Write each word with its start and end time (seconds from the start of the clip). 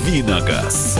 «Дави 0.00 0.22
на 0.22 0.40
газ». 0.40 0.98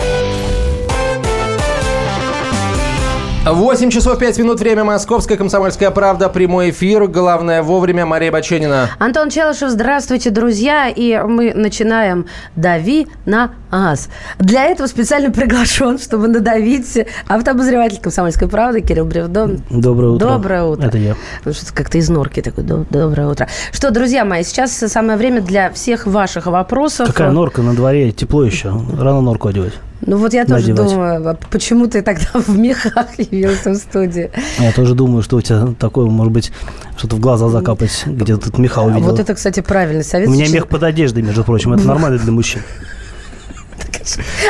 8 3.46 3.90
часов 3.90 4.18
5 4.18 4.38
минут, 4.38 4.61
время 4.61 4.84
Московская, 4.84 5.36
Комсомольская 5.36 5.90
правда, 5.90 6.29
прямой 6.29 6.70
эфир, 6.70 7.06
главное 7.06 7.62
вовремя, 7.62 8.04
Мария 8.04 8.30
Баченина. 8.30 8.90
Антон 8.98 9.30
Челышев, 9.30 9.71
здравствуйте, 9.71 10.30
друзья, 10.30 10.89
и 10.89 11.16
мы 11.18 11.54
начинаем 11.54 12.26
«Дави 12.57 13.08
на 13.25 13.52
газ». 13.71 14.09
Для 14.39 14.66
этого 14.66 14.86
специально 14.86 15.30
приглашен, 15.30 15.98
чтобы 15.98 16.29
надавить 16.29 16.98
автобозреватель 17.27 18.00
Комсомольской 18.00 18.48
правды 18.48 18.80
Кирилл 18.80 19.04
Бревдон. 19.04 19.61
Доброе 19.71 20.11
утро. 20.11 20.29
Доброе 20.29 20.64
утро. 20.64 20.86
Это 20.86 20.98
я. 20.98 21.16
Ну, 21.45 21.53
что-то 21.53 21.72
как-то 21.75 21.98
из 21.98 22.09
норки 22.09 22.43
такой, 22.43 22.64
доброе 22.64 23.29
утро. 23.29 23.49
Что, 23.72 23.91
друзья 23.91 24.25
мои, 24.25 24.43
сейчас 24.43 24.72
самое 24.72 25.18
время 25.18 25.41
для 25.41 25.71
всех 25.71 26.07
ваших 26.07 26.46
вопросов. 26.46 27.08
Какая 27.08 27.30
норка 27.30 27.63
на 27.63 27.75
дворе, 27.75 28.13
тепло 28.13 28.44
еще, 28.44 28.68
рано 28.99 29.21
норку 29.21 29.49
одевать. 29.49 29.75
Ну 30.02 30.16
вот 30.16 30.32
я 30.32 30.46
тоже 30.46 30.68
Надевать. 30.68 30.91
думаю, 30.93 31.29
а 31.29 31.39
почему 31.50 31.86
ты 31.86 32.00
тогда 32.00 32.27
в 32.33 32.48
мехах 32.56 33.19
явился 33.19 33.72
в 33.72 33.77
студии? 33.77 34.30
Я 34.58 34.72
тоже 34.72 34.94
думаю, 34.94 35.22
что 35.22 35.36
у 35.36 35.42
тебя 35.42 35.75
такое, 35.78 36.06
может 36.06 36.33
быть, 36.33 36.52
что-то 36.97 37.16
в 37.16 37.20
глаза 37.20 37.50
закапать, 37.50 38.05
где 38.06 38.36
тут 38.36 38.56
меха 38.56 38.80
увидел. 38.80 39.11
Вот 39.11 39.20
это, 39.20 39.34
кстати, 39.34 39.61
правильный 39.61 40.05
совет. 40.05 40.28
У 40.28 40.33
меня 40.33 40.48
мех 40.48 40.69
под 40.69 40.84
одеждой, 40.84 41.22
между 41.22 41.44
прочим, 41.44 41.75
это 41.75 41.86
нормально 41.86 42.19
для 42.19 42.33
мужчин. 42.33 42.62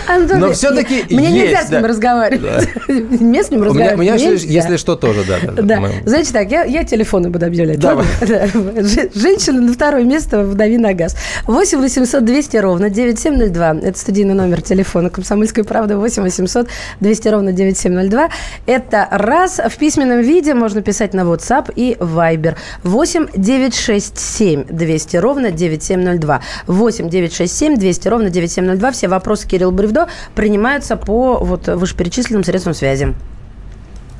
Антон, 0.06 0.40
Но 0.40 0.52
все-таки 0.52 1.04
Мне 1.10 1.30
нельзя 1.30 1.64
с 1.64 1.70
ним 1.70 1.84
разговаривать. 1.84 2.68
Мне 2.88 3.42
с 3.42 3.50
ним 3.50 3.62
разговаривать 3.62 3.98
у 3.98 4.02
меня 4.02 4.14
если, 4.14 4.76
что, 4.76 4.96
тоже, 4.96 5.24
да. 5.24 5.38
да, 5.62 5.90
Знаете 6.04 6.32
так, 6.32 6.50
я, 6.50 6.84
телефоны 6.84 7.30
буду 7.30 7.46
объявлять. 7.46 7.80
Женщина 9.14 9.60
на 9.60 9.72
второе 9.72 10.04
место 10.04 10.42
в 10.42 10.54
«Дави 10.54 10.78
на 10.78 10.92
газ». 10.94 11.16
8 11.46 11.80
800 11.80 12.24
200 12.24 12.56
ровно 12.58 12.90
9702. 12.90 13.76
Это 13.82 13.98
студийный 13.98 14.34
номер 14.34 14.62
телефона 14.62 15.10
«Комсомольской 15.10 15.64
правды». 15.64 15.96
8 15.96 16.22
800 16.22 16.68
200 17.00 17.28
ровно 17.28 17.52
9702. 17.52 18.28
Это 18.66 19.08
раз. 19.10 19.58
В 19.58 19.76
письменном 19.76 20.20
виде 20.20 20.54
можно 20.54 20.82
писать 20.82 21.14
на 21.14 21.20
WhatsApp 21.20 21.72
и 21.74 21.96
Viber. 21.98 22.56
8 22.84 23.28
967 23.36 24.64
200 24.64 25.16
ровно 25.16 25.50
9702. 25.50 26.40
8 26.66 27.08
967 27.08 27.76
200 27.76 28.08
ровно 28.08 28.30
9702. 28.30 28.92
Все 28.92 29.08
вопросы 29.08 29.29
Кирилл 29.36 29.70
Бревдо 29.70 30.08
принимаются 30.34 30.96
по 30.96 31.38
вот 31.38 31.66
вышеперечисленным 31.68 32.44
средствам 32.44 32.74
связи. 32.74 33.14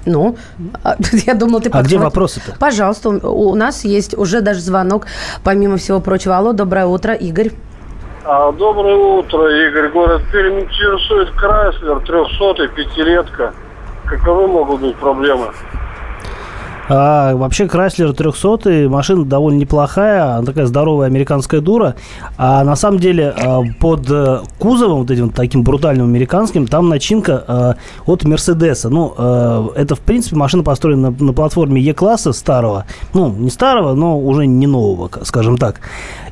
Ну, 0.06 0.36
а, 0.82 0.96
я 1.26 1.34
думала, 1.34 1.60
ты 1.60 1.68
А 1.70 1.82
где 1.82 1.96
подхват- 1.96 2.04
вопросы-то? 2.04 2.56
Пожалуйста, 2.58 3.10
у 3.10 3.50
у 3.50 3.54
нас 3.54 3.84
есть 3.84 4.16
уже 4.16 4.40
даже 4.40 4.60
звонок, 4.60 5.06
помимо 5.44 5.76
всего 5.76 6.00
прочего. 6.00 6.36
Алло, 6.38 6.52
доброе 6.52 6.86
утро, 6.86 7.12
Игорь. 7.14 7.50
А, 8.24 8.52
Доброе 8.52 8.96
утро, 8.96 9.48
Игорь. 9.68 9.90
Город 9.90 10.22
Пермь 10.32 10.60
интересует 10.60 11.30
Крайслер, 11.32 12.00
300 12.00 12.68
пятилетка. 12.68 13.52
Каковы 14.06 14.46
могут 14.46 14.80
быть 14.80 14.96
проблемы? 14.96 15.48
А, 16.92 17.36
вообще, 17.36 17.66
Chrysler 17.66 18.12
300 18.12 18.88
машина 18.88 19.24
довольно 19.24 19.58
неплохая, 19.58 20.38
она 20.38 20.44
такая 20.44 20.66
здоровая 20.66 21.06
американская 21.06 21.60
дура. 21.60 21.94
А 22.36 22.64
на 22.64 22.74
самом 22.74 22.98
деле 22.98 23.28
а, 23.28 23.62
под 23.78 24.10
э, 24.10 24.40
кузовом, 24.58 25.02
вот 25.02 25.10
этим 25.12 25.30
таким 25.30 25.62
брутальным 25.62 26.06
американским, 26.06 26.66
там 26.66 26.88
начинка 26.88 27.44
а, 27.46 27.76
от 28.06 28.24
Мерседеса. 28.24 28.88
Ну, 28.88 29.14
э, 29.16 29.68
это, 29.76 29.94
в 29.94 30.00
принципе, 30.00 30.34
машина 30.34 30.64
построена 30.64 31.10
на, 31.10 31.24
на 31.26 31.32
платформе 31.32 31.80
Е-класса 31.80 32.32
старого. 32.32 32.86
Ну, 33.14 33.30
не 33.30 33.50
старого, 33.50 33.94
но 33.94 34.18
уже 34.18 34.46
не 34.46 34.66
нового, 34.66 35.10
скажем 35.22 35.58
так. 35.58 35.80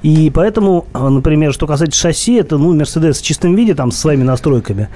И 0.02 0.28
поэтому, 0.34 0.86
например, 0.92 1.52
что 1.52 1.68
касается 1.68 2.00
шасси, 2.00 2.34
это, 2.34 2.58
ну, 2.58 2.74
Мерседес 2.74 3.20
в 3.20 3.24
чистом 3.24 3.54
виде, 3.54 3.76
там, 3.76 3.92
со 3.92 4.00
своими 4.00 4.24
настройками. 4.24 4.88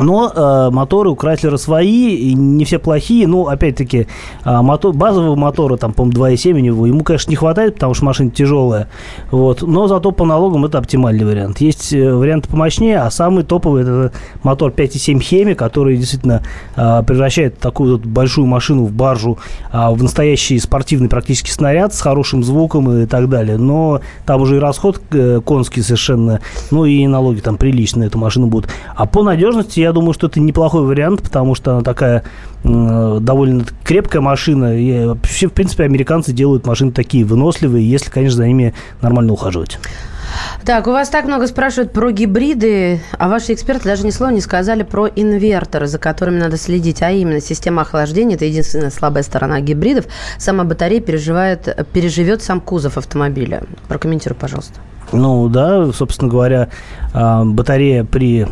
Но 0.00 0.32
э, 0.34 0.70
моторы 0.70 1.10
у 1.10 1.16
Крайслера 1.16 1.56
свои, 1.56 2.14
и 2.16 2.34
не 2.34 2.64
все 2.64 2.78
плохие. 2.78 3.26
Ну, 3.26 3.46
опять-таки, 3.46 4.06
э, 4.44 4.60
мотор, 4.62 4.94
базового 4.94 5.36
мотора, 5.36 5.76
там, 5.76 5.92
по-моему, 5.92 6.18
2,7 6.18 6.52
у 6.52 6.58
него, 6.58 6.86
ему, 6.86 7.04
конечно, 7.04 7.30
не 7.30 7.36
хватает, 7.36 7.74
потому 7.74 7.94
что 7.94 8.04
машина 8.04 8.30
тяжелая. 8.30 8.88
Вот. 9.30 9.62
Но 9.62 9.86
зато 9.86 10.10
по 10.12 10.24
налогам 10.24 10.64
это 10.64 10.78
оптимальный 10.78 11.24
вариант. 11.24 11.60
Есть 11.60 11.92
э, 11.92 12.14
варианты 12.14 12.48
помощнее, 12.48 13.00
а 13.00 13.10
самый 13.10 13.44
топовый 13.44 13.82
это 13.82 14.12
мотор 14.42 14.70
5,7 14.70 15.20
Хеми, 15.20 15.54
который 15.54 15.96
действительно 15.96 16.42
э, 16.76 17.02
превращает 17.06 17.58
такую 17.58 17.92
вот 17.92 18.06
большую 18.06 18.46
машину 18.46 18.84
в 18.84 18.92
баржу 18.92 19.38
а, 19.72 19.90
в 19.90 20.02
настоящий 20.02 20.58
спортивный 20.58 21.08
практически 21.08 21.50
снаряд 21.50 21.94
с 21.94 22.00
хорошим 22.00 22.42
звуком 22.42 22.90
и 22.90 23.06
так 23.06 23.28
далее. 23.28 23.56
Но 23.58 24.00
там 24.26 24.42
уже 24.42 24.56
и 24.56 24.58
расход 24.58 25.00
э, 25.12 25.40
конский 25.44 25.82
совершенно, 25.82 26.40
ну 26.70 26.84
и 26.84 27.06
налоги 27.06 27.40
там 27.40 27.56
приличные 27.56 28.08
эту 28.08 28.18
машину 28.18 28.46
будут. 28.46 28.70
А 28.94 29.06
по 29.06 29.22
надежности 29.22 29.80
я 29.80 29.89
думаю, 29.92 30.12
что 30.12 30.26
это 30.26 30.40
неплохой 30.40 30.82
вариант, 30.82 31.22
потому 31.22 31.54
что 31.54 31.72
она 31.72 31.82
такая 31.82 32.24
э, 32.64 33.18
довольно 33.20 33.64
крепкая 33.84 34.22
машина. 34.22 34.78
И 34.78 35.06
вообще, 35.06 35.48
в 35.48 35.52
принципе, 35.52 35.84
американцы 35.84 36.32
делают 36.32 36.66
машины 36.66 36.92
такие 36.92 37.24
выносливые, 37.24 37.88
если, 37.88 38.10
конечно, 38.10 38.38
за 38.38 38.46
ними 38.46 38.74
нормально 39.02 39.32
ухаживать. 39.32 39.78
Так, 40.64 40.86
у 40.86 40.90
вас 40.90 41.08
так 41.08 41.24
много 41.24 41.46
спрашивают 41.46 41.92
про 41.92 42.10
гибриды, 42.10 43.00
а 43.18 43.28
ваши 43.28 43.52
эксперты 43.52 43.84
даже 43.84 44.04
ни 44.04 44.10
слова 44.10 44.30
не 44.30 44.40
сказали 44.40 44.82
про 44.82 45.08
инверторы, 45.08 45.86
за 45.86 45.98
которыми 45.98 46.38
надо 46.38 46.56
следить, 46.56 47.02
а 47.02 47.10
именно 47.10 47.40
система 47.40 47.82
охлаждения– 47.82 48.36
это 48.36 48.44
единственная 48.44 48.90
слабая 48.90 49.22
сторона 49.22 49.60
гибридов. 49.60 50.06
Сама 50.38 50.64
батарея 50.64 51.00
переживает, 51.00 51.86
переживет 51.92 52.42
сам 52.42 52.60
кузов 52.60 52.96
автомобиля. 52.98 53.62
Прокомментируй, 53.88 54.36
пожалуйста. 54.36 54.80
Ну 55.12 55.48
да, 55.48 55.90
собственно 55.92 56.30
говоря, 56.30 56.68
а, 57.12 57.44
батарея 57.44 58.04
при 58.04 58.46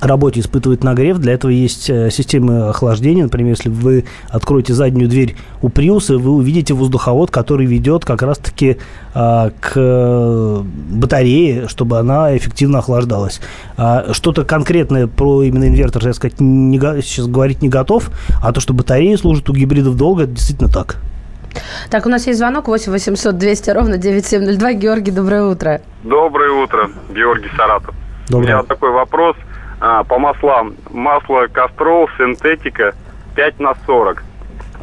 работе 0.00 0.40
испытывает 0.40 0.84
нагрев. 0.84 1.18
Для 1.18 1.34
этого 1.34 1.50
есть 1.50 1.90
э, 1.90 2.10
системы 2.10 2.68
охлаждения. 2.68 3.24
Например, 3.24 3.54
если 3.56 3.68
вы 3.68 4.04
откроете 4.28 4.74
заднюю 4.74 5.08
дверь 5.08 5.36
у 5.62 5.68
Приуса, 5.68 6.18
вы 6.18 6.30
увидите 6.30 6.74
воздуховод, 6.74 7.30
который 7.30 7.66
ведет 7.66 8.04
как 8.04 8.22
раз-таки 8.22 8.78
а, 9.14 9.50
к 9.60 9.72
э, 9.76 10.62
батарее, 10.90 11.68
чтобы 11.68 11.98
она 11.98 12.36
эффективно 12.36 12.78
охлаждалась. 12.78 13.40
А, 13.76 14.12
Что-то 14.12 14.44
конкретное 14.44 15.06
про 15.06 15.42
именно 15.42 15.68
инвертор, 15.68 16.06
я 16.06 16.12
сказать, 16.14 16.40
не 16.40 16.78
сейчас 17.02 17.26
говорить 17.26 17.62
не 17.62 17.68
готов. 17.68 18.10
А 18.42 18.52
то, 18.52 18.60
что 18.60 18.72
батареи 18.72 19.14
служат 19.16 19.48
у 19.50 19.52
гибридов 19.52 19.96
долго, 19.96 20.24
это 20.24 20.32
действительно 20.32 20.70
так. 20.70 20.96
Так, 21.90 22.06
у 22.06 22.08
нас 22.08 22.26
есть 22.26 22.38
звонок 22.38 22.68
8 22.68 22.92
800 22.92 23.36
200 23.36 23.70
ровно 23.70 23.98
9702. 23.98 24.72
Георгий, 24.74 25.10
доброе 25.10 25.44
утро. 25.44 25.80
Доброе 26.04 26.50
утро, 26.52 26.90
Георгий 27.14 27.50
Саратов. 27.56 27.94
У 28.28 28.32
Доброе. 28.32 28.46
меня 28.46 28.56
вот 28.58 28.68
такой 28.68 28.90
вопрос 28.92 29.36
а, 29.80 30.04
по 30.04 30.18
маслам. 30.18 30.74
Масло 30.90 31.46
Кастрол, 31.52 32.08
синтетика 32.16 32.94
5 33.34 33.60
на 33.60 33.74
40. 33.86 34.22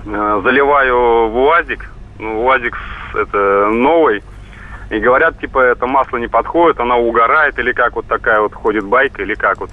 А, 0.07 0.41
заливаю 0.41 1.29
в 1.29 1.37
УАЗик. 1.37 1.89
Ну, 2.19 2.45
УАЗик 2.45 2.75
это 3.13 3.69
новый. 3.71 4.23
И 4.89 4.99
говорят, 4.99 5.39
типа, 5.39 5.59
это 5.59 5.85
масло 5.85 6.17
не 6.17 6.27
подходит, 6.27 6.79
она 6.79 6.95
угорает, 6.95 7.59
или 7.59 7.73
как 7.73 7.95
вот 7.95 8.07
такая 8.07 8.39
вот 8.39 8.53
ходит 8.53 8.85
байка, 8.85 9.21
или 9.21 9.35
как 9.35 9.59
вот. 9.59 9.69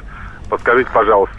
Подскажите, 0.50 0.90
пожалуйста. 0.92 1.38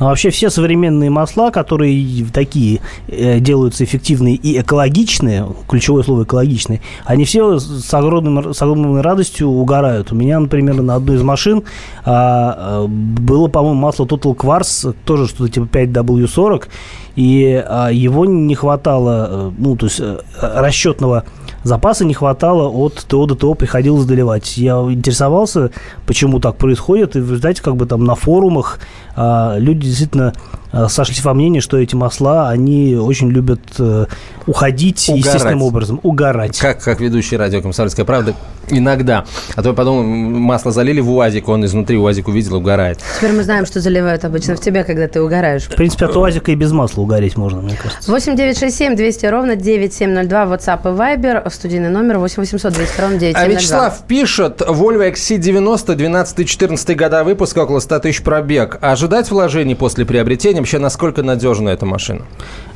А 0.00 0.06
вообще 0.06 0.30
все 0.30 0.48
современные 0.48 1.10
масла, 1.10 1.50
которые 1.50 2.24
такие 2.32 2.80
э, 3.06 3.38
делаются 3.38 3.84
эффективные 3.84 4.34
и 4.34 4.58
экологичные, 4.58 5.46
ключевое 5.68 6.02
слово 6.02 6.22
экологичные, 6.22 6.80
они 7.04 7.26
все 7.26 7.58
с, 7.58 7.92
огромным, 7.92 8.54
с 8.54 8.62
огромной 8.62 9.02
радостью 9.02 9.48
угорают. 9.48 10.10
У 10.10 10.14
меня, 10.14 10.40
например, 10.40 10.80
на 10.80 10.94
одной 10.94 11.16
из 11.16 11.22
машин 11.22 11.64
а, 12.06 12.86
было, 12.86 13.48
по-моему, 13.48 13.78
масло 13.78 14.06
Total 14.06 14.34
Quartz, 14.34 14.94
тоже 15.04 15.28
что-то 15.28 15.52
типа 15.52 15.66
5W40, 15.66 16.68
и 17.16 17.62
а, 17.66 17.90
его 17.90 18.24
не 18.24 18.54
хватало, 18.54 19.28
э, 19.30 19.50
ну, 19.58 19.76
то 19.76 19.84
есть 19.84 20.00
э, 20.00 20.18
расчетного 20.40 21.24
запаса 21.62 22.04
не 22.04 22.14
хватало 22.14 22.68
от 22.68 23.04
ТО 23.06 23.26
до 23.26 23.34
ТО, 23.34 23.54
приходилось 23.54 24.04
доливать. 24.04 24.56
Я 24.56 24.74
интересовался, 24.90 25.70
почему 26.06 26.40
так 26.40 26.56
происходит, 26.56 27.16
и 27.16 27.20
результате 27.20 27.62
как 27.62 27.76
бы 27.76 27.86
там 27.86 28.04
на 28.04 28.14
форумах 28.14 28.80
а, 29.16 29.56
люди 29.58 29.86
действительно 29.86 30.32
а, 30.72 30.88
сошлись 30.88 31.24
во 31.24 31.34
мнении, 31.34 31.60
что 31.60 31.76
эти 31.78 31.94
масла, 31.94 32.48
они 32.48 32.94
очень 32.94 33.28
любят 33.30 33.60
э, 33.78 34.06
уходить 34.46 35.08
Угорать. 35.08 35.24
естественным 35.24 35.62
образом, 35.62 36.00
угорать. 36.02 36.58
Как, 36.58 36.82
как 36.82 37.00
ведущий 37.00 37.36
радио 37.36 37.60
«Комсомольская 37.60 38.04
правда» 38.04 38.34
иногда. 38.68 39.24
А 39.56 39.62
то 39.62 39.72
потом 39.72 40.04
масло 40.06 40.72
залили 40.72 41.00
в 41.00 41.10
УАЗик, 41.10 41.48
он 41.48 41.64
изнутри 41.64 41.98
УАЗик 41.98 42.28
увидел, 42.28 42.56
угорает. 42.56 43.00
Теперь 43.16 43.32
мы 43.32 43.42
знаем, 43.42 43.66
что 43.66 43.80
заливают 43.80 44.24
обычно 44.24 44.56
в 44.56 44.60
тебя, 44.60 44.84
когда 44.84 45.08
ты 45.08 45.20
угораешь. 45.20 45.64
В 45.64 45.74
принципе, 45.74 46.06
от 46.06 46.16
УАЗика 46.16 46.52
и 46.52 46.54
без 46.54 46.72
масла 46.72 47.02
угореть 47.02 47.36
можно, 47.36 47.60
мне 47.60 47.76
кажется. 47.76 48.10
8 48.10 48.36
967 48.36 48.96
200 48.96 49.26
ровно 49.26 49.56
9702. 49.56 50.44
WhatsApp 50.44 50.80
и 50.84 50.96
Viber. 50.96 51.50
Студийный 51.50 51.90
номер 51.90 52.18
8 52.18 52.36
800 52.36 52.72
200 52.72 53.00
ровно 53.00 53.16
А 53.16 53.18
9702. 53.18 53.54
Вячеслав 53.54 54.06
пишет, 54.06 54.60
Volvo 54.60 55.10
XC90, 55.12 55.96
12-14 55.96 56.94
года 56.94 57.24
выпуска, 57.24 57.60
около 57.60 57.80
100 57.80 57.98
тысяч 58.00 58.22
пробег. 58.22 58.78
Ожидать 58.80 59.30
вложений 59.30 59.74
после 59.74 60.04
приобретения? 60.04 60.60
Вообще, 60.60 60.78
насколько 60.78 61.22
надежна 61.22 61.70
эта 61.70 61.86
машина? 61.86 62.22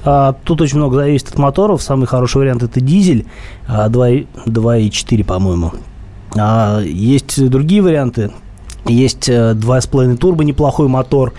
А, 0.05 0.35
тут 0.45 0.61
очень 0.61 0.79
много 0.79 0.97
зависит 0.97 1.29
от 1.29 1.39
моторов. 1.39 1.83
Самый 1.83 2.07
хороший 2.07 2.39
вариант 2.39 2.63
это 2.63 2.81
дизель 2.81 3.27
а, 3.67 3.89
2, 3.89 4.09
2,4, 4.47 5.25
по-моему. 5.25 5.73
А, 6.37 6.81
есть 6.81 7.49
другие 7.49 7.83
варианты. 7.83 8.31
есть 8.87 9.29
2,5 9.29 10.17
турбо 10.17 10.45
неплохой 10.45 10.89
мотор, 10.89 11.33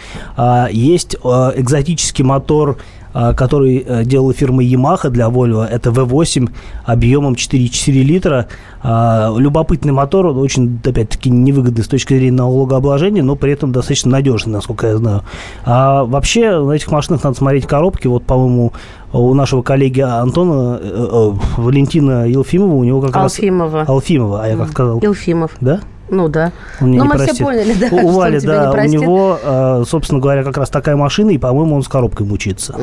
есть 0.72 1.16
экзотический 1.16 2.24
мотор 2.24 2.72
а, 2.72 2.95
который 3.34 3.78
э, 3.78 4.04
делала 4.04 4.34
фирма 4.34 4.62
Yamaha 4.62 5.10
для 5.10 5.28
Volvo. 5.28 5.66
Это 5.66 5.90
V8 5.90 6.50
объемом 6.84 7.34
4,4 7.34 7.92
литра. 8.04 8.48
А, 8.84 9.34
любопытный 9.38 9.94
мотор, 9.94 10.26
очень, 10.28 10.80
опять-таки, 10.84 11.30
невыгодный 11.30 11.84
с 11.84 11.88
точки 11.88 12.14
зрения 12.14 12.38
налогообложения, 12.38 13.24
но 13.24 13.36
при 13.36 13.54
этом 13.54 13.72
достаточно 13.72 14.12
надежный, 14.12 14.54
насколько 14.54 14.88
я 14.88 14.98
знаю. 14.98 15.24
А 15.64 16.04
вообще 16.04 16.60
на 16.60 16.74
этих 16.74 16.92
машинах 16.92 17.24
надо 17.24 17.38
смотреть 17.38 17.66
коробки. 17.66 18.08
Вот, 18.08 18.26
по-моему, 18.26 18.74
у 19.14 19.34
нашего 19.34 19.62
коллеги 19.62 20.02
Антона, 20.02 20.78
э, 20.82 21.08
э, 21.12 21.32
Валентина 21.58 22.28
Елфимова, 22.28 22.76
у 22.76 22.84
него 22.84 23.02
как 23.02 23.16
Алфимова. 23.16 23.80
раз... 23.80 23.90
Алфимова. 23.90 24.44
а 24.44 24.48
я 24.48 24.58
как 24.58 24.72
сказал? 24.72 25.00
Елфимов. 25.02 25.52
Да? 25.62 25.80
Ну 26.10 26.28
да. 26.28 26.52
Он 26.82 26.92
Ну 26.92 26.94
не 26.94 27.00
мы 27.04 27.16
простит. 27.16 27.36
все 27.36 27.46
поняли, 27.46 27.74
да. 27.74 27.88
У, 27.92 28.10
Вали, 28.12 28.40
да, 28.40 28.86
не 28.86 28.98
у 28.98 29.02
него, 29.02 29.40
э, 29.42 29.84
собственно 29.88 30.20
говоря, 30.20 30.44
как 30.44 30.58
раз 30.58 30.70
такая 30.70 30.96
машина, 30.96 31.32
и, 31.32 31.38
по-моему, 31.38 31.76
он 31.76 31.84
с 31.84 31.88
коробкой 31.88 32.26
мучится. 32.28 32.76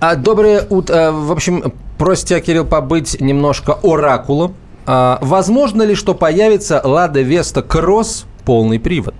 А, 0.00 0.16
доброе 0.16 0.66
утро. 0.68 1.12
В 1.12 1.32
общем, 1.32 1.72
просит 1.96 2.26
тебя, 2.26 2.40
Кирилл, 2.40 2.64
побыть 2.64 3.20
немножко 3.20 3.78
оракулом. 3.82 4.54
А, 4.86 5.18
возможно 5.22 5.82
ли, 5.82 5.94
что 5.94 6.14
появится 6.14 6.80
Лада 6.84 7.22
Веста 7.22 7.62
Кросс 7.62 8.26
полный 8.44 8.78
привод? 8.78 9.14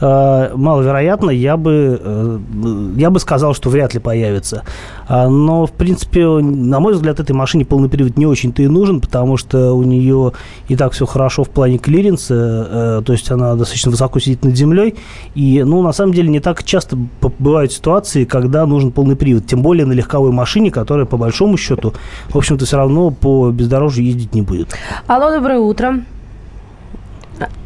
Э, 0.00 0.52
маловероятно, 0.54 1.30
я 1.30 1.56
бы, 1.56 2.00
э, 2.02 2.38
я 2.96 3.10
бы 3.10 3.18
сказал, 3.18 3.54
что 3.54 3.68
вряд 3.68 3.94
ли 3.94 4.00
появится. 4.00 4.62
А, 5.08 5.28
Но, 5.28 5.66
в 5.66 5.72
принципе, 5.72 6.26
на 6.26 6.78
мой 6.80 6.94
взгляд, 6.94 7.18
этой 7.20 7.32
машине 7.32 7.64
полный 7.64 7.88
привод 7.88 8.16
не 8.16 8.26
очень-то 8.26 8.62
и 8.62 8.68
нужен, 8.68 9.00
потому 9.00 9.36
что 9.36 9.72
у 9.72 9.82
нее 9.82 10.32
и 10.68 10.76
так 10.76 10.92
все 10.92 11.06
хорошо 11.06 11.44
в 11.44 11.50
плане 11.50 11.78
клиренса, 11.78 12.34
э, 12.34 13.02
то 13.04 13.12
есть 13.12 13.30
она 13.30 13.54
достаточно 13.54 13.90
высоко 13.90 14.20
сидит 14.20 14.44
над 14.44 14.56
землей. 14.56 14.94
И, 15.34 15.62
ну, 15.64 15.82
на 15.82 15.92
самом 15.92 16.14
деле, 16.14 16.28
не 16.28 16.40
так 16.40 16.62
часто 16.62 16.96
бывают 17.38 17.72
ситуации, 17.72 18.24
когда 18.24 18.66
нужен 18.66 18.92
полный 18.92 19.16
привод, 19.16 19.46
тем 19.46 19.62
более 19.62 19.86
на 19.86 19.92
легковой 19.92 20.30
машине, 20.30 20.70
которая, 20.70 21.06
по 21.06 21.16
большому 21.16 21.56
счету, 21.56 21.94
в 22.28 22.36
общем-то, 22.36 22.66
все 22.66 22.76
равно 22.76 23.10
по 23.10 23.50
бездорожью 23.50 24.04
ездить 24.04 24.34
не 24.34 24.42
будет. 24.42 24.76
Алло, 25.06 25.30
доброе 25.30 25.58
утро. 25.58 26.02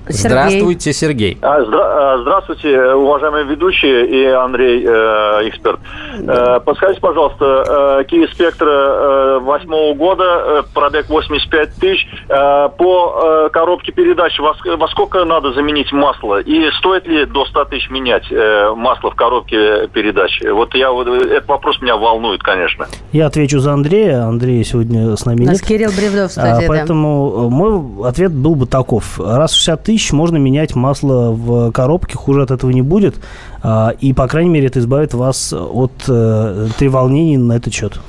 Сергей. 0.09 0.29
Здравствуйте, 0.31 0.93
Сергей. 0.93 1.39
А, 1.43 1.61
здра- 1.61 1.81
а, 1.83 2.19
Здравствуйте, 2.23 2.93
уважаемые 2.95 3.45
ведущие 3.45 4.07
и 4.07 4.25
Андрей, 4.27 4.85
э, 4.87 5.49
эксперт. 5.49 5.81
Э, 6.27 6.61
подскажите, 6.65 7.01
пожалуйста, 7.01 8.03
э, 8.05 8.05
Kia 8.11 8.27
Spectra 8.31 8.67
э, 8.69 9.39
восьмого 9.41 9.95
года, 9.95 10.25
э, 10.25 10.63
пробег 10.75 11.09
85 11.09 11.75
тысяч, 11.81 12.07
э, 12.29 12.69
по 12.77 13.47
э, 13.47 13.49
коробке 13.53 13.93
передач 13.93 14.39
во, 14.39 14.55
во 14.77 14.89
сколько 14.89 15.25
надо 15.25 15.53
заменить 15.53 15.93
масло? 15.93 16.41
И 16.41 16.71
стоит 16.79 17.07
ли 17.07 17.25
до 17.25 17.45
100 17.47 17.65
тысяч 17.67 17.89
менять 17.91 18.25
э, 18.31 18.73
масло 18.77 19.11
в 19.11 19.15
коробке 19.15 19.89
передач? 19.93 20.41
Вот 20.53 20.75
я 20.75 20.91
вот, 20.91 21.07
э, 21.09 21.37
этот 21.37 21.49
вопрос 21.49 21.81
меня 21.81 21.97
волнует, 21.97 22.43
конечно. 22.43 22.87
Я 23.13 23.27
отвечу 23.27 23.59
за 23.61 23.73
Андрея. 23.73 24.25
Андрея 24.25 24.65
сегодня 24.65 25.17
с 25.17 25.25
нами 25.25 25.37
У 25.39 25.41
нет. 25.43 25.49
нас 25.53 25.61
Кирилл 25.63 25.91
Бревдов 25.97 26.33
в 26.33 26.39
А, 26.39 26.61
да. 26.61 26.67
Поэтому 26.69 27.47
э, 27.47 27.49
мой 27.55 28.09
ответ 28.09 28.33
был 28.33 28.55
бы 28.55 28.67
таков. 28.67 29.19
Раз 29.19 29.53
в 29.53 29.57
60 29.57 29.83
тысяч 29.83 29.92
можно 30.13 30.37
менять 30.37 30.75
масло 30.75 31.33
в 31.33 31.71
коробке, 31.73 32.17
хуже 32.17 32.43
от 32.43 32.51
этого 32.51 32.71
не 32.71 32.83
будет. 32.83 33.17
А, 33.63 33.95
И, 34.01 34.13
по 34.13 34.27
крайней 34.27 34.51
мере, 34.51 34.67
это 34.67 34.81
избавит 34.81 35.15
вас 35.15 35.53
от 35.53 35.93
э, 36.09 36.69
треволнений 36.79 37.37
на 37.37 37.55
этот 37.55 37.73
счет. 37.73 38.01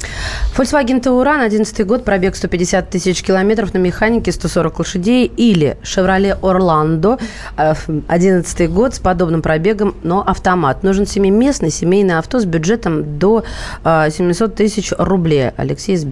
Volkswagen 0.58 1.02
Touran, 1.02 1.42
11 1.44 1.86
год, 1.86 2.06
пробег 2.06 2.36
150 2.36 2.90
тысяч 2.90 3.22
километров 3.22 3.74
на 3.74 3.80
механике, 3.80 4.32
140 4.32 4.80
лошадей. 4.80 5.26
Или 5.26 5.78
Chevrolet 5.84 6.40
Orlando, 6.40 7.20
э, 7.58 7.74
11 8.08 8.72
год, 8.72 8.96
с 8.96 9.00
подобным 9.00 9.42
пробегом, 9.42 9.96
но 10.04 10.24
автомат. 10.26 10.84
Нужен 10.84 11.06
семиместный 11.06 11.70
семейное 11.70 12.20
авто 12.20 12.40
с 12.40 12.46
бюджетом 12.46 13.20
до 13.20 13.44
э, 13.84 14.10
700 14.10 14.56
тысяч 14.56 14.94
рублей. 14.98 15.52
Алексей 15.58 15.96
из. 15.96 16.06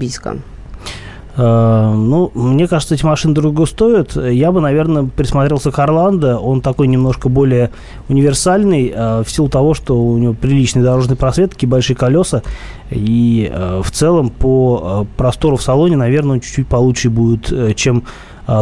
Э, 1.42 1.94
Ну, 1.96 2.32
мне 2.36 2.68
кажется, 2.68 2.94
эти 2.94 3.04
машины 3.04 3.34
дорого 3.34 3.66
стоят. 3.66 4.16
Я 4.16 4.52
бы, 4.52 4.62
наверное, 4.62 5.04
присмотрелся 5.04 5.72
к 5.72 5.80
Орландо. 5.80 6.38
Он 6.38 6.62
такой 6.62 6.88
немножко 6.88 7.30
более 7.30 7.72
универсальный 8.10 8.92
э, 8.94 9.24
в 9.26 9.32
силу 9.32 9.50
того, 9.50 9.74
что 9.74 10.00
у 10.00 10.18
него 10.18 10.34
приличный 10.34 10.84
дорожный 10.84 11.16
просвет, 11.16 11.52
такие 11.52 11.68
большие 11.68 11.96
колеса. 11.96 12.44
И 12.92 13.50
э, 13.52 13.82
в 13.84 13.90
целом 13.92 14.30
по 14.30 15.08
простору 15.18 15.58
в 15.58 15.64
салоне, 15.64 15.96
наверное, 15.96 16.34
он 16.34 16.42
чуть-чуть 16.42 16.68
получше 16.68 17.10
будет, 17.10 17.76
чем 17.76 18.04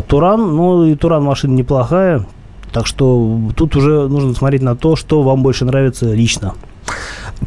Туран. 0.08 0.56
Ну, 0.56 0.86
и 0.86 0.96
Туран 0.96 1.24
машина 1.24 1.54
неплохая. 1.56 2.26
Так 2.72 2.86
что 2.86 3.40
тут 3.58 3.76
уже 3.76 4.08
нужно 4.08 4.34
смотреть 4.34 4.62
на 4.62 4.76
то, 4.76 4.96
что 4.96 5.22
вам 5.24 5.44
больше 5.44 5.66
нравится 5.66 6.14
лично. 6.14 6.54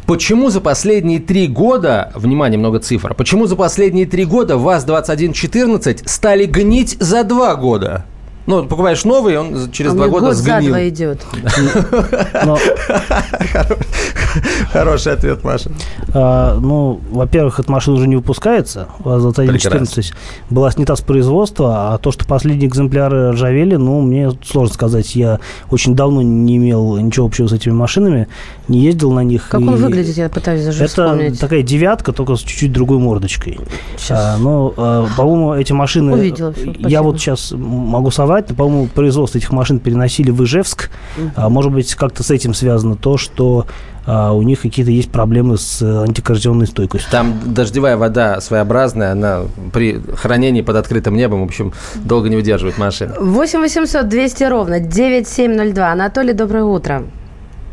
Почему 0.05 0.49
за 0.49 0.59
последние 0.59 1.19
три 1.19 1.47
года, 1.47 2.11
внимание, 2.15 2.59
много 2.59 2.79
цифр, 2.79 3.13
почему 3.13 3.45
за 3.45 3.55
последние 3.55 4.05
три 4.05 4.25
года 4.25 4.57
ВАЗ-2114 4.57 6.03
стали 6.05 6.45
гнить 6.45 6.97
за 6.99 7.23
два 7.23 7.55
года? 7.55 8.05
Ну, 8.45 8.65
покупаешь 8.65 9.03
новый, 9.05 9.37
он 9.37 9.55
за- 9.55 9.71
через 9.71 9.91
А 9.91 9.95
два 9.95 10.07
года 10.07 10.27
год 10.27 10.35
за 10.35 10.43
сгнил. 10.43 10.69
два 10.71 10.87
идет. 10.89 11.25
Но 12.45 12.57
Хороший 14.71 15.13
ответ, 15.13 15.43
Маша. 15.43 15.71
А, 16.13 16.57
ну, 16.59 16.99
во-первых, 17.11 17.59
эта 17.59 17.71
машина 17.71 17.97
уже 17.97 18.07
не 18.07 18.15
выпускается. 18.15 18.87
ВАЗ-2114 18.99 20.13
была 20.49 20.71
снята 20.71 20.95
с 20.95 21.01
производства, 21.01 21.93
а 21.93 21.97
то, 21.99 22.11
что 22.11 22.25
последние 22.25 22.67
экземпляры 22.67 23.31
ржавели, 23.31 23.75
ну, 23.75 24.01
мне 24.01 24.31
сложно 24.43 24.73
сказать. 24.73 25.15
Я 25.15 25.39
очень 25.69 25.95
давно 25.95 26.21
не 26.21 26.57
имел 26.57 26.97
ничего 26.97 27.27
общего 27.27 27.47
с 27.47 27.53
этими 27.53 27.73
машинами, 27.73 28.27
не 28.67 28.79
ездил 28.79 29.11
на 29.11 29.21
них. 29.23 29.47
Как 29.49 29.61
он 29.61 29.75
выглядит, 29.75 30.17
я 30.17 30.29
пытаюсь 30.29 30.65
даже 30.65 30.83
Это 30.83 31.35
такая 31.39 31.61
девятка, 31.61 32.11
только 32.11 32.35
с 32.35 32.39
чуть-чуть 32.41 32.71
другой 32.73 32.97
мордочкой. 32.97 33.59
Сейчас. 33.97 34.19
А, 34.19 34.37
ну, 34.37 34.73
а, 34.75 35.07
по-моему, 35.15 35.53
эти 35.53 35.71
машины... 35.73 36.33
Я 36.79 37.03
вот 37.03 37.19
сейчас 37.19 37.53
могу 37.55 38.11
соврать, 38.11 38.32
но, 38.49 38.55
по-моему, 38.55 38.87
производство 38.87 39.37
этих 39.37 39.51
машин 39.51 39.79
переносили 39.79 40.31
в 40.31 40.43
Ижевск. 40.43 40.89
А, 41.35 41.49
может 41.49 41.71
быть, 41.71 41.95
как-то 41.95 42.23
с 42.23 42.31
этим 42.31 42.53
связано 42.53 42.95
то, 42.95 43.17
что 43.17 43.65
а, 44.05 44.33
у 44.33 44.41
них 44.41 44.61
какие-то 44.61 44.91
есть 44.91 45.11
проблемы 45.11 45.57
с 45.57 45.81
э, 45.81 46.03
антикоррозионной 46.03 46.67
стойкостью. 46.67 47.09
Там 47.11 47.39
дождевая 47.45 47.95
вода 47.95 48.41
своеобразная, 48.41 49.11
она 49.13 49.43
при 49.71 50.01
хранении 50.15 50.61
под 50.61 50.75
открытым 50.75 51.15
небом, 51.15 51.41
в 51.41 51.45
общем, 51.45 51.73
долго 51.95 52.29
не 52.29 52.35
выдерживает 52.35 52.77
машины. 52.77 53.13
8 53.19 53.59
800 53.61 54.07
200 54.07 54.43
ровно 54.43 54.79
9702. 54.79 55.91
Анатолий, 55.91 56.33
доброе 56.33 56.63
утро. 56.63 57.03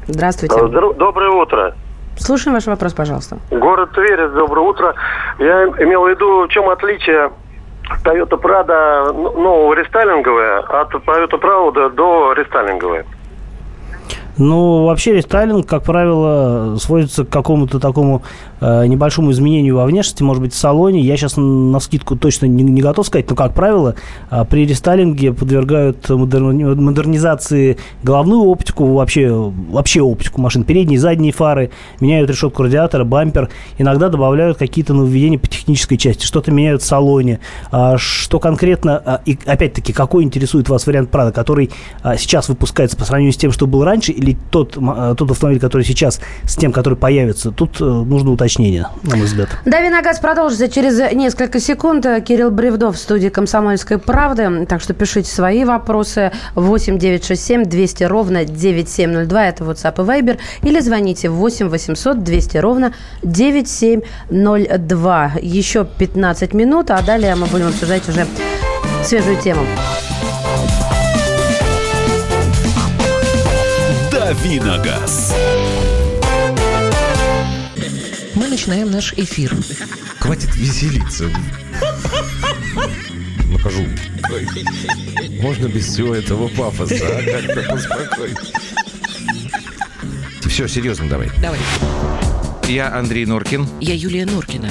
Здравствуйте. 0.06 0.54
Здор- 0.54 0.94
Доброе 0.96 1.30
утро. 1.30 1.74
Слушаем 2.16 2.54
ваш 2.54 2.66
вопрос, 2.66 2.92
пожалуйста. 2.92 3.38
Город 3.50 3.92
Тверь, 3.92 4.28
доброе 4.28 4.68
утро. 4.68 4.94
Я 5.38 5.64
имел 5.64 6.04
в 6.04 6.08
виду, 6.08 6.46
в 6.46 6.48
чем 6.48 6.68
отличие 6.68 7.30
Toyota 8.04 8.36
Prado 8.36 9.12
ну, 9.12 9.72
рестайлинговая 9.72 10.60
от 10.60 10.94
Toyota 10.94 11.38
Prado 11.38 11.90
до 11.90 12.32
рестайлинговой. 12.32 13.04
Ну, 14.40 14.86
вообще 14.86 15.12
рестайлинг, 15.12 15.66
как 15.66 15.82
правило, 15.82 16.78
сводится 16.80 17.26
к 17.26 17.28
какому-то 17.28 17.78
такому 17.78 18.22
э, 18.62 18.86
небольшому 18.86 19.32
изменению 19.32 19.76
во 19.76 19.84
внешности, 19.84 20.22
может 20.22 20.42
быть, 20.42 20.54
в 20.54 20.56
салоне. 20.56 21.02
Я 21.02 21.18
сейчас 21.18 21.34
на 21.36 21.78
скидку 21.78 22.16
точно 22.16 22.46
не, 22.46 22.62
не 22.62 22.80
готов 22.80 23.06
сказать, 23.06 23.28
но, 23.28 23.36
как 23.36 23.52
правило, 23.52 23.96
э, 24.30 24.44
при 24.48 24.64
рестайлинге 24.64 25.34
подвергают 25.34 26.08
модерни- 26.08 26.74
модернизации 26.74 27.76
головную 28.02 28.44
оптику, 28.44 28.86
вообще, 28.94 29.30
вообще 29.30 30.00
оптику 30.00 30.40
машин, 30.40 30.64
передние, 30.64 30.98
задние 30.98 31.32
фары, 31.32 31.70
меняют 32.00 32.30
решетку 32.30 32.62
радиатора, 32.62 33.04
бампер, 33.04 33.50
иногда 33.76 34.08
добавляют 34.08 34.56
какие-то 34.56 34.94
нововведения 34.94 35.38
по 35.38 35.48
технической 35.48 35.98
части, 35.98 36.24
что-то 36.24 36.50
меняют 36.50 36.80
в 36.80 36.86
салоне. 36.86 37.40
А 37.70 37.98
что 37.98 38.38
конкретно, 38.38 39.02
а, 39.04 39.20
и 39.26 39.38
опять-таки, 39.44 39.92
какой 39.92 40.24
интересует 40.24 40.70
вас 40.70 40.86
вариант 40.86 41.10
Прада, 41.10 41.30
который 41.30 41.70
а, 42.02 42.16
сейчас 42.16 42.48
выпускается 42.48 42.96
по 42.96 43.04
сравнению 43.04 43.34
с 43.34 43.36
тем, 43.36 43.52
что 43.52 43.66
был 43.66 43.84
раньше, 43.84 44.12
или 44.12 44.29
тот, 44.50 44.76
м- 44.76 44.90
а, 44.90 45.14
тот 45.14 45.30
автомобиль, 45.30 45.60
который 45.60 45.82
сейчас 45.82 46.20
с 46.44 46.56
тем, 46.56 46.72
который 46.72 46.96
появится, 46.96 47.50
тут 47.50 47.80
э, 47.80 47.84
нужно 47.84 48.30
уточнение, 48.30 48.86
на 49.02 49.16
мой 49.16 49.26
взгляд. 49.26 49.48
Дави 49.64 49.88
на 49.88 50.02
газ 50.02 50.18
продолжится 50.20 50.68
через 50.68 50.98
несколько 51.14 51.60
секунд. 51.60 52.06
Кирилл 52.26 52.50
Бревдов 52.50 52.96
в 52.96 52.98
студии 52.98 53.28
«Комсомольской 53.28 53.98
правды». 53.98 54.66
Так 54.66 54.80
что 54.80 54.94
пишите 54.94 55.30
свои 55.30 55.64
вопросы. 55.64 56.32
8 56.54 56.98
967 56.98 57.64
200 57.64 58.04
ровно 58.04 58.44
9702. 58.44 59.46
Это 59.46 59.64
WhatsApp 59.64 60.02
и 60.02 60.06
Viber. 60.22 60.38
Или 60.62 60.80
звоните 60.80 61.28
8 61.28 61.68
800 61.68 62.22
200 62.24 62.56
ровно 62.58 62.92
9702. 63.22 65.32
Еще 65.42 65.84
15 65.84 66.54
минут, 66.54 66.90
а 66.90 67.02
далее 67.02 67.34
мы 67.34 67.46
будем 67.46 67.68
обсуждать 67.68 68.08
уже 68.08 68.26
свежую 69.04 69.36
тему. 69.40 69.62
Давиногаз. 74.30 75.34
Мы 78.36 78.46
начинаем 78.46 78.88
наш 78.88 79.12
эфир. 79.14 79.52
Хватит 80.20 80.54
веселиться. 80.54 81.28
Покажу. 83.52 83.84
Можно 85.42 85.66
без 85.66 85.86
всего 85.86 86.14
этого 86.14 86.46
пафоса, 86.46 86.94
а? 87.02 87.22
Как-то 87.24 87.70
поспокойнее. 87.70 88.38
Все, 90.46 90.68
серьезно 90.68 91.08
давай. 91.08 91.28
Давай. 91.42 91.58
Я 92.68 92.94
Андрей 92.96 93.26
Норкин. 93.26 93.66
Я 93.80 93.94
Юлия 93.94 94.26
Норкина. 94.26 94.70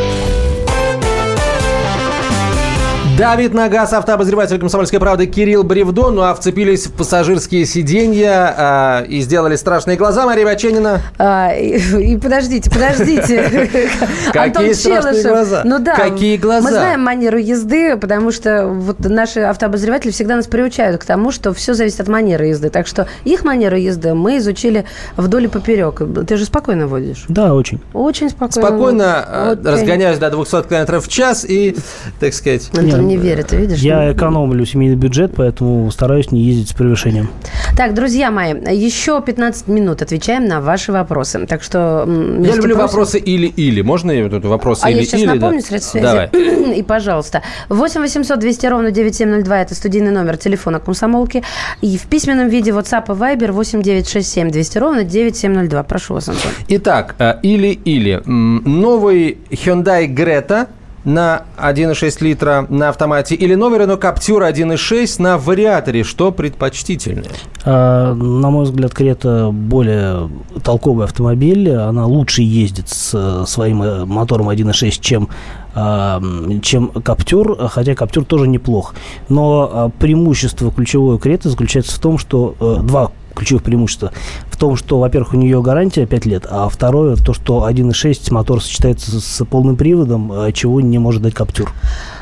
Давид 3.21 3.53
Нагас, 3.53 3.93
автообозреватель 3.93 4.57
«Комсомольской 4.57 4.99
правды» 4.99 5.27
Кирилл 5.27 5.63
Бревдо. 5.63 6.09
Ну 6.09 6.23
а 6.23 6.33
вцепились 6.33 6.87
в 6.87 6.93
пассажирские 6.93 7.67
сиденья 7.67 8.51
а, 8.57 9.03
и 9.03 9.21
сделали 9.21 9.55
страшные 9.57 9.95
глаза 9.95 10.25
Мария 10.25 10.43
Баченина. 10.43 11.01
А, 11.19 11.53
и, 11.53 11.77
и 12.13 12.17
подождите, 12.17 12.71
подождите. 12.71 13.69
Какие 14.33 14.43
Антон 14.43 14.73
страшные 14.73 15.23
глаза? 15.23 15.61
Ну 15.63 15.77
да. 15.77 15.95
Какие 15.97 16.37
глаза? 16.37 16.67
Мы 16.67 16.71
знаем 16.71 17.01
манеру 17.01 17.37
езды, 17.37 17.95
потому 17.95 18.31
что 18.31 18.65
вот 18.65 18.97
наши 19.01 19.41
автообозреватели 19.41 20.09
всегда 20.09 20.35
нас 20.35 20.47
приучают 20.47 20.99
к 20.99 21.05
тому, 21.05 21.31
что 21.31 21.53
все 21.53 21.75
зависит 21.75 21.99
от 21.99 22.07
манеры 22.07 22.47
езды. 22.47 22.71
Так 22.71 22.87
что 22.87 23.07
их 23.23 23.43
манеру 23.43 23.77
езды 23.77 24.15
мы 24.15 24.39
изучили 24.39 24.85
вдоль 25.15 25.43
и 25.43 25.47
поперек. 25.47 26.01
Ты 26.27 26.37
же 26.37 26.45
спокойно 26.45 26.87
водишь? 26.87 27.25
Да, 27.27 27.53
очень. 27.53 27.79
Очень 27.93 28.31
спокойно. 28.31 28.67
Спокойно 28.67 29.25
э, 29.27 29.55
разгоняюсь 29.63 30.17
до 30.17 30.31
200 30.31 30.63
км 30.63 30.99
в 30.99 31.07
час 31.07 31.45
и, 31.47 31.77
так 32.19 32.33
сказать... 32.33 32.71
Не 33.11 33.17
верит, 33.17 33.47
ты 33.47 33.57
видишь? 33.57 33.79
Я 33.79 34.11
экономлю 34.11 34.65
семейный 34.65 34.95
бюджет, 34.95 35.33
поэтому 35.35 35.89
стараюсь 35.91 36.31
не 36.31 36.41
ездить 36.41 36.69
с 36.69 36.73
превышением. 36.73 37.29
Так, 37.75 37.93
друзья 37.93 38.31
мои, 38.31 38.53
еще 38.53 39.21
15 39.21 39.67
минут 39.67 40.01
отвечаем 40.01 40.45
на 40.45 40.61
ваши 40.61 40.91
вопросы. 40.91 41.45
Так 41.47 41.63
что... 41.63 42.05
Я 42.07 42.55
люблю 42.55 42.75
просим. 42.75 42.77
вопросы 42.77 43.19
или-или. 43.19 43.81
Можно 43.81 44.11
я 44.11 44.23
вот 44.23 44.33
этот 44.33 44.45
вопрос 44.45 44.81
А 44.83 44.89
или-или? 44.89 45.03
я 45.03 45.17
сейчас 45.17 45.35
напомню 45.35 45.61
средства 45.61 45.99
связи. 45.99 46.05
Давай. 46.05 46.29
И, 46.79 46.83
пожалуйста, 46.83 47.41
8 47.69 48.01
800 48.01 48.39
200 48.39 48.65
ровно 48.67 48.91
9702– 48.91 49.61
это 49.61 49.75
студийный 49.75 50.11
номер 50.11 50.37
телефона 50.37 50.79
комсомолки. 50.79 51.43
И 51.81 51.97
в 51.97 52.03
письменном 52.03 52.49
виде 52.49 52.71
WhatsApp 52.71 53.05
и 53.07 53.17
Viber 53.17 53.51
8 53.51 53.81
967 53.81 54.51
200 54.51 54.77
ровно 54.77 55.03
9702. 55.03 55.83
Прошу 55.83 56.13
вас, 56.15 56.29
Антон. 56.29 56.51
Итак, 56.67 57.15
э, 57.19 57.35
или-или. 57.41 58.21
Новый 58.25 59.37
Hyundai 59.49 60.07
Greta 60.07 60.67
на 61.03 61.43
1,6 61.57 62.23
литра 62.23 62.65
на 62.69 62.89
автомате 62.89 63.35
или 63.35 63.55
новый 63.55 63.79
Renault 63.79 64.01
Captur 64.01 64.51
1,6 64.51 65.21
на 65.21 65.37
вариаторе. 65.37 66.03
Что 66.03 66.31
предпочтительнее? 66.31 67.31
А, 67.65 68.13
На 68.13 68.49
мой 68.49 68.65
взгляд, 68.65 68.93
Крета 68.93 69.49
более 69.51 70.29
толковый 70.63 71.05
автомобиль. 71.05 71.71
Она 71.71 72.05
лучше 72.05 72.41
ездит 72.41 72.89
с 72.89 73.11
э, 73.13 73.45
своим 73.47 73.81
э, 73.81 74.05
мотором 74.05 74.49
1.6, 74.49 74.99
чем, 74.99 75.29
а, 75.73 76.21
чем 76.61 76.89
Каптюр, 76.89 77.67
хотя 77.69 77.95
Каптюр 77.95 78.25
тоже 78.25 78.47
неплох. 78.47 78.93
Но 79.29 79.69
а, 79.71 79.89
преимущество 79.89 80.71
ключевой 80.71 81.19
Креты 81.19 81.49
заключается 81.49 81.95
в 81.95 81.99
том, 81.99 82.17
что 82.17 82.55
э, 82.59 82.77
два 82.83 83.11
ключевых 83.35 83.63
преимущества. 83.63 84.11
В 84.49 84.57
том, 84.57 84.75
что, 84.75 84.99
во-первых, 84.99 85.33
у 85.33 85.37
нее 85.37 85.61
гарантия 85.61 86.05
5 86.05 86.25
лет, 86.25 86.45
а 86.49 86.69
второе, 86.69 87.15
то, 87.15 87.33
что 87.33 87.67
1.6 87.67 88.31
мотор 88.31 88.61
сочетается 88.61 89.19
с, 89.19 89.45
полным 89.45 89.75
приводом, 89.75 90.31
э, 90.31 90.51
чего 90.51 90.81
не 90.81 90.99
может 90.99 91.21
дать 91.21 91.33
Каптюр. 91.33 91.71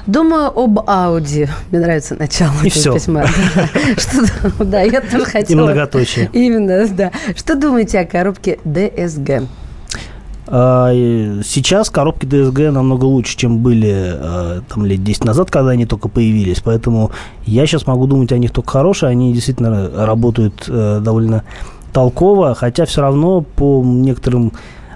Думаю 0.08 0.48
об 0.58 0.80
Ауди. 0.90 1.48
Мне 1.72 1.82
нравится 1.82 2.16
начало 2.16 2.54
И 2.64 2.70
всё. 2.70 2.94
письма. 2.94 3.26
Что- 3.98 4.64
Да, 4.66 4.82
я 4.82 5.02
тоже 5.02 5.24
И 5.24 5.26
хотела. 5.26 5.64
многоточие. 5.66 6.30
Именно, 6.34 6.88
да. 6.90 7.12
Что 7.36 7.56
думаете 7.56 8.00
о 8.00 8.06
коробке 8.06 8.60
DSG? 8.66 9.48
А, 10.52 10.92
Сейчас 11.44 11.90
коробки 11.90 12.26
DSG 12.26 12.72
намного 12.72 13.06
лучше, 13.06 13.38
чем 13.38 13.60
были 13.60 13.94
э, 13.94 14.62
там 14.68 14.86
лет 14.86 15.04
10 15.04 15.26
назад, 15.26 15.52
когда 15.52 15.72
они 15.72 15.86
только 15.86 16.10
появились. 16.10 16.62
Поэтому 16.62 17.12
я 17.46 17.68
сейчас 17.68 17.86
могу 17.86 18.08
думать 18.08 18.32
о 18.32 18.38
них 18.38 18.52
только 18.52 18.72
хорошие. 18.72 19.12
Они 19.12 19.32
действительно 19.32 19.90
работают 20.06 20.66
э, 20.68 21.00
довольно 21.04 21.44
толково, 21.94 22.56
хотя 22.56 22.86
все 22.86 23.02
равно 23.02 23.42
по 23.42 23.84
некоторым 23.84 24.52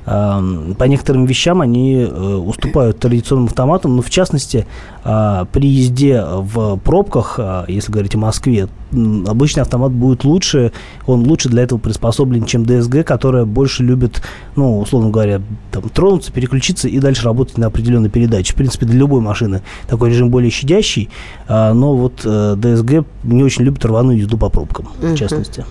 по 0.05 0.83
некоторым 0.83 1.25
вещам 1.25 1.61
они 1.61 1.95
э, 2.01 2.35
уступают 2.35 2.99
традиционным 2.99 3.45
автоматам, 3.45 3.95
но 3.95 4.01
в 4.01 4.09
частности 4.09 4.67
э, 5.03 5.45
при 5.51 5.67
езде 5.67 6.23
в 6.25 6.77
пробках, 6.77 7.35
э, 7.37 7.65
если 7.69 7.91
говорить 7.91 8.15
о 8.15 8.17
Москве, 8.17 8.67
обычный 8.91 9.61
автомат 9.61 9.91
будет 9.91 10.25
лучше, 10.25 10.73
он 11.07 11.25
лучше 11.25 11.47
для 11.49 11.63
этого 11.63 11.79
приспособлен, 11.79 12.43
чем 12.43 12.63
DSG, 12.63 13.03
которая 13.03 13.45
больше 13.45 13.83
любит, 13.83 14.21
ну, 14.55 14.79
условно 14.79 15.09
говоря, 15.09 15.41
там, 15.71 15.87
тронуться, 15.89 16.33
переключиться 16.33 16.89
и 16.89 16.99
дальше 16.99 17.23
работать 17.23 17.57
на 17.57 17.67
определенной 17.67 18.09
передаче. 18.09 18.53
В 18.53 18.57
принципе, 18.57 18.85
для 18.85 18.99
любой 18.99 19.21
машины 19.21 19.63
такой 19.87 20.09
режим 20.09 20.29
более 20.29 20.51
щадящий, 20.51 21.09
но 21.47 21.95
вот 21.95 22.23
DSG 22.23 23.05
не 23.23 23.43
очень 23.43 23.63
любит 23.63 23.83
рваную 23.85 24.19
езду 24.19 24.37
по 24.37 24.49
пробкам, 24.49 24.89
в 24.99 25.15
частности. 25.15 25.65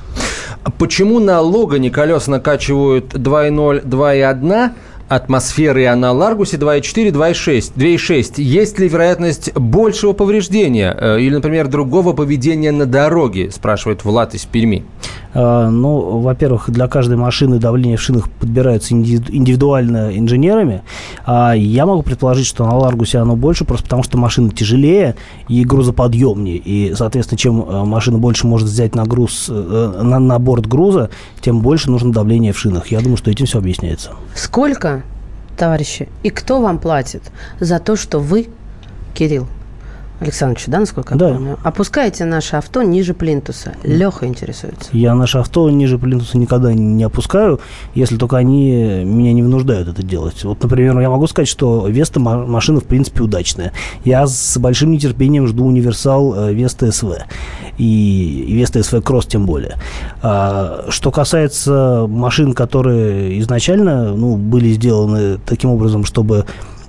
Почему 0.79 1.19
на 1.19 1.41
Логане 1.41 1.91
колеса 1.91 2.31
накачивают 2.31 3.15
2.0, 3.15 3.85
2.1, 3.85 4.71
атмосферы, 5.09 5.87
а 5.87 5.97
на 5.97 6.13
Ларгусе 6.13 6.57
2.4, 6.57 7.11
2.6, 7.11 7.73
2.6? 7.77 8.43
Есть 8.43 8.79
ли 8.79 8.89
вероятность 8.89 9.53
большего 9.55 10.13
повреждения 10.13 10.97
э, 10.99 11.21
или, 11.21 11.35
например, 11.35 11.69
другого 11.69 12.13
поведения 12.13 12.73
на 12.73 12.87
дороге, 12.87 13.51
спрашивает 13.51 14.05
Влад 14.05 14.35
из 14.35 14.45
Перми. 14.45 14.85
А, 15.35 15.71
Ну, 15.71 16.19
во-первых, 16.21 16.71
для 16.71 16.89
каждой 16.89 17.17
машины 17.17 17.59
давление 17.59 17.97
в 17.97 18.03
шинах 18.03 18.29
подбирается 18.31 18.95
инди- 18.95 19.25
индивидуально 19.31 20.17
инженерами. 20.19 20.83
А 21.25 21.53
я 21.55 21.87
могу 21.87 22.03
предположить, 22.03 22.47
что 22.47 22.65
на 22.67 22.77
Ларгусе 22.77 23.19
оно 23.19 23.37
больше, 23.37 23.65
просто 23.65 23.85
потому 23.85 24.03
что 24.03 24.19
машина 24.19 24.51
тяжелее 24.51 25.15
и 25.49 25.65
грузоподъемнее. 25.65 26.57
И, 26.57 26.95
соответственно, 26.95 27.39
чем 27.39 27.63
э, 27.63 27.85
машина 27.85 28.19
больше 28.19 28.47
может 28.47 28.69
взять 28.69 28.95
на 28.95 29.05
груз, 29.05 29.47
э, 29.49 30.01
на, 30.03 30.19
на 30.19 30.39
борт 30.39 30.67
груза, 30.67 31.11
тем 31.41 31.61
больше 31.61 31.91
нужно 31.91 32.13
давление 32.13 32.53
в 32.53 32.59
шинах. 32.59 32.89
Я 32.89 33.01
думаю, 33.01 33.17
что 33.17 33.31
этим 33.31 33.47
все 33.47 33.59
объясняется. 33.59 34.11
Сколько, 34.35 35.03
товарищи, 35.57 36.09
и 36.23 36.31
кто 36.31 36.61
вам 36.61 36.79
платит 36.79 37.23
за 37.61 37.79
то, 37.79 37.97
что 37.97 38.19
вы, 38.19 38.49
Кирилл 39.15 39.47
Александрович, 40.23 40.65
да, 40.67 40.81
насколько 40.81 41.15
я 41.15 41.19
Да. 41.19 41.29
помню, 41.35 41.59
опускаете 41.63 42.25
наше 42.25 42.57
авто 42.57 42.83
ниже 42.83 43.15
плинтуса? 43.15 43.75
Леха 43.83 44.27
интересуется. 44.27 44.89
Я 44.93 45.15
наше 45.15 45.39
авто 45.39 45.69
ниже 45.71 45.99
плинтуса 45.99 46.39
никогда 46.39 46.73
не 46.73 47.03
опускаю, 47.05 47.61
если 47.95 48.17
только 48.17 48.37
они 48.37 49.03
меня 49.05 49.33
не 49.33 49.43
вынуждают 49.43 49.89
это 49.89 50.03
делать. 50.03 50.43
Вот, 50.45 50.63
например, 50.63 50.99
я 51.01 51.11
могу 51.11 51.27
сказать, 51.27 51.49
что 51.49 51.87
Веста 51.89 52.21
ма- 52.21 52.47
машина, 52.47 52.81
в 52.81 52.85
принципе, 52.85 53.23
удачная. 53.23 53.73
Я 54.05 54.27
с 54.27 54.57
большим 54.59 54.93
нетерпением 54.93 55.47
жду 55.47 55.65
универсал 55.67 56.35
э, 56.35 56.53
Веста 56.55 56.91
СВ. 56.93 57.13
И, 57.79 58.47
Веста 58.49 58.83
СВ 58.83 59.01
Кросс 59.03 59.27
тем 59.27 59.47
более. 59.47 59.77
А, 60.23 60.87
что 60.89 61.11
касается 61.11 62.07
машин, 62.09 62.53
которые 62.53 63.39
изначально 63.41 64.15
ну, 64.15 64.37
были 64.37 64.73
сделаны 64.73 65.39
таким 65.45 65.71
образом, 65.71 66.05
чтобы 66.05 66.45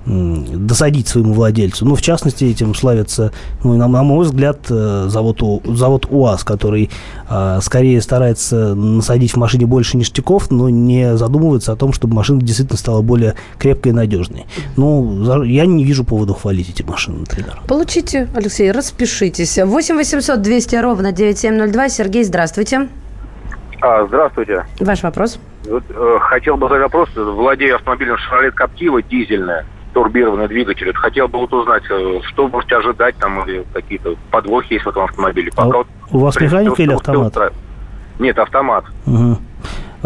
досадить 0.06 1.08
своему 1.08 1.32
владельцу. 1.32 1.86
Ну, 1.86 1.94
в 1.94 2.02
частности, 2.02 2.44
этим 2.44 2.74
славится, 2.74 3.32
ну, 3.62 3.76
на, 3.76 3.88
на 3.88 4.02
мой 4.02 4.24
взгляд, 4.26 4.58
э, 4.70 5.06
завод, 5.08 5.42
У- 5.42 5.62
завод 5.74 6.06
УАЗ, 6.10 6.44
который 6.44 6.90
а, 7.28 7.60
скорее 7.62 8.00
старается 8.02 8.74
насадить 8.74 9.32
в 9.32 9.36
машине 9.36 9.66
больше 9.66 9.96
ништяков, 9.96 10.50
но 10.50 10.68
не 10.68 11.16
задумывается 11.16 11.72
о 11.72 11.76
том, 11.76 11.92
чтобы 11.94 12.14
машина 12.14 12.40
действительно 12.42 12.76
стала 12.78 13.00
более 13.00 13.34
крепкой 13.58 13.92
и 13.92 13.94
надежной. 13.94 14.46
Ну, 14.76 15.24
за- 15.24 15.42
я 15.42 15.64
не 15.66 15.84
вижу 15.84 16.04
повода 16.04 16.34
хвалить 16.34 16.68
эти 16.68 16.82
машины, 16.82 17.20
например. 17.20 17.58
Получите, 17.66 18.28
Алексей, 18.34 18.70
распишитесь. 18.70 19.58
8 19.58 19.96
800 19.96 20.42
200 20.42 20.76
ровно 20.76 21.12
9702. 21.12 21.88
Сергей, 21.88 22.24
здравствуйте. 22.24 22.88
А, 23.80 24.06
здравствуйте. 24.06 24.64
Ваш 24.80 25.02
вопрос. 25.02 25.38
Вот, 25.68 25.82
э, 25.88 26.18
хотел 26.20 26.56
бы 26.56 26.68
задать 26.68 26.82
вопрос. 26.82 27.08
Владею 27.16 27.76
автомобилем 27.76 28.14
Chevrolet 28.16 28.52
Captiva 28.54 29.02
дизельная, 29.10 29.64
турбированный 29.94 30.48
двигатель. 30.48 30.88
Вот 30.88 30.96
Хотел 30.96 31.28
бы 31.28 31.38
вот 31.38 31.52
узнать, 31.52 31.84
э, 31.88 32.20
что 32.24 32.48
можете 32.48 32.76
ожидать 32.76 33.16
там, 33.16 33.48
или 33.48 33.64
какие-то 33.72 34.16
подвохи 34.30 34.74
есть 34.74 34.84
в 34.84 34.88
этом 34.88 35.04
автомобиле. 35.04 35.50
А 35.56 35.64
вот, 35.64 35.86
у 36.10 36.18
вас 36.18 36.38
механика 36.38 36.82
или 36.82 36.92
автомат? 36.92 37.34
Нет, 38.18 38.38
автомат. 38.38 38.84
Мгм. 39.06 39.38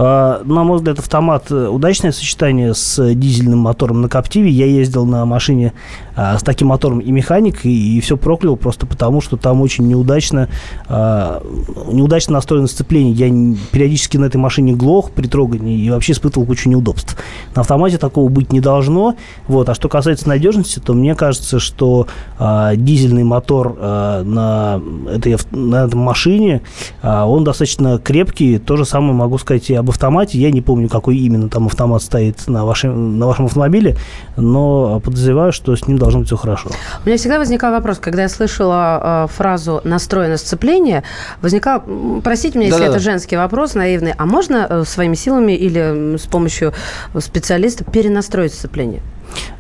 А, 0.01 0.43
На 0.45 0.63
мой 0.63 0.79
взгляд, 0.79 1.01
автомат 1.01 1.51
э, 1.51 1.67
удачное 1.67 2.13
сочетание 2.13 2.73
с 2.73 3.15
дизельным 3.15 3.59
мотором 3.59 4.01
на 4.01 4.09
Коптиве. 4.09 4.49
Я 4.49 4.67
ездил 4.67 5.05
на 5.05 5.27
машине 5.27 5.73
а, 6.15 6.39
с 6.39 6.43
таким 6.45 6.69
мотором 6.69 7.01
и 7.01 7.11
механик, 7.11 7.67
и, 7.67 7.99
и 7.99 8.01
все 8.01 8.17
проклял 8.17 8.55
просто 8.57 8.87
потому, 8.87 9.21
что 9.21 9.37
там 9.37 9.61
очень 9.61 9.89
неудачно, 9.89 10.49
а, 10.87 11.43
неудачно 11.91 12.35
настроено 12.35 12.69
сцепление. 12.69 13.13
Я 13.13 13.57
периодически 13.73 14.19
на 14.19 14.27
этой 14.27 14.37
машине 14.37 14.73
глох 14.73 15.11
при 15.11 15.27
трогании 15.27 15.77
и 15.77 15.91
вообще 15.91 16.13
испытывал 16.13 16.47
кучу 16.47 16.69
неудобств. 16.69 17.17
На 17.57 17.63
автомате 17.63 17.99
такого 17.99 18.29
быть 18.29 18.53
не 18.53 18.61
должно. 18.61 19.17
Вот. 19.49 19.69
А 19.69 19.75
что 19.75 19.89
касается 19.89 20.29
надежности, 20.29 20.79
то 20.79 20.95
мне 20.95 21.17
кажется, 21.17 21.59
что 21.59 22.07
дизельный 22.39 23.25
мотор 23.25 23.77
на, 23.79 24.81
этой, 25.11 25.37
на 25.51 25.85
этом 25.87 26.01
машине, 26.01 26.63
он 27.03 27.43
достаточно 27.43 27.99
крепкий. 27.99 28.59
То 28.59 28.77
же 28.77 28.85
самое 28.85 29.13
могу 29.13 29.39
сказать 29.39 29.71
и 29.71 29.75
об 29.75 29.88
автомате. 29.91 30.39
Я 30.39 30.51
не 30.51 30.61
помню, 30.61 30.89
какой 30.89 31.17
именно 31.17 31.49
там 31.49 31.67
автомат 31.67 32.03
стоит 32.03 32.47
на 32.49 32.65
вашем, 32.65 33.19
на 33.19 33.27
вашем 33.27 33.47
автомобиле, 33.47 33.97
но 34.37 35.01
подозреваю, 35.01 35.53
что 35.53 35.75
с 35.75 35.87
ним 35.87 35.99
должно 35.99 36.21
быть 36.21 36.29
все 36.29 36.37
хорошо. 36.37 36.71
У 37.05 37.09
меня 37.09 37.19
всегда 37.19 37.39
возникал 37.39 37.73
вопрос, 37.73 37.99
когда 37.99 38.23
я 38.23 38.29
слышала 38.29 39.27
э, 39.27 39.33
фразу 39.35 39.81
«настроено 39.85 40.37
сцепление», 40.37 41.03
возникал, 41.43 41.83
простите 42.23 42.59
меня, 42.59 42.69
если 42.69 42.81
Да-да-да. 42.81 42.97
это 42.97 43.05
женский 43.05 43.37
вопрос, 43.37 43.75
наивный, 43.75 44.15
а 44.17 44.27
можно 44.27 44.67
э, 44.69 44.85
своими 44.85 45.15
силами 45.15 45.53
или 45.53 45.81
м, 45.81 46.19
с 46.19 46.27
помощью 46.27 46.73
специалиста 47.19 47.85
перенастроить 47.85 48.55
сцепление? 48.55 49.03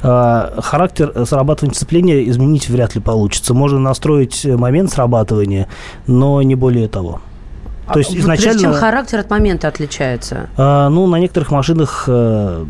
А, 0.02 0.54
Характер 0.61 1.12
срабатывания 1.26 1.75
сцепления 1.75 2.28
изменить 2.28 2.68
вряд 2.68 2.94
ли 2.94 3.00
получится. 3.00 3.54
Можно 3.54 3.78
настроить 3.78 4.44
момент 4.44 4.90
срабатывания, 4.90 5.68
но 6.06 6.40
не 6.42 6.54
более 6.54 6.88
того. 6.88 7.20
То 7.92 7.99
есть 8.00 8.14
А, 8.14 8.18
изначально... 8.18 8.61
Чем 8.61 8.73
характер 8.75 9.18
от 9.21 9.30
момента 9.30 9.68
отличается? 9.68 10.49
А, 10.57 10.88
ну, 10.88 11.07
на 11.07 11.16
некоторых 11.16 11.50
машинах 11.50 12.04
э, 12.07 12.64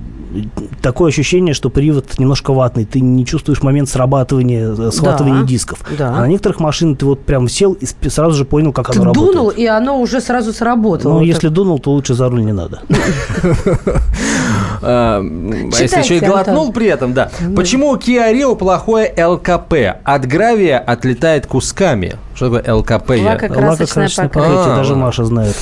такое 0.83 1.09
ощущение, 1.11 1.55
что 1.55 1.71
привод 1.71 2.19
немножко 2.19 2.53
ватный. 2.53 2.85
Ты 2.85 3.01
не 3.01 3.25
чувствуешь 3.25 3.63
момент 3.63 3.89
срабатывания, 3.89 4.75
э, 4.79 4.91
схватывания 4.93 5.41
Да. 5.43 5.47
дисков. 5.47 5.79
Да. 5.99 6.09
А 6.17 6.21
на 6.21 6.27
некоторых 6.29 6.61
машинах 6.61 6.99
ты 6.99 7.07
вот 7.07 7.25
прям 7.25 7.49
сел 7.49 7.73
и 7.73 8.09
сразу 8.09 8.37
же 8.37 8.45
понял, 8.45 8.73
как 8.73 8.91
Ты 8.91 8.99
оно 8.99 9.07
работает. 9.07 9.33
дунул, 9.37 9.49
и 9.51 9.67
оно 9.67 10.01
уже 10.01 10.21
сразу 10.21 10.53
сработало. 10.53 11.13
Ну, 11.15 11.19
Вот 11.19 11.25
если 11.27 11.49
дунул, 11.49 11.79
то 11.79 11.91
лучше 11.93 12.15
за 12.15 12.29
руль 12.29 12.45
не 12.45 12.53
надо. 12.53 12.81
А, 14.83 15.21
а 15.21 15.81
если 15.81 16.01
еще 16.01 16.17
и 16.17 16.21
глотнул 16.21 16.59
Антон. 16.67 16.73
при 16.73 16.87
этом, 16.87 17.15
да. 17.15 17.31
Почему 17.57 17.91
у 17.91 17.97
Kia 17.97 18.33
Rio 18.33 18.57
плохое 18.57 19.13
ЛКП? 19.27 19.75
От 20.05 20.27
гравия 20.27 20.79
отлетает 20.79 21.47
кусками. 21.47 22.15
Что 22.35 22.51
такое 22.57 22.75
ЛКП? 22.75 23.11
Я- 23.11 23.33
Лакокрасочное 23.33 23.71
Лакокрасочное 24.07 24.29
покрытие. 24.29 24.61
А, 24.73 24.77
даже 24.77 24.91
ладно. 24.91 25.05
Маша 25.05 25.25
знает. 25.25 25.57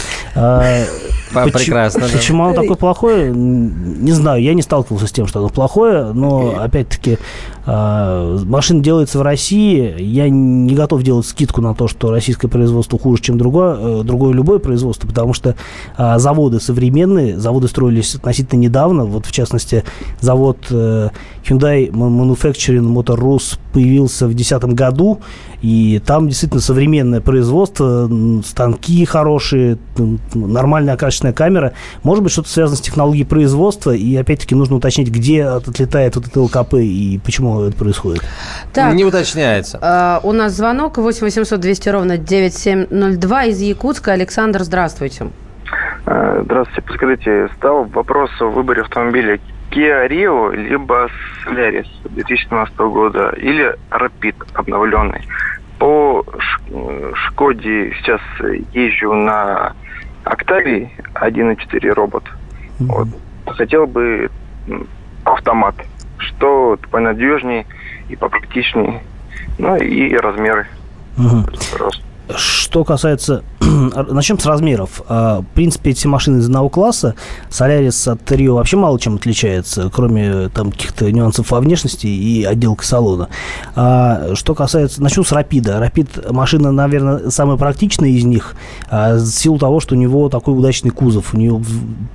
По- 1.32 1.44
прекрасно, 1.48 2.02
да. 2.02 2.08
Почему 2.12 2.44
оно 2.44 2.54
такое 2.54 2.76
плохое? 2.76 3.32
Не 3.32 4.12
знаю, 4.12 4.42
я 4.42 4.54
не 4.54 4.62
сталкивался 4.62 5.06
с 5.06 5.12
тем, 5.12 5.26
что 5.26 5.40
оно 5.40 5.48
плохое, 5.48 6.12
но, 6.12 6.54
опять-таки, 6.60 7.18
а, 7.64 8.38
машина 8.44 8.82
делается 8.82 9.18
в 9.18 9.22
России, 9.22 9.94
я 10.00 10.28
не 10.28 10.74
готов 10.74 11.02
делать 11.02 11.26
скидку 11.26 11.60
на 11.60 11.74
то, 11.74 11.88
что 11.88 12.10
российское 12.10 12.48
производство 12.48 12.98
хуже, 12.98 13.22
чем 13.22 13.38
другое, 13.38 13.76
э, 13.76 14.02
другое 14.04 14.32
любое 14.32 14.58
производство, 14.58 15.08
потому 15.08 15.34
что 15.34 15.56
а, 15.96 16.18
заводы 16.18 16.60
современные, 16.60 17.38
заводы 17.38 17.68
строились 17.68 18.14
относительно 18.14 18.60
недавно, 18.60 19.04
вот, 19.04 19.26
в 19.26 19.32
частности, 19.32 19.84
завод 20.20 20.58
э, 20.70 21.08
Hyundai 21.44 21.90
Manufacturing 21.90 22.86
Motor 22.86 23.18
Rus 23.18 23.58
появился 23.76 24.24
в 24.24 24.32
2010 24.34 24.74
году, 24.74 25.20
и 25.60 26.00
там 26.06 26.28
действительно 26.28 26.62
современное 26.62 27.20
производство, 27.20 28.08
станки 28.42 29.04
хорошие, 29.04 29.76
нормальная 30.34 30.94
окрашенная 30.94 31.34
камера. 31.34 31.74
Может 32.02 32.24
быть, 32.24 32.32
что-то 32.32 32.48
связано 32.48 32.78
с 32.78 32.80
технологией 32.80 33.26
производства, 33.26 33.90
и 33.90 34.16
опять-таки 34.16 34.54
нужно 34.54 34.76
уточнить, 34.76 35.10
где 35.10 35.44
отлетает 35.44 36.16
вот 36.16 36.26
это 36.26 36.40
ЛКП 36.40 36.74
и 36.76 37.20
почему 37.22 37.64
это 37.64 37.76
происходит. 37.76 38.22
Так, 38.72 38.94
Не 38.94 39.04
уточняется. 39.04 39.78
э, 40.22 40.26
у 40.26 40.32
нас 40.32 40.54
звонок 40.54 40.96
8 40.96 41.20
800 41.26 41.60
200 41.60 41.88
ровно 41.90 42.16
9702 42.16 43.44
из 43.44 43.60
Якутска. 43.60 44.12
Александр, 44.12 44.62
здравствуйте. 44.64 45.26
Э, 46.06 46.40
Здравствуйте. 46.46 46.80
Подскажите, 46.82 47.48
стал 47.58 47.84
вопрос 47.84 48.30
о 48.40 48.44
выборе 48.46 48.80
автомобиля 48.80 49.38
Kia 49.76 50.08
Rio 50.08 50.56
либо 50.56 51.10
Solaris 51.44 51.86
2017 52.04 52.78
года 52.78 53.34
или 53.36 53.76
Rapid 53.90 54.34
обновленный. 54.54 55.20
По 55.78 56.24
Шкоде 57.26 57.92
сейчас 57.98 58.22
езжу 58.72 59.12
на 59.12 59.74
Октавии 60.24 60.90
1.4 61.12 61.92
робот. 61.92 62.24
Вот. 62.78 63.08
Хотел 63.46 63.86
бы 63.86 64.30
автомат. 65.24 65.74
Что 66.16 66.78
понадежнее 66.90 67.66
и 68.08 68.16
попрактичнее. 68.16 69.02
Ну 69.58 69.76
и 69.76 70.16
размеры. 70.16 70.66
Пожалуйста. 71.16 72.02
Что 72.34 72.82
касается... 72.82 73.44
Начнем 73.76 74.38
с 74.38 74.46
размеров. 74.46 75.02
А, 75.08 75.40
В 75.42 75.54
принципе, 75.54 75.90
эти 75.90 76.06
машины 76.06 76.38
из 76.38 76.46
одного 76.46 76.68
класса. 76.68 77.14
Солярис 77.50 78.08
от 78.08 78.30
Рио 78.32 78.54
вообще 78.54 78.76
мало 78.76 78.98
чем 78.98 79.16
отличается, 79.16 79.90
кроме 79.92 80.48
там 80.48 80.72
каких-то 80.72 81.10
нюансов 81.12 81.50
во 81.50 81.60
внешности 81.60 82.06
и 82.06 82.44
отделки 82.44 82.84
салона. 82.84 83.28
А, 83.74 84.34
Что 84.34 84.54
касается... 84.54 85.02
Начну 85.02 85.24
с 85.24 85.32
Рапида. 85.32 85.78
Рапид 85.78 86.30
машина, 86.30 86.72
наверное, 86.72 87.30
самая 87.30 87.56
практичная 87.56 88.08
из 88.08 88.24
них, 88.24 88.56
а, 88.88 89.16
в 89.16 89.26
силу 89.26 89.58
того, 89.58 89.80
что 89.80 89.94
у 89.94 89.98
него 89.98 90.28
такой 90.28 90.56
удачный 90.58 90.90
кузов. 90.90 91.34
У 91.34 91.36
него... 91.36 91.62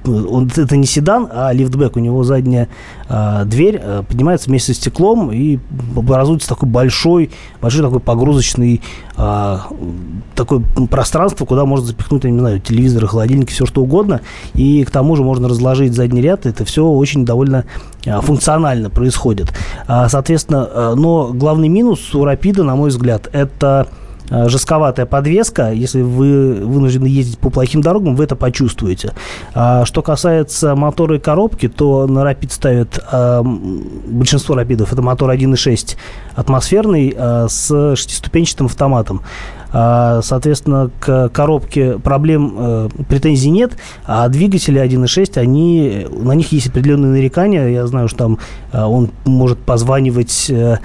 Он, 0.06 0.50
это 0.56 0.76
не 0.78 0.86
седан, 0.86 1.30
а 1.32 1.54
лифтбэк. 1.54 1.96
У 1.96 2.00
него 2.00 2.24
задняя 2.24 2.70
а, 3.08 3.46
дверь 3.46 3.80
а, 3.84 4.04
поднимается 4.04 4.50
вместе 4.50 4.74
со 4.74 4.80
стеклом 4.82 5.32
и 5.32 5.60
образуется 5.96 6.50
такой 6.50 6.70
большой, 6.70 7.30
большой 7.62 7.82
такой 7.84 8.00
погрузочный 8.00 8.82
а, 9.18 9.68
такое 10.34 10.64
пространство, 10.90 11.46
куда 11.52 11.66
можно 11.66 11.88
запихнуть, 11.88 12.24
я 12.24 12.30
не 12.30 12.40
знаю, 12.40 12.62
телевизоры, 12.62 13.08
холодильники, 13.08 13.52
все 13.52 13.66
что 13.66 13.82
угодно. 13.82 14.22
И 14.54 14.86
к 14.86 14.90
тому 14.90 15.18
же 15.18 15.24
можно 15.24 15.50
разложить 15.50 15.94
задний 15.94 16.22
ряд. 16.22 16.46
Это 16.46 16.64
все 16.64 16.88
очень 16.88 17.26
довольно 17.26 17.66
а, 18.08 18.22
функционально 18.22 18.90
происходит. 18.90 19.52
А, 19.86 20.08
соответственно, 20.08 20.70
а, 20.72 20.96
но 20.96 21.34
главный 21.34 21.68
минус 21.68 22.16
у 22.16 22.24
Рапида, 22.24 22.64
на 22.64 22.78
мой 22.78 22.90
взгляд, 22.90 23.28
это 23.34 23.90
жестковатая 24.30 25.06
подвеска. 25.06 25.74
Если 25.74 26.02
вы 26.02 26.64
вынуждены 26.64 27.08
ездить 27.08 27.38
по 27.38 27.50
плохим 27.50 27.82
дорогам, 27.82 28.16
вы 28.16 28.24
это 28.24 28.38
почувствуете. 28.38 29.12
Что 29.52 30.02
касается 30.02 30.74
мотора 30.74 31.18
и 31.18 31.20
коробки, 31.20 31.68
то 31.68 32.08
на 32.08 32.20
Rapid 32.20 32.54
ставят 32.54 33.04
большинство 34.08 34.56
Рапидов. 34.56 34.94
Это 34.94 35.02
мотор 35.02 35.32
1.6 35.32 35.98
атмосферный 36.34 37.14
с 37.50 37.96
шестиступенчатым 37.98 38.68
автоматом. 38.68 39.22
А, 39.74 40.22
Соответственно, 40.22 40.90
к 41.00 41.30
коробке 41.30 41.98
проблем, 42.00 42.56
э, 42.58 42.90
претензий 43.08 43.50
нет, 43.50 43.78
а 44.06 44.28
двигатели 44.28 44.82
1.6, 44.82 45.38
они, 45.38 46.08
на 46.10 46.34
них 46.34 46.52
есть 46.52 46.68
определенные 46.68 47.12
нарекания. 47.12 47.68
Я 47.70 47.88
знаю, 47.88 48.08
что 48.08 48.18
там 48.18 48.40
э, 48.72 48.82
он 48.82 49.10
может 49.26 49.60
позванивать 49.60 50.48
э, 50.50 50.78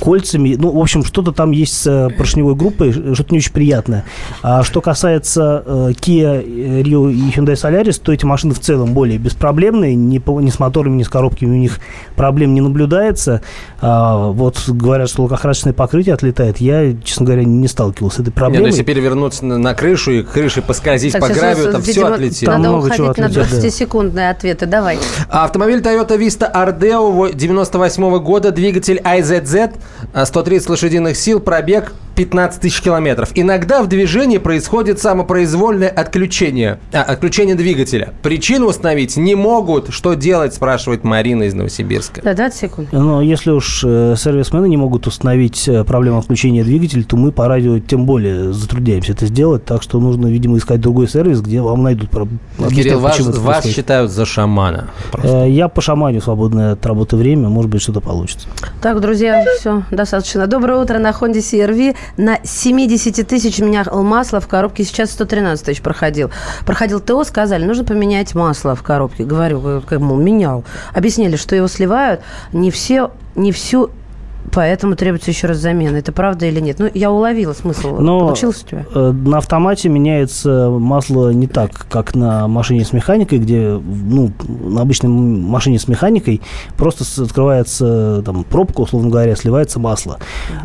кольцами. 0.00 0.56
Ну, 0.58 0.70
в 0.70 0.78
общем, 0.78 1.04
что-то 1.04 1.32
там 1.32 1.50
есть 1.50 1.74
с 1.82 1.86
э, 1.86 2.10
поршневой 2.16 2.54
группой, 2.54 2.92
что-то 2.92 3.32
не 3.32 3.38
очень 3.38 3.52
приятное. 3.52 4.04
А 4.42 4.62
что 4.62 4.80
касается 4.80 5.62
э, 5.66 5.92
Kia 6.00 6.44
Rio 6.82 7.12
и 7.12 7.30
Hyundai 7.30 7.54
Solaris, 7.54 8.00
то 8.02 8.12
эти 8.12 8.24
машины 8.24 8.54
в 8.54 8.60
целом 8.60 8.92
более 8.94 9.18
беспроблемные, 9.18 9.94
ни, 9.94 10.18
по- 10.18 10.40
ни 10.40 10.50
с 10.50 10.58
моторами, 10.58 10.96
ни 10.98 11.02
с 11.02 11.08
коробками 11.08 11.50
у 11.50 11.58
них 11.58 11.80
проблем 12.14 12.54
не 12.54 12.60
наблюдается. 12.60 13.42
А, 13.80 14.28
вот 14.28 14.62
говорят, 14.68 15.08
что 15.08 15.24
лакокрасочное 15.24 15.72
покрытие 15.72 16.14
отлетает. 16.14 16.58
Я, 16.58 16.94
честно 17.02 17.26
говоря, 17.26 17.44
не 17.44 17.68
сталкивался 17.68 18.18
с 18.18 18.20
этой 18.20 18.26
Нет, 18.28 18.34
ну, 18.36 18.40
проблемой. 18.40 18.70
если 18.70 18.82
перевернуться 18.82 19.44
на, 19.44 19.58
на 19.58 19.74
крышу 19.74 20.12
и 20.12 20.22
крышей 20.22 20.62
поскользить 20.62 21.12
Так, 21.12 21.22
по 21.22 21.28
гравию, 21.28 21.68
э, 21.68 21.72
там 21.72 21.82
все 21.82 22.06
отлетело. 22.06 22.52
Там 22.52 22.62
Надо 22.62 22.74
много 22.76 22.94
чего 22.94 23.08
уходить 23.10 23.36
на 23.36 23.42
отлетит, 23.42 23.62
да. 23.62 23.68
20-секундные 23.68 24.30
ответы. 24.30 24.66
Давай. 24.66 24.98
Автомобиль 25.28 25.80
Toyota 25.80 26.18
Vista 26.18 26.50
Ardeo 26.52 27.34
98 27.34 28.18
года, 28.20 28.52
двигатель 28.52 29.00
IZZ, 29.20 29.72
а, 30.12 30.26
130 30.26 30.68
лошадиных 30.70 31.16
сил, 31.16 31.40
пробег 31.40 31.92
15 32.16 32.62
тысяч 32.62 32.80
километров. 32.80 33.28
Иногда 33.34 33.82
в 33.82 33.88
движении 33.88 34.38
происходит 34.38 34.98
самопроизвольное 35.00 35.88
отключение, 35.90 36.78
а, 36.92 37.02
отключение 37.02 37.54
двигателя. 37.54 38.14
Причину 38.22 38.66
установить 38.68 39.16
не 39.18 39.34
могут. 39.34 39.92
Что 39.92 40.14
делать, 40.14 40.54
спрашивает 40.54 41.04
Марина 41.04 41.42
из 41.42 41.52
Новосибирска. 41.52 42.22
Да, 42.22 42.32
20 42.32 42.58
секунд. 42.58 42.88
Но 42.92 43.20
если 43.20 43.50
уж 43.50 43.82
э, 43.86 44.14
сервисмены 44.16 44.66
не 44.66 44.78
могут 44.78 45.06
установить 45.06 45.68
э, 45.68 45.84
проблему 45.84 46.18
отключения 46.18 46.64
двигателя, 46.64 47.02
то 47.04 47.16
мы 47.18 47.32
по 47.32 47.48
радио 47.48 47.78
тем 47.80 48.06
более 48.06 48.52
затрудняемся 48.54 49.12
это 49.12 49.26
сделать. 49.26 49.66
Так 49.66 49.82
что 49.82 50.00
нужно, 50.00 50.28
видимо, 50.28 50.56
искать 50.56 50.80
другой 50.80 51.08
сервис, 51.08 51.42
где 51.42 51.60
вам 51.60 51.82
найдут 51.82 52.08
про- 52.08 52.22
объяснят, 52.58 52.70
Кирилл, 52.84 53.00
вас, 53.00 53.18
вас 53.20 53.66
считают 53.66 54.10
за 54.10 54.24
шамана. 54.24 54.88
Э, 55.22 55.46
Я 55.50 55.68
по 55.68 55.82
шаманю 55.82 56.22
свободное 56.22 56.72
от 56.72 56.86
работы 56.86 57.16
время, 57.16 57.50
может 57.50 57.70
быть, 57.70 57.82
что-то 57.82 58.00
получится. 58.00 58.48
Так, 58.80 59.00
друзья, 59.06 59.44
все, 59.60 59.84
достаточно. 59.92 60.48
Доброе 60.48 60.80
утро 60.80 60.98
на 60.98 61.10
Honda 61.10 61.34
CRV. 61.34 61.96
На 62.16 62.40
70 62.42 63.24
тысяч 63.28 63.60
менял 63.60 64.02
масло 64.02 64.40
в 64.40 64.48
коробке, 64.48 64.82
сейчас 64.82 65.12
113 65.12 65.64
тысяч 65.64 65.80
проходил. 65.80 66.32
Проходил 66.66 66.98
ТО, 66.98 67.22
сказали, 67.22 67.64
нужно 67.64 67.84
поменять 67.84 68.34
масло 68.34 68.74
в 68.74 68.82
коробке. 68.82 69.22
Говорю, 69.22 69.80
как, 69.86 70.00
мол, 70.00 70.16
менял. 70.16 70.64
Объяснили, 70.92 71.36
что 71.36 71.54
его 71.54 71.68
сливают 71.68 72.22
не 72.52 72.72
все, 72.72 73.12
не 73.36 73.52
всю 73.52 73.90
Поэтому 74.52 74.96
требуется 74.96 75.30
еще 75.30 75.46
раз 75.46 75.58
замена. 75.58 75.96
Это 75.96 76.12
правда 76.12 76.46
или 76.46 76.60
нет? 76.60 76.78
Ну, 76.78 76.88
я 76.92 77.10
уловила 77.10 77.52
смысл. 77.52 77.96
Но 77.98 78.20
Получилось 78.20 78.62
у 78.64 78.68
тебя? 78.68 78.86
э, 78.94 79.12
на 79.12 79.38
автомате 79.38 79.88
меняется 79.88 80.70
масло 80.70 81.30
не 81.30 81.46
так, 81.46 81.86
как 81.88 82.14
на 82.14 82.48
машине 82.48 82.84
с 82.84 82.92
механикой, 82.92 83.38
где 83.38 83.80
ну, 83.80 84.32
на 84.48 84.82
обычной 84.82 85.10
машине 85.10 85.78
с 85.78 85.88
механикой 85.88 86.40
просто 86.76 87.04
открывается 87.22 88.22
там, 88.24 88.44
пробка, 88.44 88.82
условно 88.82 89.10
говоря, 89.10 89.36
сливается 89.36 89.78
масло. 89.78 90.18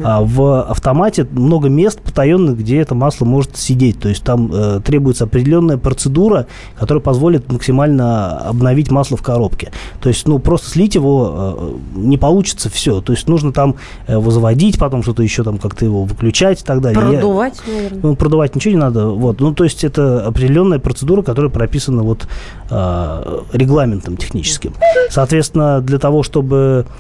А 0.04 0.22
в 0.22 0.62
автомате 0.62 1.28
много 1.32 1.70
мест 1.70 2.02
потаенных, 2.02 2.58
где 2.58 2.80
это 2.80 2.96
масло 2.96 3.26
может 3.26 3.58
сидеть. 3.58 4.00
То 4.00 4.10
есть 4.10 4.24
там 4.24 4.50
э, 4.54 4.82
требуется 4.84 5.26
определенная 5.26 5.78
процедура, 5.78 6.48
которая 6.78 7.02
позволит 7.02 7.52
максимально 7.52 8.38
обновить 8.38 8.92
масло 8.92 9.18
в 9.18 9.22
коробке. 9.22 9.72
То 10.02 10.10
есть, 10.10 10.28
ну, 10.28 10.40
просто 10.40 10.70
слить 10.70 10.96
его 10.96 11.80
э, 11.96 12.00
не 12.00 12.18
получится 12.18 12.70
все. 12.70 13.02
То 13.02 13.14
есть 13.14 13.28
нужно 13.28 13.52
там 13.52 13.71
э, 14.08 14.14
его 14.14 14.32
заводить, 14.32 14.80
потом 14.80 15.04
что-то 15.04 15.24
еще 15.24 15.44
там 15.44 15.58
как-то 15.58 15.86
его 15.86 16.04
выключать 16.04 16.62
и 16.62 16.64
так 16.66 16.82
далее. 16.82 17.02
Я- 17.02 17.10
Продувать, 17.20 17.62
наверное. 17.68 18.00
ну, 18.04 18.16
продавать 18.16 18.56
ничего 18.56 18.74
не 18.74 18.80
надо. 18.80 19.08
Вот. 19.08 19.40
Ну, 19.40 19.54
то 19.54 19.64
есть 19.64 19.84
это 19.84 20.26
определенная 20.26 20.80
процедура, 20.80 21.22
которая 21.22 21.52
прописана 21.52 22.04
вот 22.04 22.28
э, 22.70 23.40
регламентом 23.54 24.18
техническим. 24.18 24.74
Соответственно, 25.10 25.82
для 25.82 26.00
того, 26.00 26.24
чтобы 26.24 26.86
э, 26.88 26.92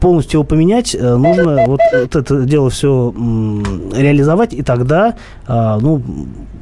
полностью 0.00 0.38
его 0.38 0.44
поменять, 0.44 0.94
э, 0.94 1.16
нужно 1.16 1.64
вот, 1.66 1.80
вот 1.92 2.16
это 2.16 2.44
дело 2.44 2.70
все 2.70 3.14
реализовать, 3.94 4.52
и 4.52 4.62
тогда, 4.62 5.14
э, 5.46 5.78
ну, 5.80 6.02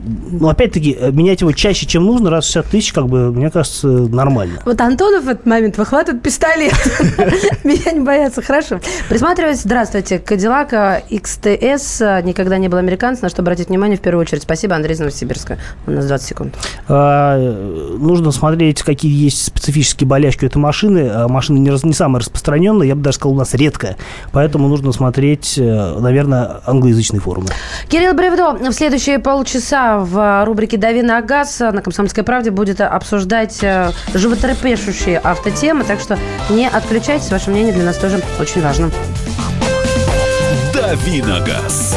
ну, 0.05 0.48
опять-таки, 0.48 0.96
э, 0.98 1.11
менять 1.12 1.40
его 1.42 1.52
чаще, 1.52 1.87
чем 1.87 2.05
нужно, 2.05 2.31
раз 2.31 2.44
в 2.44 2.48
60 2.48 2.66
тысяч, 2.66 2.92
как 2.92 3.07
бы, 3.07 3.33
мне 3.33 3.50
кажется, 3.50 3.87
нормально. 3.87 4.61
Вот 4.64 4.81
Антонов 4.81 5.24
в 5.24 5.28
этот 5.28 5.46
момент 5.46 5.78
выхватывает 5.78 6.22
пистолет. 6.22 6.74
Меня 7.64 7.92
не 7.92 8.00
боятся. 8.00 8.42
Хорошо. 8.42 8.81
Присматриваюсь. 9.09 9.61
Здравствуйте. 9.61 10.18
Кадиллак 10.18 10.72
XTS 10.72 12.22
никогда 12.24 12.59
не 12.59 12.68
был 12.68 12.78
американцем, 12.78 13.24
на 13.24 13.28
что 13.28 13.42
обратить 13.42 13.68
внимание 13.68 13.96
в 13.96 14.00
первую 14.00 14.22
очередь. 14.22 14.42
Спасибо, 14.42 14.74
Андрей 14.74 14.94
из 14.94 14.98
Новосибирска. 15.00 15.59
У 15.87 15.92
нас 15.92 16.07
20 16.07 16.26
секунд. 16.26 16.55
А, 16.88 17.38
э, 17.38 17.96
Нужно 17.98 18.33
смотреть, 18.33 18.83
какие 18.83 19.12
есть 19.24 19.44
специфические 19.44 20.09
болячки 20.09 20.44
у 20.44 20.48
этой 20.48 20.59
машины. 20.59 21.11
А 21.12 21.28
Машина 21.28 21.59
не 21.59 21.92
самая 21.92 22.20
распространенная, 22.20 22.82
я 22.83 22.95
бы 22.95 23.03
даже 23.03 23.16
сказал, 23.16 23.35
у 23.35 23.38
нас 23.38 23.55
редкая. 23.55 23.97
Поэтому 24.33 24.68
нужно 24.68 24.92
смотреть, 24.92 25.59
э, 25.59 25.99
наверное, 25.99 26.61
англоязычные 26.66 27.21
форумы. 27.21 27.49
Кирилл 27.88 28.14
Бревдо 28.14 28.53
в 28.53 28.73
следующие 28.73 29.18
полчаса 29.18 29.99
в 29.99 30.45
рубрике 30.45 30.77
«Дави 30.77 31.03
на 31.03 31.21
газ» 31.23 31.61
на 31.61 31.83
«Комсомольской 31.83 32.25
правде» 32.25 32.51
будет 32.51 32.81
обсуждать 32.81 33.62
э, 33.62 33.90
животрепещущие 34.14 35.21
автотемы. 35.23 35.85
Так 35.85 36.01
что 36.01 36.18
не 36.51 36.68
отключайтесь. 36.68 37.31
Ваше 37.31 37.51
мнение 37.51 37.73
для 37.73 37.85
нас 37.85 37.97
тоже 37.97 38.21
очень 38.40 38.62
важно. 38.62 38.90
Давиногаз. 40.75 41.97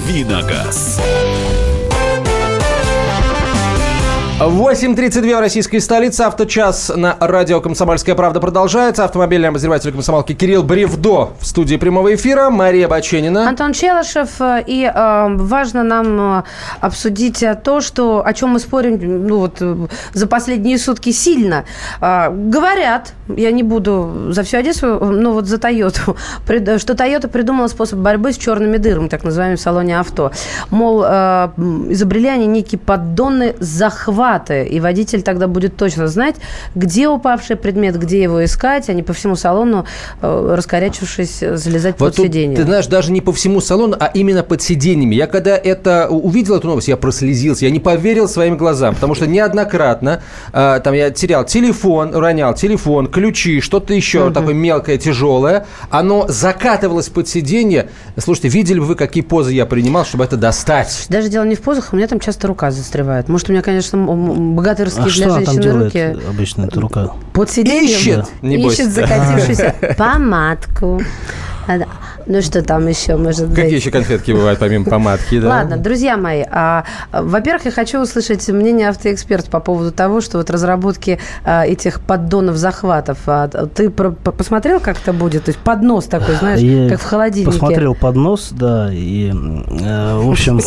Давиногаз. 0.00 0.98
8.32 4.40 5.36
в 5.36 5.40
российской 5.40 5.80
столице. 5.80 6.22
Авточас 6.22 6.90
на 6.96 7.14
радио 7.20 7.60
«Комсомольская 7.60 8.14
правда» 8.14 8.40
продолжается. 8.40 9.04
Автомобильный 9.04 9.50
обозреватель 9.50 9.92
комсомолки 9.92 10.32
Кирилл 10.32 10.62
Бревдо 10.62 11.32
в 11.38 11.46
студии 11.46 11.76
прямого 11.76 12.14
эфира. 12.14 12.48
Мария 12.48 12.88
Баченина. 12.88 13.46
Антон 13.46 13.74
Челышев. 13.74 14.40
И 14.66 14.90
э, 14.90 15.26
важно 15.36 15.84
нам 15.84 16.38
э, 16.38 16.42
обсудить 16.80 17.42
э, 17.42 17.54
то, 17.54 17.82
что, 17.82 18.22
о 18.24 18.32
чем 18.32 18.50
мы 18.50 18.60
спорим 18.60 19.26
ну, 19.26 19.40
вот, 19.40 19.58
э, 19.60 19.76
за 20.14 20.26
последние 20.26 20.78
сутки 20.78 21.12
сильно. 21.12 21.66
Э, 22.00 22.30
говорят, 22.30 23.12
я 23.28 23.52
не 23.52 23.62
буду 23.62 24.30
за 24.30 24.42
всю 24.42 24.56
Одессу, 24.56 25.04
но 25.04 25.32
вот 25.32 25.48
за 25.48 25.58
Тойоту, 25.58 26.16
что 26.78 26.94
Тойота 26.94 27.28
придумала 27.28 27.68
способ 27.68 27.98
борьбы 27.98 28.32
с 28.32 28.38
черными 28.38 28.78
дырами, 28.78 29.08
так 29.08 29.22
называемым 29.22 29.58
в 29.58 29.60
салоне 29.60 30.00
авто. 30.00 30.32
Мол, 30.70 31.04
э, 31.06 31.50
изобрели 31.90 32.28
они 32.28 32.46
некие 32.46 32.78
поддоны 32.78 33.54
захвата, 34.30 34.62
и 34.62 34.80
водитель 34.80 35.22
тогда 35.22 35.46
будет 35.48 35.76
точно 35.76 36.08
знать, 36.08 36.36
где 36.74 37.08
упавший 37.08 37.56
предмет, 37.56 37.98
где 37.98 38.22
его 38.22 38.44
искать, 38.44 38.88
а 38.88 38.92
не 38.92 39.02
по 39.02 39.12
всему 39.12 39.36
салону, 39.36 39.84
э, 40.22 40.54
раскорячившись, 40.56 41.40
залезать 41.40 41.96
Вот 41.98 42.06
под 42.06 42.16
тут, 42.16 42.26
сиденье. 42.26 42.56
ты 42.56 42.64
знаешь, 42.64 42.86
даже 42.86 43.12
не 43.12 43.20
по 43.20 43.32
всему 43.32 43.60
салону, 43.60 43.96
а 43.98 44.10
именно 44.14 44.42
под 44.42 44.62
сиденьями. 44.62 45.14
Я 45.14 45.26
когда 45.26 45.56
это 45.56 46.08
увидел 46.08 46.56
эту 46.56 46.68
новость, 46.68 46.88
я 46.88 46.96
прослезился, 46.96 47.64
я 47.64 47.70
не 47.70 47.80
поверил 47.80 48.28
своим 48.28 48.56
глазам, 48.56 48.94
потому 48.94 49.14
что 49.14 49.26
неоднократно 49.26 50.22
э, 50.52 50.80
там 50.82 50.94
я 50.94 51.10
терял 51.10 51.44
телефон, 51.44 52.14
ронял 52.14 52.54
телефон, 52.54 53.06
ключи, 53.06 53.60
что-то 53.60 53.94
еще 53.94 54.30
такое 54.32 54.54
мелкое, 54.54 54.98
тяжелое, 54.98 55.66
оно 55.90 56.26
закатывалось 56.28 57.08
под 57.08 57.28
сиденье. 57.28 57.88
Слушайте, 58.16 58.48
видели 58.48 58.78
бы 58.78 58.86
вы, 58.86 58.94
какие 58.94 59.22
позы 59.22 59.52
я 59.52 59.66
принимал, 59.66 60.04
чтобы 60.04 60.24
это 60.24 60.36
достать? 60.36 61.06
Даже 61.08 61.28
дело 61.28 61.44
не 61.44 61.54
в 61.54 61.60
позах, 61.60 61.92
у 61.92 61.96
меня 61.96 62.06
там 62.06 62.20
часто 62.20 62.46
рука 62.46 62.70
застревает. 62.70 63.28
Может, 63.28 63.48
у 63.48 63.52
меня, 63.52 63.62
конечно, 63.62 63.98
богатырские 64.54 65.02
А 65.02 65.08
для 65.08 65.12
что 65.12 65.24
там 65.28 65.44
женщины 65.44 65.62
делает 65.62 65.94
руки. 65.94 66.26
обычно, 66.28 66.64
эта 66.64 66.80
рука? 66.80 67.12
Под 67.32 67.50
сиденьем 67.50 67.84
Ищет, 67.98 68.26
небось. 68.42 68.74
ищет 68.78 68.92
закатившуюся 68.92 69.74
помадку. 69.98 71.00
Ну 72.30 72.42
что 72.42 72.62
там 72.62 72.86
еще 72.86 73.16
может 73.16 73.48
быть? 73.48 73.56
Какие 73.56 73.74
еще 73.74 73.90
конфетки 73.90 74.30
бывают, 74.30 74.60
помимо 74.60 74.84
помадки? 74.84 75.40
Да? 75.40 75.48
Ладно, 75.48 75.76
друзья 75.76 76.16
мои, 76.16 76.44
а, 76.48 76.84
во-первых, 77.12 77.64
я 77.64 77.70
хочу 77.72 78.00
услышать 78.00 78.46
мнение 78.48 78.88
автоэксперта 78.88 79.50
по 79.50 79.58
поводу 79.58 79.90
того, 79.90 80.20
что 80.20 80.38
вот 80.38 80.48
разработки 80.48 81.18
а, 81.44 81.66
этих 81.66 82.00
поддонов 82.00 82.56
захватов. 82.56 83.18
а, 83.26 83.48
ты 83.48 83.90
про- 83.90 84.12
по- 84.12 84.30
посмотрел, 84.30 84.78
как 84.78 84.98
это 85.02 85.12
будет? 85.12 85.46
То 85.46 85.48
есть 85.50 85.58
поднос 85.58 86.04
такой, 86.04 86.36
знаешь, 86.36 86.60
Я 86.60 86.88
как 86.88 87.00
в 87.00 87.04
холодильнике. 87.04 87.50
Посмотрел 87.50 87.96
поднос, 87.96 88.50
да, 88.52 88.90
и, 88.92 89.30
э, 89.32 90.16
в 90.20 90.30
общем. 90.30 90.60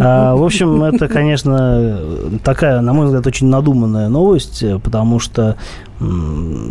А, 0.00 0.34
В 0.36 0.44
общем, 0.44 0.82
это, 0.82 1.08
конечно, 1.08 1.98
такая, 2.44 2.80
на 2.80 2.92
мой 2.92 3.06
взгляд, 3.06 3.26
очень 3.26 3.48
надуманная 3.48 4.08
новость, 4.08 4.62
потому 4.82 5.18
что 5.18 5.56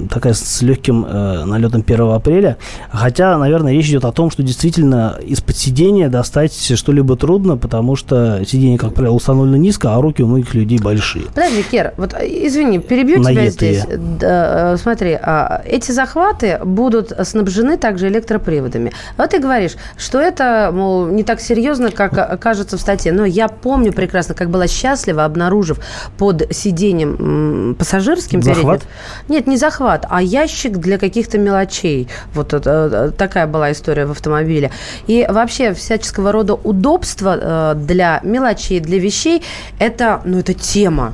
такая 0.10 0.34
с 0.34 0.62
легким 0.62 1.06
э, 1.06 1.44
налетом 1.46 1.84
1 1.86 2.02
апреля. 2.12 2.58
Хотя, 2.90 3.38
наверное, 3.38 3.74
речь 3.74 3.88
идет 3.90 4.06
о 4.06 4.12
том, 4.12 4.32
что 4.32 4.42
действительно 4.42 5.18
из-под 5.22 5.58
сидения 5.58 6.08
достать 6.10 6.54
что-либо 6.78 7.18
трудно, 7.18 7.58
потому 7.58 7.96
что 7.96 8.44
сиденье, 8.46 8.78
как 8.78 8.94
правило, 8.94 9.14
установлено 9.16 9.58
низко, 9.58 9.94
а 9.94 10.02
руки 10.02 10.24
у 10.24 10.28
многих 10.28 10.54
людей 10.54 10.80
большие. 10.80 11.26
Подожди, 11.26 11.64
Кер, 11.70 11.94
вот 11.98 12.14
э, 12.14 12.26
извини, 12.48 12.80
перебью 12.80 13.18
тебя 13.18 13.34
Наетые. 13.34 13.74
здесь. 13.74 13.86
Да, 14.20 14.74
э, 14.74 14.78
смотри, 14.78 15.18
а, 15.22 15.62
эти 15.66 15.92
захваты 15.92 16.60
будут 16.64 17.12
снабжены 17.24 17.78
также 17.78 18.08
электроприводами. 18.08 18.94
Вот 19.18 19.30
ты 19.32 19.40
говоришь, 19.40 19.76
что 19.98 20.20
это, 20.20 20.72
мол, 20.74 21.08
не 21.08 21.24
так 21.24 21.42
серьезно, 21.42 21.92
как 21.92 22.18
э, 22.18 22.38
кажется 22.38 22.78
в 22.78 22.82
статье. 22.82 23.12
Но 23.12 23.26
я 23.26 23.50
помню 23.50 23.92
прекрасно, 23.92 24.36
как 24.36 24.50
была 24.50 24.68
счастлива, 24.68 25.26
обнаружив 25.26 25.80
под 26.18 26.48
сиденьем 26.56 27.76
пассажирским 27.78 28.42
Захват? 28.42 28.80
передним- 28.82 28.88
Нет, 29.28 29.48
не 29.48 29.58
захват, 29.58 30.06
а 30.10 30.22
ящик 30.22 30.78
для 30.78 30.98
каких-то 30.98 31.38
мелочей. 31.38 32.08
Вот 32.34 32.54
это, 32.54 32.90
э, 32.92 33.12
такая 33.18 33.48
была 33.48 33.72
история 33.72 34.06
в 34.06 34.12
автомобиле. 34.12 34.72
И 35.08 35.26
вообще 35.30 35.74
всяческого 35.74 36.32
рода 36.32 36.54
удобства 36.54 37.38
э, 37.40 37.76
для 37.76 38.20
мелочей, 38.24 38.80
для 38.80 39.00
вещей, 39.00 39.44
это, 39.80 40.22
ну, 40.26 40.40
это 40.40 40.54
тема. 40.54 41.14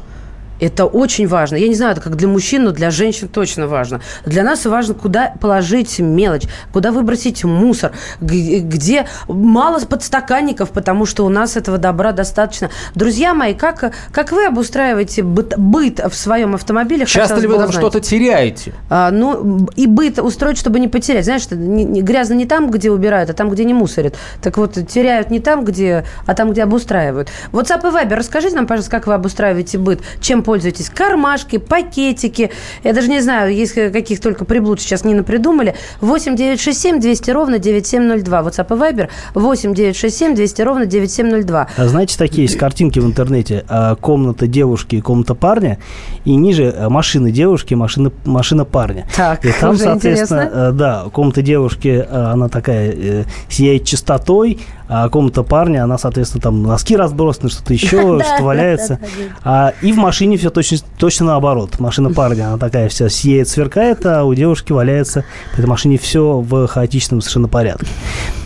Это 0.64 0.86
очень 0.86 1.28
важно. 1.28 1.58
Я 1.58 1.68
не 1.68 1.76
знаю, 1.76 1.92
это 1.92 2.00
как 2.00 2.16
для 2.16 2.30
мужчин, 2.30 2.64
но 2.64 2.72
для 2.72 2.90
женщин 2.90 3.28
точно 3.28 3.68
важно. 3.68 4.00
Для 4.26 4.44
нас 4.44 4.66
важно, 4.66 4.94
куда 4.94 5.34
положить 5.42 6.00
мелочь, 6.00 6.44
куда 6.72 6.94
выбросить 6.94 7.44
мусор, 7.44 7.92
где 8.22 9.06
мало 9.28 9.80
подстаканников, 9.80 10.70
потому 10.70 11.06
что 11.06 11.26
у 11.26 11.30
нас 11.30 11.58
этого 11.58 11.78
добра 11.78 12.14
достаточно. 12.14 12.70
Друзья 12.96 13.34
мои, 13.34 13.54
как, 13.54 13.94
как 14.14 14.32
вы 14.32 14.46
обустраиваете 14.46 15.24
быт, 15.24 15.58
быт 15.58 16.00
в 16.00 16.16
своем 16.16 16.56
автомобиле? 16.56 17.06
Часто 17.06 17.42
ли 17.42 17.48
вы 17.48 17.58
там 17.58 17.72
что-то 17.74 18.00
теряете? 18.00 18.74
А, 18.90 19.12
ну, 19.12 19.68
и 19.76 19.86
быт 19.86 20.20
устроить, 20.20 20.58
чтобы 20.58 20.80
не 20.80 20.88
потерять. 20.88 21.26
Знаешь, 21.26 21.50
не, 21.52 21.84
не, 21.84 22.02
грязно 22.02 22.36
не 22.36 22.46
там, 22.46 22.72
где 22.72 22.90
убирают, 22.90 23.30
а 23.30 23.34
там, 23.34 23.50
где 23.50 23.66
не 23.66 23.74
мусорят. 23.74 24.16
Так 24.42 24.58
вот, 24.58 24.76
теряют 24.88 25.30
не 25.30 25.42
там, 25.42 25.66
где, 25.66 26.06
а 26.26 26.34
там, 26.34 26.52
где 26.52 26.64
обустраивают. 26.64 27.30
WhatsApp 27.52 27.82
и 27.82 27.94
Viber, 27.94 28.16
расскажите 28.16 28.56
нам, 28.56 28.66
пожалуйста, 28.66 28.92
как 28.92 29.08
вы 29.08 29.14
обустраиваете 29.14 29.78
быт, 29.78 30.00
чем 30.22 30.42
пользуетесь? 30.42 30.53
Кармашки, 30.94 31.58
пакетики. 31.58 32.52
Я 32.84 32.94
даже 32.94 33.10
не 33.10 33.22
знаю, 33.22 33.54
есть 33.54 33.74
каких 33.74 34.20
только 34.20 34.46
приблуд 34.46 34.82
сейчас 34.82 35.04
не 35.04 35.14
напридумали. 35.14 35.76
8 36.02 36.36
967 36.36 37.00
200 37.00 37.32
ровно 37.32 37.60
9702. 37.60 38.42
WhatsApp 38.42 38.76
и 38.76 38.80
Viber 38.80 39.10
8 39.34 39.74
967 39.74 40.36
200 40.36 40.62
ровно 40.62 40.86
9702. 40.86 41.68
А 41.76 41.88
знаете, 41.88 42.18
такие 42.18 42.44
есть 42.44 42.58
картинки 42.58 43.00
в 43.00 43.06
интернете. 43.06 43.66
А, 43.68 43.96
комната 43.96 44.48
девушки 44.48 44.96
и 44.96 45.02
комната 45.02 45.36
парня. 45.36 45.80
И 46.26 46.36
ниже 46.36 46.74
а, 46.76 46.90
машины 46.90 47.32
девушки, 47.32 47.74
машина, 47.74 48.12
машина 48.26 48.66
парня. 48.66 49.06
Так, 49.16 49.46
и 49.46 49.52
там, 49.52 49.78
соответственно, 49.78 50.44
интересно. 50.44 50.72
да, 50.74 51.06
комната 51.12 51.42
девушки, 51.42 52.06
она 52.12 52.50
такая 52.50 52.94
э, 52.96 53.24
сияет 53.50 53.86
чистотой, 53.86 54.60
а 54.88 55.10
комната 55.10 55.44
парня, 55.44 55.84
она, 55.84 55.98
соответственно, 55.98 56.42
там 56.42 56.64
носки 56.64 56.96
разбросаны, 56.96 57.50
что-то 57.50 57.74
еще, 57.74 58.22
что 58.22 58.44
валяется. 58.44 59.00
А, 59.44 59.74
и 59.82 59.92
в 59.92 59.98
машине 59.98 60.38
все 60.38 60.50
точно, 60.50 60.78
точно 60.98 61.28
наоборот. 61.28 61.80
Машина 61.80 62.14
парня, 62.14 62.48
она 62.48 62.58
такая 62.58 62.90
вся 62.90 63.10
сияет, 63.10 63.48
сверкает, 63.48 64.06
а 64.06 64.24
у 64.24 64.34
девушки 64.34 64.72
валяется 64.72 65.26
в 65.54 65.60
этой 65.60 65.68
машине 65.68 65.98
все 65.98 66.40
в 66.40 66.68
хаотичном 66.68 67.22
совершенно 67.22 67.48
порядке. 67.48 67.88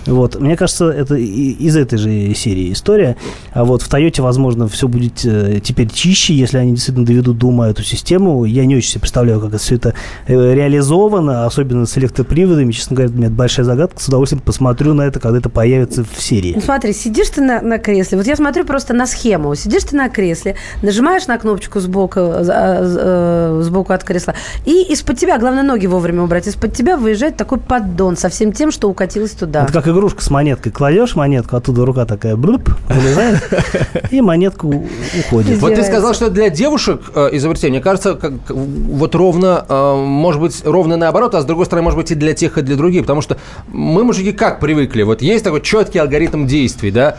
Вот. 0.08 0.40
Мне 0.40 0.56
кажется, 0.56 0.90
это 0.90 1.16
из 1.16 1.76
этой 1.76 1.98
же 1.98 2.34
серии 2.34 2.72
история. 2.72 3.16
А 3.54 3.64
вот 3.64 3.82
в 3.82 3.90
Тойоте, 3.90 4.22
возможно, 4.22 4.68
все 4.68 4.88
будет 4.88 5.26
э, 5.26 5.60
теперь 5.64 5.90
чище, 5.90 6.34
если 6.34 6.58
они 6.58 6.72
действительно 6.72 7.06
доведут 7.06 7.38
до 7.38 7.48
ума 7.48 7.70
эту 7.70 7.84
систему. 7.84 8.46
Я 8.46 8.66
не 8.66 8.76
очень 8.76 8.92
себе 8.92 9.02
представляю, 9.02 9.40
как 9.40 9.50
это 9.50 9.58
все 9.60 9.76
это 9.76 9.94
э, 10.28 10.54
реализовано, 10.54 11.46
особенно 11.46 11.86
с 11.86 11.98
электроприводами. 11.98 12.72
Честно 12.72 12.96
говоря, 12.96 13.14
у 13.14 13.18
меня 13.18 13.30
большая 13.30 13.66
загадка. 13.66 14.02
С 14.02 14.08
удовольствием 14.08 14.42
посмотрю 14.42 14.94
на 14.94 15.04
это, 15.04 15.20
когда 15.20 15.38
это 15.40 15.50
появится 15.50 16.04
в 16.04 16.22
серии. 16.22 16.54
Ну, 16.56 16.62
смотри, 16.62 16.94
сидишь 16.94 17.30
ты 17.30 17.42
на, 17.42 17.62
на 17.62 17.78
кресле. 17.78 18.18
Вот 18.18 18.28
я 18.28 18.36
смотрю 18.36 18.66
просто 18.66 18.94
на 18.94 19.06
схему. 19.06 19.54
Сидишь 19.56 19.84
ты 19.84 19.96
на 19.96 20.10
кресле, 20.10 20.56
нажимаешь 20.82 21.28
на 21.28 21.38
кнопочку 21.38 21.80
сбоку, 21.80 22.20
э, 22.20 23.62
сбоку 23.64 23.94
от 23.94 24.04
кресла, 24.04 24.36
и 24.66 24.84
из-под 24.94 25.18
тебя, 25.18 25.38
главное, 25.38 25.64
ноги 25.64 25.88
вовремя 25.88 26.24
убрать, 26.24 26.48
из-под 26.48 26.74
тебя 26.74 26.98
выезжает 26.98 27.38
такой 27.38 27.60
поддон 27.60 28.18
со 28.18 28.30
всем 28.30 28.52
тем, 28.52 28.72
что 28.72 28.90
укатилось 28.90 29.32
туда. 29.32 29.64
Это 29.64 29.74
как 29.74 29.88
игрушка 29.98 30.24
с 30.24 30.30
монеткой. 30.30 30.72
Кладешь 30.72 31.16
монетку, 31.16 31.56
оттуда 31.56 31.86
рука 31.86 32.06
такая 32.06 32.36
блюп, 32.36 32.70
вылезает, 32.88 33.42
и 34.12 34.22
монетка 34.22 34.66
уходит. 34.66 35.60
Вот 35.60 35.76
ты 35.76 35.84
сказал, 35.84 36.14
что 36.14 36.30
для 36.30 36.50
девушек 36.50 37.02
э, 37.16 37.30
изобретение. 37.34 37.80
Мне 37.80 37.84
кажется, 37.84 38.16
как, 38.16 38.34
вот 38.50 39.16
ровно, 39.16 39.66
э, 39.68 39.96
может 39.96 40.42
быть, 40.42 40.62
ровно 40.66 40.98
наоборот, 40.98 41.36
а 41.36 41.42
с 41.42 41.46
другой 41.46 41.66
стороны, 41.66 41.86
может 41.86 42.00
быть, 42.00 42.12
и 42.12 42.16
для 42.16 42.34
тех, 42.34 42.58
и 42.58 42.62
для 42.62 42.76
других. 42.76 43.02
Потому 43.02 43.22
что 43.22 43.38
мы, 43.68 44.04
мужики, 44.04 44.32
как 44.32 44.60
привыкли? 44.60 45.04
Вот 45.04 45.22
есть 45.22 45.44
такой 45.44 45.62
четкий 45.62 46.00
алгоритм 46.00 46.46
действий, 46.46 46.92
да? 46.92 47.18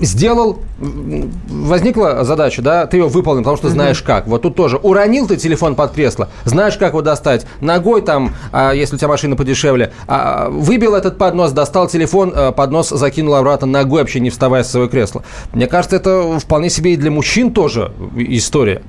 Сделал, 0.00 0.60
возникла 0.78 2.24
задача, 2.24 2.62
да, 2.62 2.86
ты 2.86 2.98
ее 2.98 3.08
выполнил, 3.08 3.42
потому 3.42 3.56
что 3.56 3.68
знаешь 3.68 4.02
как. 4.02 4.26
Вот 4.26 4.42
тут 4.42 4.54
тоже 4.54 4.76
уронил 4.76 5.26
ты 5.26 5.36
телефон 5.36 5.74
под 5.74 5.92
кресло, 5.92 6.28
знаешь, 6.44 6.76
как 6.76 6.90
его 6.90 7.02
достать. 7.02 7.46
Ногой 7.60 8.02
там, 8.02 8.34
а, 8.52 8.72
если 8.72 8.94
у 8.96 8.98
тебя 8.98 9.08
машина 9.08 9.36
подешевле, 9.36 9.92
а, 10.06 10.48
выбил 10.50 10.94
этот 10.94 11.18
поднос, 11.18 11.52
достал 11.52 11.88
телефон, 11.88 12.32
а, 12.34 12.52
поднос 12.52 12.90
закинул 12.90 13.34
обратно 13.34 13.66
ногой, 13.66 14.02
вообще 14.02 14.20
не 14.20 14.30
вставая 14.30 14.62
с 14.62 14.70
своего 14.70 14.88
кресла. 14.88 15.22
Мне 15.52 15.66
кажется, 15.66 15.96
это 15.96 16.38
вполне 16.38 16.70
себе 16.70 16.94
и 16.94 16.96
для 16.96 17.10
мужчин 17.10 17.52
тоже 17.52 17.92
история. 18.16 18.82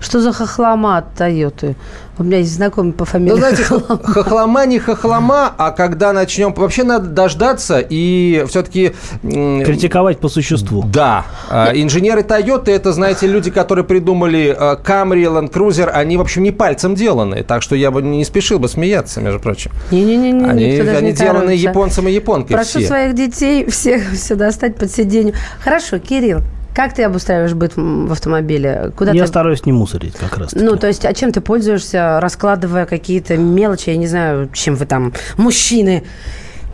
Что 0.00 0.20
за 0.20 0.32
хохлома 0.32 0.98
от 0.98 1.14
Тойоты? 1.14 1.76
У 2.22 2.24
меня 2.24 2.38
есть 2.38 2.54
знакомый 2.54 2.92
по 2.92 3.04
фамилии 3.04 3.32
Ну, 3.32 3.36
знаете, 3.38 3.64
Хохлома. 3.64 4.00
хохлома 4.04 4.64
не 4.66 4.78
хохлома, 4.78 5.52
а 5.58 5.72
когда 5.72 6.12
начнем... 6.12 6.54
Вообще 6.54 6.84
надо 6.84 7.08
дождаться 7.08 7.80
и 7.80 8.44
все-таки... 8.48 8.92
Критиковать 9.22 10.18
по 10.20 10.28
существу. 10.28 10.84
Да. 10.84 11.24
А, 11.50 11.72
Инженеры 11.74 12.20
Toyota, 12.20 12.70
это, 12.70 12.92
знаете, 12.92 13.26
люди, 13.26 13.50
которые 13.50 13.84
придумали 13.84 14.54
а, 14.56 14.76
Camry, 14.76 15.24
Land 15.24 15.50
Cruiser, 15.50 15.88
они, 15.88 16.16
в 16.16 16.20
общем, 16.20 16.44
не 16.44 16.52
пальцем 16.52 16.94
деланы. 16.94 17.42
Так 17.42 17.60
что 17.60 17.74
я 17.74 17.90
бы 17.90 18.02
не 18.02 18.24
спешил 18.24 18.60
бы 18.60 18.68
смеяться, 18.68 19.20
между 19.20 19.40
прочим. 19.40 19.72
Не-не-не, 19.90 20.44
Они, 20.48 20.78
они 20.78 21.12
деланы 21.12 21.50
японцем 21.50 22.06
и 22.06 22.12
японкой 22.12 22.52
Прошу 22.54 22.78
все. 22.78 22.86
своих 22.86 23.16
детей 23.16 23.68
всех 23.68 24.12
все 24.12 24.36
достать 24.36 24.76
под 24.76 24.92
сиденье. 24.92 25.34
Хорошо, 25.64 25.98
Кирилл, 25.98 26.42
как 26.74 26.94
ты 26.94 27.02
обустраиваешь 27.02 27.54
быт 27.54 27.72
в 27.76 28.12
автомобиле? 28.12 28.92
Куда 28.96 29.12
Я 29.12 29.22
ты... 29.22 29.28
стараюсь 29.28 29.66
не 29.66 29.72
мусорить 29.72 30.14
как 30.14 30.38
раз. 30.38 30.52
Ну, 30.54 30.76
то 30.76 30.86
есть, 30.86 31.04
а 31.04 31.12
чем 31.12 31.32
ты 31.32 31.40
пользуешься, 31.40 32.18
раскладывая 32.20 32.86
какие-то 32.86 33.36
мелочи? 33.36 33.90
Я 33.90 33.96
не 33.96 34.06
знаю, 34.06 34.48
чем 34.52 34.76
вы 34.76 34.86
там, 34.86 35.12
мужчины, 35.36 36.04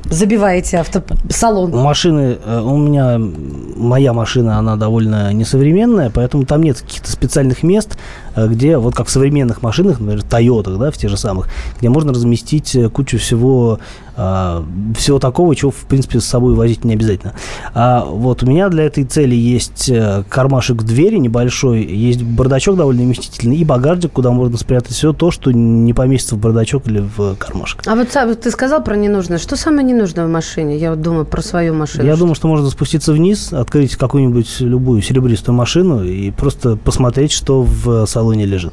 забиваете 0.05 0.79
автосалон. 0.79 1.75
У 1.75 1.83
машины, 1.83 2.39
э, 2.45 2.61
у 2.61 2.77
меня, 2.77 3.19
моя 3.19 4.13
машина, 4.13 4.59
она 4.59 4.77
довольно 4.77 5.33
несовременная, 5.33 6.11
поэтому 6.11 6.45
там 6.45 6.63
нет 6.63 6.81
каких-то 6.81 7.11
специальных 7.11 7.63
мест, 7.63 7.99
э, 8.35 8.47
где, 8.49 8.79
вот 8.79 8.95
как 8.95 9.07
в 9.07 9.11
современных 9.11 9.63
машинах, 9.63 10.01
например, 10.01 10.25
Toyota, 10.25 10.79
да, 10.79 10.91
в 10.91 10.97
тех 10.97 11.11
же 11.11 11.17
самых, 11.17 11.49
где 11.79 11.89
можно 11.89 12.13
разместить 12.13 12.75
э, 12.75 12.89
кучу 12.89 13.19
всего, 13.19 13.81
а, 14.21 14.65
всего 14.97 15.19
такого, 15.21 15.55
чего, 15.55 15.71
в 15.71 15.85
принципе, 15.85 16.19
с 16.19 16.25
собой 16.25 16.55
возить 16.55 16.85
не 16.85 16.95
обязательно. 16.95 17.35
А 17.73 18.05
вот 18.05 18.43
у 18.43 18.47
меня 18.47 18.69
для 18.69 18.85
этой 18.85 19.05
цели 19.05 19.37
есть 19.37 19.93
кармашек 20.29 20.83
в 20.83 20.85
двери 20.85 21.19
небольшой, 21.19 21.85
есть 21.85 22.23
бардачок 22.23 22.77
довольно 22.77 23.03
вместительный 23.03 23.57
и 23.57 23.65
багажник, 23.65 24.13
куда 24.13 24.33
можно 24.33 24.57
спрятать 24.59 24.93
все 24.93 25.13
то, 25.13 25.31
что 25.31 25.53
не 25.53 25.93
поместится 25.93 26.35
в 26.35 26.39
бардачок 26.39 26.89
или 26.89 26.99
в 27.17 27.37
кармашек. 27.37 27.83
А 27.87 27.95
вот 27.95 28.11
сам- 28.11 28.35
ты 28.35 28.51
сказал 28.51 28.83
про 28.83 28.97
ненужное. 28.97 29.39
Что 29.39 29.55
самое 29.57 29.87
ненужное 29.89 30.27
в 30.27 30.31
машине? 30.31 30.77
Я 30.77 30.91
вот 30.91 31.01
думаю 31.03 31.25
про 31.25 31.43
свою 31.43 31.75
машину. 31.75 32.05
Я 32.05 32.17
думаю, 32.17 32.35
что 32.35 32.49
можно 32.49 32.69
спуститься 32.71 33.13
вниз, 33.13 33.53
открыть 33.53 33.97
какую-нибудь 33.97 34.61
любую 34.61 35.03
серебристую 35.03 35.55
машину 35.57 36.05
и 36.05 36.31
просто 36.31 36.77
посмотреть, 36.77 37.33
что 37.33 37.63
в 37.63 38.07
салоне 38.07 38.45
лежит. 38.47 38.73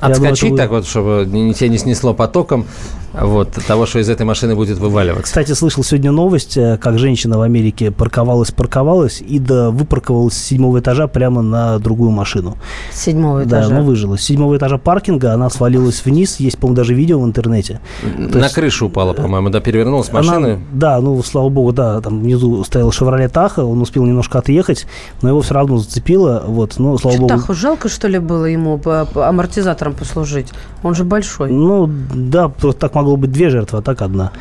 Я 0.00 0.08
думаю, 0.14 0.32
Отскочить 0.32 0.48
это 0.54 0.56
так 0.56 0.70
вот, 0.70 0.86
чтобы 0.86 1.26
не- 1.30 1.54
тебя 1.54 1.68
не 1.68 1.78
снесло 1.78 2.12
потоком 2.14 2.66
вот, 3.12 3.50
того, 3.66 3.86
что 3.86 3.98
из 3.98 4.08
этой 4.08 4.24
машины 4.24 4.54
будет 4.54 4.78
вываливаться. 4.78 5.24
Кстати, 5.24 5.52
слышал 5.52 5.84
сегодня 5.84 6.12
новость, 6.12 6.56
э, 6.56 6.78
как 6.78 6.98
женщина 6.98 7.38
в 7.38 7.42
Америке 7.42 7.90
парковалась-парковалась 7.90 9.20
и 9.20 9.38
да, 9.38 9.70
выпарковалась 9.70 10.34
с 10.34 10.42
седьмого 10.44 10.80
этажа 10.80 11.06
прямо 11.06 11.42
на 11.42 11.78
другую 11.78 12.10
машину. 12.10 12.56
С 12.92 13.02
седьмого 13.02 13.44
Да, 13.44 13.60
этажа. 13.60 13.74
ну 13.74 13.82
выжила. 13.84 14.16
С 14.16 14.22
седьмого 14.22 14.56
этажа 14.56 14.78
паркинга 14.78 15.32
она 15.34 15.50
свалилась 15.50 16.04
вниз. 16.04 16.36
Есть, 16.40 16.58
по-моему, 16.58 16.76
даже 16.76 16.94
видео 16.94 17.20
в 17.20 17.24
интернете. 17.24 17.80
То 18.02 18.38
На 18.38 18.44
есть- 18.44 18.54
крышу 18.54 18.86
упала, 18.86 19.12
по-моему, 19.12 19.50
да, 19.50 19.60
перевернулась 19.60 20.08
Она- 20.10 20.18
машина. 20.22 20.60
да, 20.72 21.00
ну, 21.00 21.22
слава 21.22 21.48
богу, 21.48 21.72
да, 21.72 22.00
там 22.00 22.20
внизу 22.20 22.64
стоял 22.64 22.90
«Шевроле 22.92 23.28
Таха», 23.28 23.64
он 23.64 23.80
успел 23.80 24.04
немножко 24.04 24.38
отъехать, 24.38 24.86
но 25.20 25.28
его 25.28 25.40
все 25.42 25.54
равно 25.54 25.78
зацепило, 25.78 26.42
вот, 26.46 26.74
ну, 26.78 26.96
слава 26.98 27.16
Что, 27.16 27.22
богу. 27.26 27.34
Таху 27.40 27.54
жалко, 27.54 27.88
что 27.88 28.08
ли, 28.08 28.18
было 28.18 28.46
ему 28.46 28.80
амортизатором 29.14 29.94
послужить? 29.94 30.48
Он 30.82 30.94
же 30.94 31.04
большой. 31.04 31.50
Ну, 31.50 31.88
да, 32.14 32.48
просто 32.48 32.80
так 32.80 32.94
могло 33.02 33.16
быть 33.16 33.32
две 33.32 33.50
жертвы, 33.50 33.78
а 33.78 33.82
так 33.82 34.02
одна. 34.02 34.32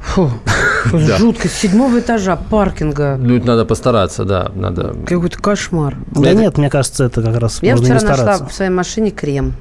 Фу, 0.00 0.30
жутко. 0.92 1.48
С 1.48 1.52
седьмого 1.52 2.00
этажа 2.00 2.36
паркинга. 2.36 3.16
Ну, 3.18 3.36
это 3.36 3.46
надо 3.46 3.64
постараться, 3.64 4.24
да, 4.24 4.50
надо... 4.54 4.94
Какой-то 5.06 5.38
кошмар. 5.38 5.96
Да 6.10 6.32
нет, 6.32 6.58
мне 6.58 6.70
кажется, 6.70 7.04
это 7.04 7.22
как 7.22 7.36
раз 7.38 7.62
Я 7.62 7.76
можно 7.76 7.96
вчера 7.96 8.00
не 8.00 8.06
нашла 8.06 8.46
в 8.46 8.52
своей 8.52 8.70
машине 8.70 9.10
крем. 9.10 9.54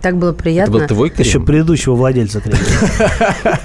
Так 0.00 0.16
было 0.16 0.30
Это 0.30 0.42
приятно. 0.42 0.78
был 0.78 0.86
твой 0.86 1.10
крем? 1.10 1.26
Еще 1.26 1.40
предыдущего 1.40 1.94
владельца 1.94 2.40
крема. 2.40 2.58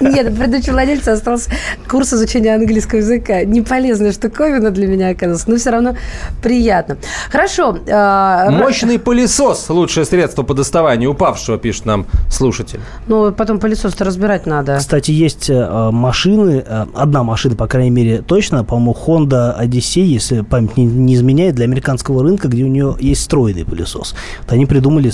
Нет, 0.00 0.36
предыдущий 0.36 0.72
владельца 0.72 1.12
остался 1.12 1.50
курс 1.88 2.12
изучения 2.12 2.54
английского 2.54 2.98
языка. 2.98 3.44
Не 3.44 3.62
полезная 3.62 4.12
штуковина 4.12 4.70
для 4.70 4.86
меня 4.86 5.08
оказалась, 5.10 5.46
но 5.46 5.56
все 5.56 5.70
равно 5.70 5.96
приятно. 6.42 6.98
Хорошо. 7.30 7.78
а, 7.90 8.50
Мощный 8.50 8.98
пылесос– 8.98 9.66
лучшее 9.68 10.04
средство 10.04 10.42
по 10.42 10.54
доставанию 10.54 11.10
упавшего, 11.10 11.58
пишет 11.58 11.86
нам 11.86 12.06
слушатель. 12.30 12.80
Ну, 13.06 13.32
потом 13.32 13.58
пылесос-то 13.58 14.04
разбирать 14.04 14.46
надо. 14.46 14.76
Кстати, 14.78 15.10
есть 15.10 15.48
э, 15.48 15.90
машины, 15.90 16.62
э, 16.66 16.86
одна 16.94 17.22
машина, 17.22 17.56
по 17.56 17.66
крайней 17.66 17.90
мере, 17.90 18.22
точно, 18.22 18.64
по-моему, 18.64 18.96
Honda 19.06 19.58
Odyssey, 19.60 20.02
если 20.02 20.42
память 20.42 20.76
не, 20.76 21.14
изменяет, 21.14 21.54
для 21.54 21.64
американского 21.64 22.22
рынка, 22.22 22.48
где 22.48 22.64
у 22.64 22.68
нее 22.68 22.96
есть 23.00 23.22
встроенный 23.22 23.64
пылесос. 23.64 24.14
Вот 24.42 24.52
они 24.52 24.66
придумали 24.66 25.10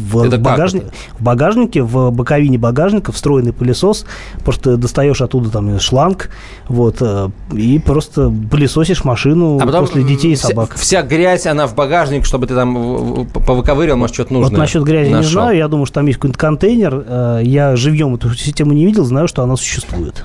в, 0.00 0.22
Это 0.24 0.36
в 0.38 1.22
багажнике, 1.22 1.82
в 1.82 2.10
боковине 2.10 2.58
багажника 2.58 3.12
встроенный 3.12 3.52
пылесос. 3.52 4.06
Просто 4.44 4.76
достаешь 4.76 5.20
оттуда 5.20 5.50
там 5.50 5.78
шланг, 5.80 6.30
вот, 6.68 6.96
э, 7.00 7.28
и 7.52 7.78
просто 7.78 8.32
пылесосишь 8.50 9.04
машину 9.04 9.58
А 9.60 9.66
потом 9.66 9.86
после 9.86 10.02
детей 10.02 10.32
и 10.32 10.34
вся- 10.36 10.48
собак. 10.48 10.74
Вся, 10.74 11.02
грязь, 11.02 11.46
она 11.46 11.66
в 11.66 11.74
багажник, 11.74 12.24
чтобы 12.24 12.46
ты 12.46 12.54
там 12.54 13.26
повыковыривал, 13.46 13.98
может, 13.98 14.14
что-то 14.14 14.32
нужное 14.32 14.50
Вот 14.50 14.58
насчет 14.58 14.82
грязи 14.84 15.08
не 15.08 15.14
нашел. 15.16 15.30
знаю, 15.32 15.56
я 15.56 15.68
думаю, 15.68 15.86
что 15.86 15.94
там 15.96 16.06
есть 16.06 16.18
какой-нибудь 16.18 16.38
контейнер. 16.40 17.04
Э, 17.06 17.40
Я 17.42 17.76
живьем 17.76 18.14
эту 18.14 18.34
систему 18.34 18.72
не 18.72 18.84
видел, 18.86 19.04
знаю, 19.04 19.28
что 19.28 19.42
она 19.42 19.56
существует. 19.56 20.24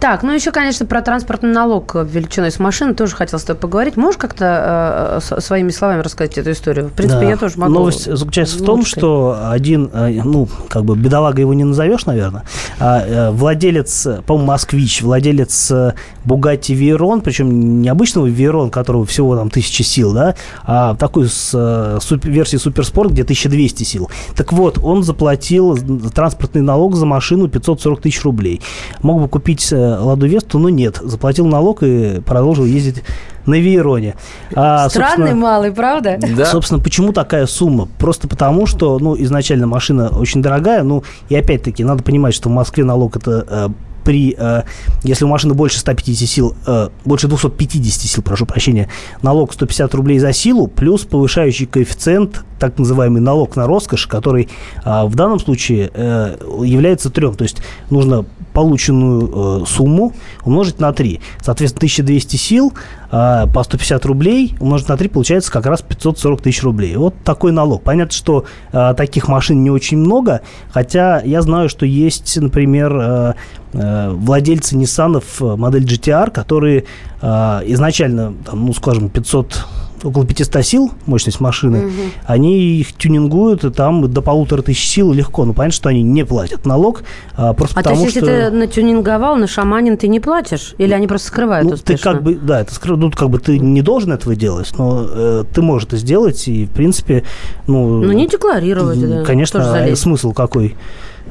Так, 0.00 0.22
ну 0.22 0.32
еще, 0.32 0.50
конечно, 0.52 0.86
про 0.86 1.02
транспортный 1.02 1.50
налог 1.52 1.94
величиной 1.94 2.50
с 2.50 2.58
машины 2.58 2.94
тоже 2.94 3.14
хотел 3.14 3.38
с 3.38 3.44
тобой 3.44 3.60
поговорить. 3.60 3.96
Можешь 3.96 4.18
как-то 4.18 5.20
э, 5.34 5.40
своими 5.40 5.70
словами 5.70 6.00
рассказать 6.02 6.38
эту 6.38 6.52
историю? 6.52 6.88
В 6.88 6.92
принципе, 6.92 7.22
Да. 7.22 7.28
я 7.30 7.36
тоже 7.36 7.58
могу. 7.58 7.72
Новость 7.72 8.04
заключается 8.16 8.56
в 8.56 8.64
том, 8.64 8.78
Лодкой. 8.80 8.90
что 8.90 9.38
один, 9.50 9.90
э, 9.92 10.20
ну, 10.24 10.48
как 10.68 10.84
бы 10.84 10.96
бедолага 10.96 11.40
его 11.40 11.54
не 11.54 11.64
назовешь, 11.64 12.06
наверное, 12.06 12.44
а, 12.78 13.00
э, 13.06 13.30
владелец, 13.30 14.06
э, 14.06 14.22
по-моему, 14.26 14.48
москвич, 14.52 15.02
владелец 15.02 15.70
э, 15.70 15.92
Bugatti 16.24 16.74
Veyron, 16.74 17.20
причем 17.22 17.80
не 17.82 17.88
обычного 17.88 18.26
Veyron, 18.28 18.70
которого 18.70 19.04
всего 19.06 19.36
там 19.36 19.50
тысячи 19.50 19.82
сил, 19.82 20.12
да, 20.12 20.34
а 20.64 20.94
такой 20.96 21.28
с 21.28 21.50
э, 21.54 21.98
суп- 22.00 22.24
версии 22.24 22.56
Суперспорт, 22.56 23.10
где 23.12 23.22
1200 23.22 23.82
сил. 23.84 24.10
Так 24.36 24.52
вот, 24.52 24.78
он 24.82 25.02
заплатил 25.02 25.76
транспортный 26.14 26.62
налог 26.62 26.94
за 26.96 27.06
машину 27.06 27.48
540 27.48 28.00
тысяч 28.02 28.22
рублей. 28.24 28.60
Мог 29.02 29.20
бы 29.20 29.28
купить 29.28 29.63
э, 29.72 29.98
Ладу 29.98 30.26
Весту, 30.26 30.58
но 30.58 30.68
нет. 30.68 30.98
Заплатил 31.02 31.46
налог 31.46 31.82
и 31.82 32.20
продолжил 32.20 32.64
ездить 32.64 33.02
на 33.46 33.54
Вейроне. 33.54 34.14
А, 34.54 34.88
Странный 34.88 35.34
малый, 35.34 35.72
правда? 35.72 36.18
Да. 36.36 36.46
Собственно, 36.46 36.80
почему 36.80 37.12
такая 37.12 37.46
сумма? 37.46 37.88
Просто 37.98 38.28
потому, 38.28 38.66
что, 38.66 38.98
ну, 38.98 39.14
изначально 39.22 39.66
машина 39.66 40.08
очень 40.08 40.42
дорогая, 40.42 40.82
ну, 40.82 41.04
и 41.28 41.36
опять-таки, 41.36 41.84
надо 41.84 42.02
понимать, 42.02 42.34
что 42.34 42.48
в 42.48 42.52
Москве 42.52 42.84
налог 42.84 43.16
это 43.16 43.46
э, 43.48 43.68
при, 44.04 44.36
э, 44.38 44.62
если 45.02 45.24
у 45.24 45.28
машины 45.28 45.54
больше 45.54 45.78
150 45.78 46.28
сил, 46.28 46.56
э, 46.66 46.88
больше 47.04 47.26
250 47.26 48.02
сил, 48.02 48.22
прошу 48.22 48.46
прощения, 48.46 48.88
налог 49.22 49.52
150 49.52 49.94
рублей 49.94 50.18
за 50.18 50.32
силу, 50.32 50.66
плюс 50.68 51.02
повышающий 51.02 51.66
коэффициент, 51.66 52.44
так 52.70 52.78
называемый 52.78 53.20
налог 53.20 53.56
на 53.56 53.66
роскошь, 53.66 54.06
который 54.06 54.48
э, 54.84 55.04
в 55.04 55.14
данном 55.14 55.40
случае 55.40 55.90
э, 55.92 56.36
является 56.64 57.10
трем. 57.10 57.34
То 57.34 57.44
есть 57.44 57.62
нужно 57.90 58.24
полученную 58.54 59.62
э, 59.62 59.66
сумму 59.66 60.14
умножить 60.44 60.78
на 60.78 60.92
3. 60.92 61.20
Соответственно, 61.42 61.78
1200 61.80 62.36
сил 62.36 62.72
э, 63.10 63.46
по 63.52 63.62
150 63.62 64.06
рублей 64.06 64.54
умножить 64.60 64.88
на 64.88 64.96
3 64.96 65.08
получается 65.08 65.52
как 65.52 65.66
раз 65.66 65.82
540 65.82 66.40
тысяч 66.40 66.62
рублей. 66.62 66.96
Вот 66.96 67.14
такой 67.24 67.52
налог. 67.52 67.82
Понятно, 67.82 68.12
что 68.12 68.44
э, 68.72 68.94
таких 68.96 69.28
машин 69.28 69.62
не 69.62 69.70
очень 69.70 69.98
много, 69.98 70.40
хотя 70.70 71.20
я 71.22 71.42
знаю, 71.42 71.68
что 71.68 71.84
есть, 71.84 72.36
например, 72.40 72.96
э, 72.96 73.34
э, 73.72 74.10
владельцы 74.10 74.76
э, 74.76 75.56
модель 75.56 75.84
GTR, 75.84 76.30
которые 76.30 76.84
изначально, 77.20 78.34
ну, 78.52 78.74
скажем, 78.74 79.08
500 79.08 79.64
около 80.04 80.26
500 80.26 80.64
сил 80.64 80.92
мощность 81.06 81.40
машины, 81.40 81.90
они 82.26 82.78
их 82.78 82.92
тюнингуют, 82.92 83.64
и 83.64 83.70
там 83.70 84.10
до 84.12 84.22
полутора 84.22 84.62
тысяч 84.62 84.86
сил 84.88 85.12
легко. 85.12 85.44
Ну, 85.44 85.54
понятно, 85.54 85.74
что 85.74 85.88
они 85.88 86.02
не 86.02 86.24
платят 86.24 86.66
налог, 86.66 87.02
а, 87.36 87.52
просто 87.54 87.80
А 87.80 87.82
то 87.82 87.90
потому 87.90 88.04
есть, 88.04 88.16
что... 88.16 88.26
если 88.26 88.50
ты 88.50 88.56
натюнинговал, 88.56 89.36
на 89.36 89.46
шаманин 89.46 89.96
ты 89.96 90.08
не 90.08 90.20
платишь? 90.20 90.74
Или 90.78 90.92
они 90.92 91.06
просто 91.06 91.28
скрывают 91.28 91.64
Ну, 91.64 91.70
ты 91.70 91.74
успешно? 91.76 92.12
как 92.12 92.22
бы, 92.22 92.34
да, 92.34 92.60
это 92.60 92.72
скры- 92.72 92.96
ну, 92.96 93.10
как 93.10 93.30
бы 93.30 93.38
ты 93.38 93.58
не 93.58 93.82
должен 93.82 94.12
этого 94.12 94.36
делать, 94.36 94.72
но 94.76 95.06
э, 95.08 95.44
ты 95.52 95.62
можешь 95.62 95.88
это 95.88 95.96
сделать, 95.96 96.46
и, 96.48 96.66
в 96.66 96.70
принципе, 96.70 97.24
ну... 97.66 98.02
Ну, 98.02 98.12
не 98.12 98.28
декларировать, 98.28 99.00
да. 99.00 99.24
Конечно, 99.24 99.60
а 99.60 99.96
смысл 99.96 100.32
какой? 100.32 100.76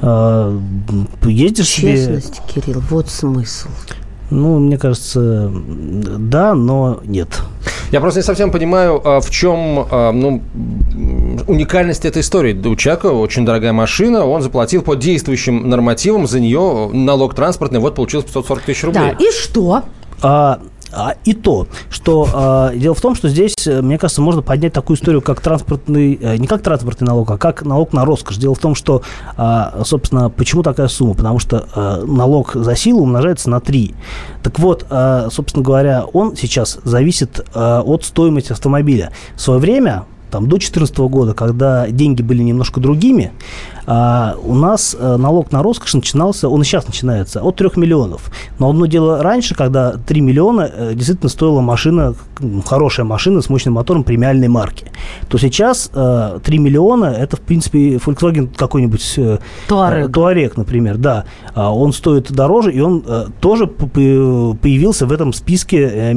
А, 0.01 0.57
ездишь 1.23 1.69
себе... 1.69 1.95
Честность, 1.95 2.41
Кирилл, 2.53 2.81
вот 2.89 3.09
смысл. 3.09 3.69
Ну, 4.29 4.59
мне 4.59 4.77
кажется, 4.77 5.51
да, 5.53 6.53
но 6.55 6.99
нет. 7.05 7.41
Я 7.91 7.99
просто 7.99 8.21
не 8.21 8.23
совсем 8.23 8.51
понимаю, 8.51 8.99
а, 9.05 9.19
в 9.21 9.29
чем 9.29 9.85
а, 9.91 10.11
ну, 10.11 10.41
уникальность 11.47 12.05
этой 12.05 12.21
истории. 12.21 12.53
У 12.67 12.75
человека 12.75 13.07
очень 13.07 13.45
дорогая 13.45 13.73
машина, 13.73 14.25
он 14.25 14.41
заплатил 14.41 14.81
по 14.81 14.95
действующим 14.95 15.69
нормативам 15.69 16.25
за 16.27 16.39
нее 16.39 16.89
налог 16.91 17.35
транспортный, 17.35 17.79
вот 17.79 17.93
получилось 17.95 18.25
540 18.25 18.61
тысяч 18.63 18.81
Да, 18.81 18.87
рублей. 18.87 19.27
и 19.27 19.31
что? 19.31 19.83
А, 20.23 20.59
а, 20.95 21.15
и 21.25 21.33
то, 21.33 21.67
что 21.89 22.27
а, 22.33 22.73
дело 22.73 22.95
в 22.95 23.01
том, 23.01 23.15
что 23.15 23.29
здесь, 23.29 23.55
э, 23.65 23.81
мне 23.81 23.97
кажется, 23.97 24.21
можно 24.21 24.41
поднять 24.41 24.73
такую 24.73 24.97
историю, 24.97 25.21
как 25.21 25.41
транспортный, 25.41 26.17
э, 26.21 26.37
не 26.37 26.47
как 26.47 26.61
транспортный 26.61 27.07
налог, 27.07 27.29
а 27.31 27.37
как 27.37 27.63
налог 27.63 27.93
на 27.93 28.05
роскошь. 28.05 28.37
Дело 28.37 28.55
в 28.55 28.59
том, 28.59 28.75
что, 28.75 29.01
а, 29.37 29.81
собственно, 29.85 30.29
почему 30.29 30.63
такая 30.63 30.87
сумма? 30.87 31.13
Потому 31.13 31.39
что 31.39 31.67
а, 31.75 32.03
налог 32.05 32.51
за 32.53 32.75
силу 32.75 33.03
умножается 33.03 33.49
на 33.49 33.59
3. 33.59 33.93
Так 34.41 34.59
вот, 34.59 34.85
а, 34.89 35.29
собственно 35.31 35.63
говоря, 35.63 36.05
он 36.13 36.35
сейчас 36.35 36.79
зависит 36.83 37.45
а, 37.53 37.81
от 37.81 38.03
стоимости 38.03 38.51
автомобиля. 38.51 39.11
В 39.35 39.41
свое 39.41 39.59
время 39.59 40.05
там, 40.33 40.45
до 40.45 40.57
2014 40.57 40.97
года, 40.97 41.35
когда 41.35 41.87
деньги 41.89 42.23
были 42.23 42.41
немножко 42.41 42.79
другими, 42.81 43.31
а, 43.85 44.35
у 44.43 44.55
нас 44.55 44.95
а, 44.99 45.17
налог 45.17 45.51
на 45.51 45.61
роскошь 45.61 45.93
начинался, 45.93 46.49
он 46.49 46.63
и 46.63 46.65
сейчас 46.65 46.87
начинается, 46.87 47.41
от 47.43 47.55
3 47.55 47.69
миллионов. 47.75 48.31
Но 48.57 48.71
одно 48.71 48.87
дело 48.87 49.21
раньше, 49.21 49.53
когда 49.53 49.91
3 49.91 50.21
миллиона 50.21 50.71
э, 50.73 50.93
действительно 50.95 51.29
стоила 51.29 51.61
машина, 51.61 52.15
м, 52.39 52.63
хорошая 52.63 53.05
машина 53.05 53.43
с 53.43 53.49
мощным 53.49 53.75
мотором 53.75 54.03
премиальной 54.03 54.47
марки, 54.47 54.91
то 55.27 55.37
сейчас 55.37 55.91
э, 55.93 56.39
3 56.43 56.57
миллиона, 56.57 57.05
это, 57.05 57.37
в 57.37 57.41
принципе, 57.41 57.97
Volkswagen 57.97 58.49
какой-нибудь... 58.57 59.13
э, 59.17 59.37
Туарек. 59.67 60.09
э, 60.09 60.11
Туарек, 60.11 60.57
например, 60.57 60.97
да. 60.97 61.25
А, 61.53 61.71
Он 61.71 61.93
стоит 61.93 62.31
дороже, 62.31 62.71
и 62.71 62.79
он 62.79 63.03
э, 63.05 63.25
тоже 63.39 63.67
появился 63.67 65.05
в 65.05 65.11
этом 65.11 65.31
списке 65.31 65.77
э, 65.77 66.13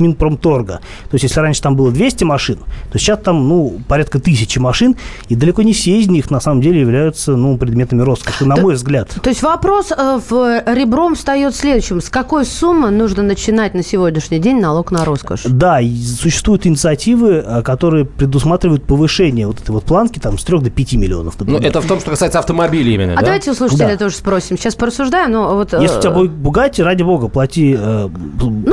Минпро 0.00 0.30
Минпромторга. 0.30 0.80
То 1.10 1.14
есть, 1.14 1.24
если 1.24 1.40
раньше 1.40 1.62
там 1.62 1.76
было 1.76 1.90
200 1.90 2.24
машин, 2.24 2.58
то 2.92 2.98
сейчас 2.98 3.18
там, 3.20 3.48
ну, 3.48 3.80
порядка 3.88 4.18
тысячи 4.18 4.58
машин, 4.58 4.96
и 5.28 5.34
далеко 5.34 5.62
не 5.62 5.72
все 5.72 5.98
из 6.00 6.08
них, 6.08 6.30
на 6.30 6.40
самом 6.40 6.60
деле, 6.60 6.80
являются, 6.80 7.36
ну, 7.36 7.56
предметами 7.56 8.02
роскоши, 8.02 8.44
на 8.44 8.56
Да. 8.56 8.62
мой 8.62 8.74
взгляд. 8.74 9.08
То 9.22 9.30
есть 9.30 9.42
вопрос 9.42 9.92
э, 9.96 10.20
в 10.28 10.62
ребром 10.74 11.14
встает 11.14 11.54
следующим. 11.54 12.00
С 12.00 12.08
какой 12.08 12.44
суммы 12.44 12.90
нужно 12.90 13.22
начинать 13.22 13.74
на 13.74 13.82
сегодняшний 13.82 14.38
день 14.38 14.60
налог 14.60 14.90
на 14.90 15.04
роскошь? 15.04 15.42
Да, 15.44 15.80
существуют 16.20 16.66
инициативы, 16.66 17.42
а, 17.46 17.62
которые 17.62 18.04
предусматривают 18.04 18.84
повышение 18.84 19.46
вот 19.46 19.60
этой 19.60 19.70
вот 19.70 19.84
планки 19.84 20.18
там 20.18 20.38
с 20.38 20.44
3 20.44 20.58
до 20.60 20.70
5 20.70 20.92
миллионов. 20.94 21.34
Ну, 21.38 21.46
например. 21.46 21.68
это 21.70 21.80
в 21.80 21.86
том, 21.86 22.00
что 22.00 22.10
касается 22.10 22.38
автомобилей 22.38 22.94
именно, 22.94 23.12
А 23.14 23.16
да? 23.16 23.22
давайте 23.22 23.50
у 23.50 23.54
слушателя 23.54 23.88
Да. 23.92 23.96
тоже 23.96 24.16
спросим. 24.16 24.56
Сейчас 24.58 24.74
порассуждаем, 24.74 25.32
но 25.32 25.54
вот... 25.54 25.74
э, 25.74 25.78
Если 25.82 25.98
у 25.98 26.00
тебя 26.00 26.10
будет 26.12 26.30
Бугатти, 26.32 26.82
ради 26.82 27.02
бога, 27.02 27.28
плати 27.28 27.76
э, 27.78 28.08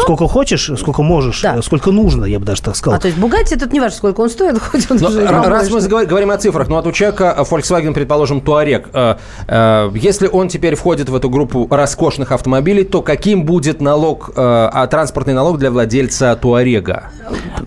сколько 0.02 0.28
хочешь, 0.28 0.72
сколько 0.80 1.02
можешь, 1.04 1.17
Ну, 1.26 1.32
Да. 1.44 1.56
э, 1.58 1.62
сколько 1.62 1.92
нужно, 1.92 2.26
я 2.26 2.40
бы 2.40 2.46
даже 2.46 2.62
так 2.62 2.76
сказал. 2.76 2.98
А 2.98 3.02
то 3.02 3.08
есть 3.08 3.20
Бугатти, 3.20 3.56
тут 3.56 3.74
не 3.74 3.80
важно, 3.80 3.98
сколько 3.98 4.22
он 4.22 4.30
стоит, 4.30 4.58
хоть 4.62 4.90
он 4.92 4.98
Но, 4.98 5.10
уже... 5.10 5.26
раз 5.26 5.70
мы 5.70 5.82
говорим 6.06 6.32
о 6.32 6.38
цифрах, 6.38 6.68
ну 6.68 6.76
вот 6.76 6.88
у 6.88 6.92
человека 6.92 7.36
э, 7.38 7.44
Volkswagen, 7.44 7.94
предположим, 7.94 8.40
Touareg, 8.40 8.88
э, 8.94 9.16
э, 9.48 9.92
если 9.96 10.28
он 10.28 10.50
теперь 10.50 10.76
входит 10.76 11.10
в 11.10 11.16
эту 11.16 11.30
группу 11.30 11.68
роскошных 11.70 12.32
автомобилей, 12.32 12.84
то 12.84 13.02
каким 13.02 13.46
будет 13.46 13.82
налог, 13.82 14.30
э, 14.30 14.34
а 14.38 14.88
транспортный 14.88 15.34
налог 15.34 15.58
для 15.58 15.72
владельца 15.72 16.36
Туарега? 16.36 17.12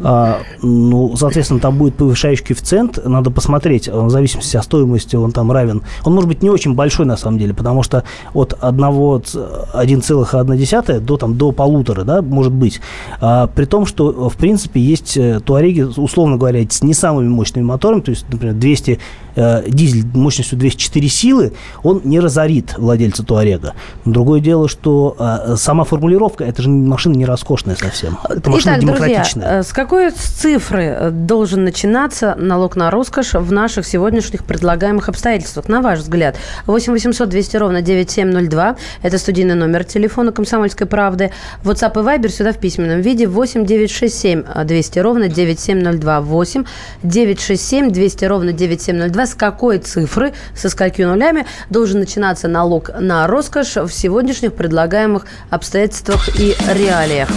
А, 0.02 0.38
ну, 0.62 1.14
соответственно, 1.16 1.60
там 1.60 1.76
будет 1.76 1.96
повышающий 1.96 2.44
коэффициент. 2.44 2.98
Надо 3.04 3.30
посмотреть, 3.30 3.88
он 3.88 4.06
в 4.06 4.10
зависимости 4.10 4.56
от 4.56 4.64
стоимости, 4.64 5.16
он 5.16 5.32
там 5.32 5.52
равен. 5.52 5.82
Он 6.04 6.14
может 6.14 6.28
быть 6.28 6.42
не 6.42 6.50
очень 6.50 6.74
большой 6.74 7.06
на 7.06 7.16
самом 7.16 7.38
деле, 7.38 7.54
потому 7.54 7.82
что 7.82 8.04
от 8.32 8.52
1,1 8.54 11.00
до, 11.00 11.16
там, 11.16 11.36
до 11.36 11.52
полутора, 11.52 12.04
да, 12.04 12.22
может 12.22 12.52
быть. 12.52 12.80
А, 13.20 13.39
при 13.46 13.64
том, 13.64 13.86
что, 13.86 14.28
в 14.28 14.36
принципе, 14.36 14.80
есть 14.80 15.16
э, 15.16 15.40
туареги, 15.40 15.82
условно 15.82 16.36
говоря, 16.36 16.64
с 16.68 16.82
не 16.82 16.94
самыми 16.94 17.28
мощными 17.28 17.64
моторами, 17.64 18.00
то 18.00 18.10
есть, 18.10 18.26
например, 18.30 18.54
200 18.54 18.98
э, 19.36 19.62
дизель 19.68 20.06
мощностью 20.14 20.58
204 20.58 21.08
силы, 21.08 21.52
он 21.82 22.00
не 22.04 22.20
разорит 22.20 22.76
владельца 22.78 23.24
туарега. 23.24 23.74
Но 24.04 24.12
другое 24.12 24.40
дело, 24.40 24.68
что 24.68 25.16
э, 25.18 25.56
сама 25.56 25.84
формулировка, 25.84 26.44
это 26.44 26.62
же 26.62 26.68
машина 26.68 27.14
не 27.14 27.24
роскошная 27.24 27.76
совсем. 27.76 28.18
Это 28.28 28.50
машина 28.50 28.76
Итак, 28.76 28.86
друзья, 28.86 29.06
демократичная. 29.06 29.60
э, 29.60 29.62
с 29.62 29.72
какой 29.72 30.10
цифры 30.10 30.84
э, 30.84 31.10
должен 31.10 31.64
начинаться 31.64 32.34
налог 32.38 32.76
на 32.76 32.90
роскошь 32.90 33.34
в 33.34 33.52
наших 33.52 33.86
сегодняшних 33.86 34.44
предлагаемых 34.44 35.08
обстоятельствах, 35.08 35.68
на 35.68 35.80
ваш 35.80 36.00
взгляд? 36.00 36.36
8 36.66 36.92
800 36.92 37.28
200 37.28 37.56
ровно 37.56 37.82
9702. 37.82 38.76
Это 39.02 39.18
студийный 39.18 39.54
номер 39.54 39.84
телефона 39.84 40.32
«Комсомольской 40.32 40.86
правды». 40.86 41.30
WhatsApp 41.64 41.92
и 41.92 42.04
Viber 42.04 42.28
сюда 42.28 42.52
в 42.52 42.58
письменном 42.58 43.00
виде 43.00 43.26
8 43.30 43.64
967 43.64 44.64
200 44.64 44.98
ровно 44.98 45.28
9702. 45.28 46.20
8 46.20 46.64
967 47.02 47.90
200 47.90 48.24
ровно 48.26 48.52
9702. 48.52 49.26
С 49.26 49.34
какой 49.34 49.78
цифры, 49.78 50.32
со 50.54 50.68
скольки 50.68 51.02
нулями 51.02 51.46
должен 51.70 52.00
начинаться 52.00 52.48
налог 52.48 52.90
на 52.98 53.26
роскошь 53.26 53.76
в 53.76 53.90
сегодняшних 53.90 54.54
предлагаемых 54.54 55.26
обстоятельствах 55.50 56.28
и 56.38 56.54
реалиях? 56.74 57.28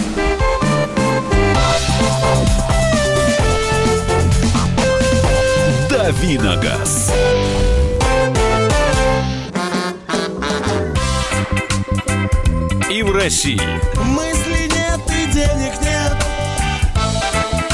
Давиногаз. 5.90 7.12
И 12.90 13.02
в 13.02 13.12
России. 13.12 13.93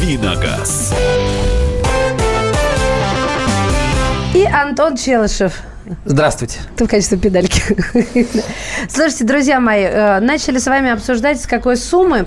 Давиногаз. 0.00 0.92
И 4.34 4.44
Антон 4.44 4.96
Челышев. 4.96 5.60
Здравствуйте. 6.04 6.60
Ты 6.76 6.86
в 6.86 6.88
качестве 6.88 7.18
педальки. 7.18 7.62
Слушайте, 8.88 9.24
друзья 9.24 9.60
мои, 9.60 9.82
э, 9.82 10.20
начали 10.20 10.58
с 10.58 10.66
вами 10.66 10.90
обсуждать, 10.90 11.40
с 11.40 11.46
какой 11.46 11.76
суммы 11.76 12.26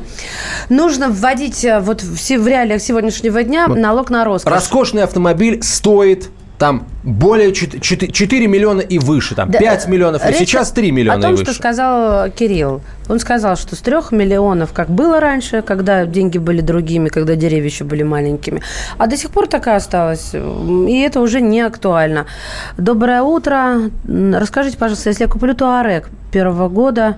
нужно 0.69 1.09
вводить 1.09 1.65
э, 1.65 1.79
вот 1.79 2.03
в 2.03 2.47
реалиях 2.47 2.81
сегодняшнего 2.81 3.43
дня 3.43 3.67
налог 3.67 4.09
на 4.09 4.23
роскошь. 4.25 4.51
Роскошный 4.51 5.03
автомобиль 5.03 5.61
стоит 5.63 6.29
там 6.57 6.85
более 7.03 7.53
4, 7.53 8.11
4 8.11 8.47
миллиона 8.47 8.81
и 8.81 8.97
выше, 8.99 9.35
там 9.35 9.51
Да, 9.51 9.59
5 9.59 9.87
миллионов, 9.87 10.27
и 10.27 10.33
сейчас 10.33 10.71
3 10.71 10.91
миллиона 10.91 11.19
О 11.19 11.21
том, 11.21 11.33
и 11.33 11.37
что 11.37 11.45
выше. 11.45 11.59
сказал 11.59 12.29
Кирилл. 12.31 12.81
Он 13.09 13.19
сказал, 13.19 13.55
что 13.55 13.75
с 13.75 13.79
трех 13.79 14.11
миллионов, 14.11 14.73
как 14.73 14.89
было 14.89 15.19
раньше, 15.19 15.61
когда 15.61 16.05
деньги 16.05 16.39
были 16.39 16.61
другими, 16.61 17.09
когда 17.09 17.35
деревья 17.35 17.67
еще 17.69 17.83
были 17.83 18.03
маленькими, 18.03 18.61
а 18.97 19.07
до 19.07 19.15
сих 19.17 19.29
пор 19.29 19.47
такая 19.47 19.77
осталась. 19.77 20.33
И 20.33 20.99
это 20.99 21.21
уже 21.21 21.41
не 21.41 21.61
актуально. 21.61 22.25
Доброе 22.77 23.21
утро. 23.21 23.91
Расскажите, 24.07 24.77
пожалуйста, 24.77 25.09
если 25.09 25.23
я 25.23 25.29
куплю 25.29 25.53
Туарек 25.53 26.09
первого 26.31 26.69
года, 26.69 27.17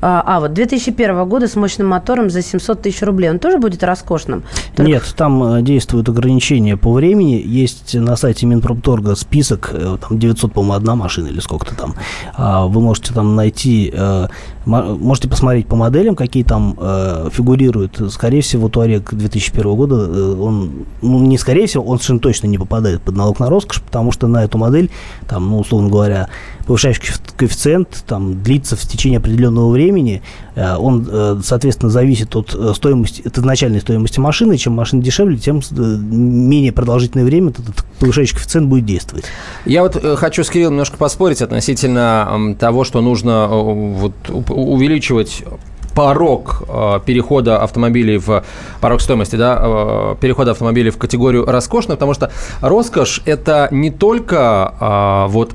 а, 0.00 0.22
а, 0.26 0.40
вот 0.40 0.52
2001 0.52 1.24
года 1.28 1.48
с 1.48 1.56
мощным 1.56 1.88
мотором 1.88 2.30
за 2.30 2.42
700 2.42 2.82
тысяч 2.82 3.02
рублей, 3.02 3.30
он 3.30 3.38
тоже 3.38 3.58
будет 3.58 3.82
роскошным? 3.82 4.42
Только- 4.76 4.90
Нет, 4.90 5.14
там 5.16 5.42
э, 5.42 5.62
действуют 5.62 6.08
ограничения 6.08 6.76
по 6.76 6.92
времени. 6.92 7.42
Есть 7.44 7.94
на 7.94 8.16
сайте 8.16 8.46
Минпромторга 8.46 9.14
список, 9.16 9.70
э, 9.72 9.96
там 10.06 10.18
900, 10.18 10.52
по-моему, 10.52 10.74
одна 10.74 10.94
машина 10.94 11.28
или 11.28 11.40
сколько-то 11.40 11.74
там. 11.74 11.94
А, 12.36 12.66
Вы 12.66 12.80
можете 12.80 13.12
там 13.14 13.34
найти, 13.36 13.92
э, 13.92 14.26
мо- 14.66 14.96
можете 14.96 15.28
посмотреть 15.28 15.66
по 15.66 15.76
моделям, 15.76 16.14
какие 16.16 16.42
там 16.44 16.76
фигурируют. 17.32 18.00
Скорее 18.12 18.42
всего, 18.42 18.68
Туарек 18.68 19.12
2001 19.12 19.74
года, 19.76 19.94
он, 20.40 20.86
ну, 21.02 21.18
не 21.20 21.38
скорее 21.38 21.66
всего, 21.66 21.84
он 21.84 21.98
совершенно 21.98 22.20
точно 22.20 22.46
не 22.46 22.58
попадает 22.58 23.02
под 23.02 23.16
налог 23.16 23.40
на 23.40 23.48
роскошь, 23.50 23.82
потому 23.82 24.12
что 24.12 24.26
на 24.26 24.44
эту 24.44 24.58
модель, 24.58 24.90
там, 25.26 25.48
ну, 25.50 25.58
условно 25.58 25.88
говоря, 25.88 26.28
повышающий 26.66 27.02
коэф- 27.02 27.20
коэффициент 27.36 28.04
там 28.06 28.42
длится 28.42 28.76
в 28.76 28.80
течение 28.82 29.18
определенного 29.18 29.70
времени. 29.70 29.87
Э, 30.54 30.76
Он, 30.76 31.06
э, 31.10 31.40
соответственно, 31.42 31.90
зависит 31.90 32.34
от 32.36 32.54
э, 32.54 32.72
стоимости, 32.74 33.26
от 33.26 33.38
изначальной 33.38 33.80
стоимости 33.80 34.20
машины. 34.20 34.56
Чем 34.56 34.74
машина 34.74 35.02
дешевле, 35.02 35.38
тем 35.38 35.60
менее 35.70 36.72
продолжительное 36.72 37.24
время 37.24 37.50
этот 37.50 37.84
повышающий 37.98 38.34
коэффициент 38.34 38.68
будет 38.68 38.86
действовать. 38.86 39.24
Я 39.64 39.82
вот 39.82 40.02
хочу 40.18 40.44
с 40.44 40.50
Кириллом 40.50 40.74
немножко 40.74 40.96
поспорить 40.96 41.42
относительно 41.42 42.56
того, 42.58 42.84
что 42.84 43.00
нужно 43.00 43.48
вот, 43.48 44.12
увеличивать 44.28 45.44
порог 45.94 46.62
перехода 47.06 47.60
автомобилей 47.60 48.18
в 48.18 48.44
порог 48.80 49.00
стоимости, 49.00 49.34
да, 49.34 50.16
перехода 50.20 50.52
автомобилей 50.52 50.90
в 50.90 50.98
категорию 50.98 51.44
роскошных, 51.44 51.96
потому 51.96 52.14
что 52.14 52.30
роскошь 52.60 53.20
это 53.24 53.68
не 53.72 53.90
только 53.90 54.74
э, 54.80 55.32
вот 55.32 55.52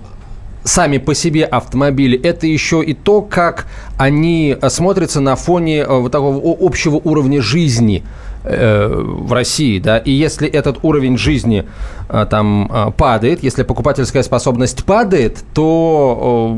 сами 0.64 0.97
по 0.97 1.14
себе 1.14 1.45
автомобили, 1.45 2.20
это 2.20 2.47
еще 2.47 2.84
и 2.84 2.93
то, 2.93 3.22
как 3.22 3.68
они 3.97 4.55
э, 4.59 4.70
смотрятся 4.70 5.20
на 5.20 5.36
фоне 5.36 5.80
э, 5.80 5.88
вот 5.88 6.11
такого 6.11 6.55
общего 6.59 6.95
уровня 6.95 7.41
жизни 7.41 8.03
э, 8.44 8.88
в 8.88 9.32
России, 9.34 9.80
да, 9.80 9.98
и 9.98 10.12
если 10.12 10.48
этот 10.48 10.80
уровень 10.84 11.18
жизни 11.18 11.66
э, 12.10 12.26
там 12.30 12.70
э, 12.72 12.91
падает, 12.91 13.44
если 13.44 13.64
покупательская 13.64 14.24
способность 14.24 14.84
падает, 14.86 15.44
то 15.54 16.58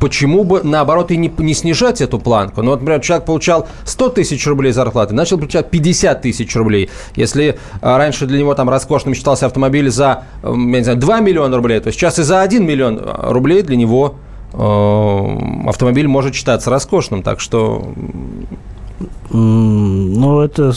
почему 0.00 0.44
бы 0.44 0.62
наоборот 0.62 1.10
и 1.10 1.16
не, 1.16 1.32
не 1.38 1.54
снижать 1.54 2.00
эту 2.00 2.18
планку? 2.18 2.62
Ну, 2.62 2.70
вот, 2.70 2.80
например, 2.80 3.00
человек 3.00 3.26
получал 3.26 3.68
100 3.84 4.08
тысяч 4.10 4.46
рублей 4.46 4.72
зарплаты, 4.72 5.14
начал 5.14 5.38
получать 5.38 5.70
50 5.70 6.22
тысяч 6.22 6.54
рублей. 6.56 6.90
Если 7.16 7.58
раньше 7.80 8.26
для 8.26 8.38
него 8.38 8.54
там 8.54 8.68
роскошным 8.70 9.14
считался 9.14 9.46
автомобиль 9.46 9.90
за, 9.90 10.24
я 10.42 10.50
не 10.50 10.82
знаю, 10.82 10.98
2 10.98 11.20
миллиона 11.20 11.56
рублей, 11.56 11.80
то 11.80 11.92
сейчас 11.92 12.18
и 12.18 12.22
за 12.22 12.40
1 12.42 12.64
миллион 12.64 13.00
рублей 13.28 13.62
для 13.62 13.76
него 13.76 14.16
автомобиль 14.52 16.06
может 16.08 16.34
считаться 16.34 16.68
роскошным. 16.70 17.22
Так 17.22 17.40
что 17.40 17.92
М, 19.30 20.12
Ну, 20.14 20.40
это, 20.40 20.72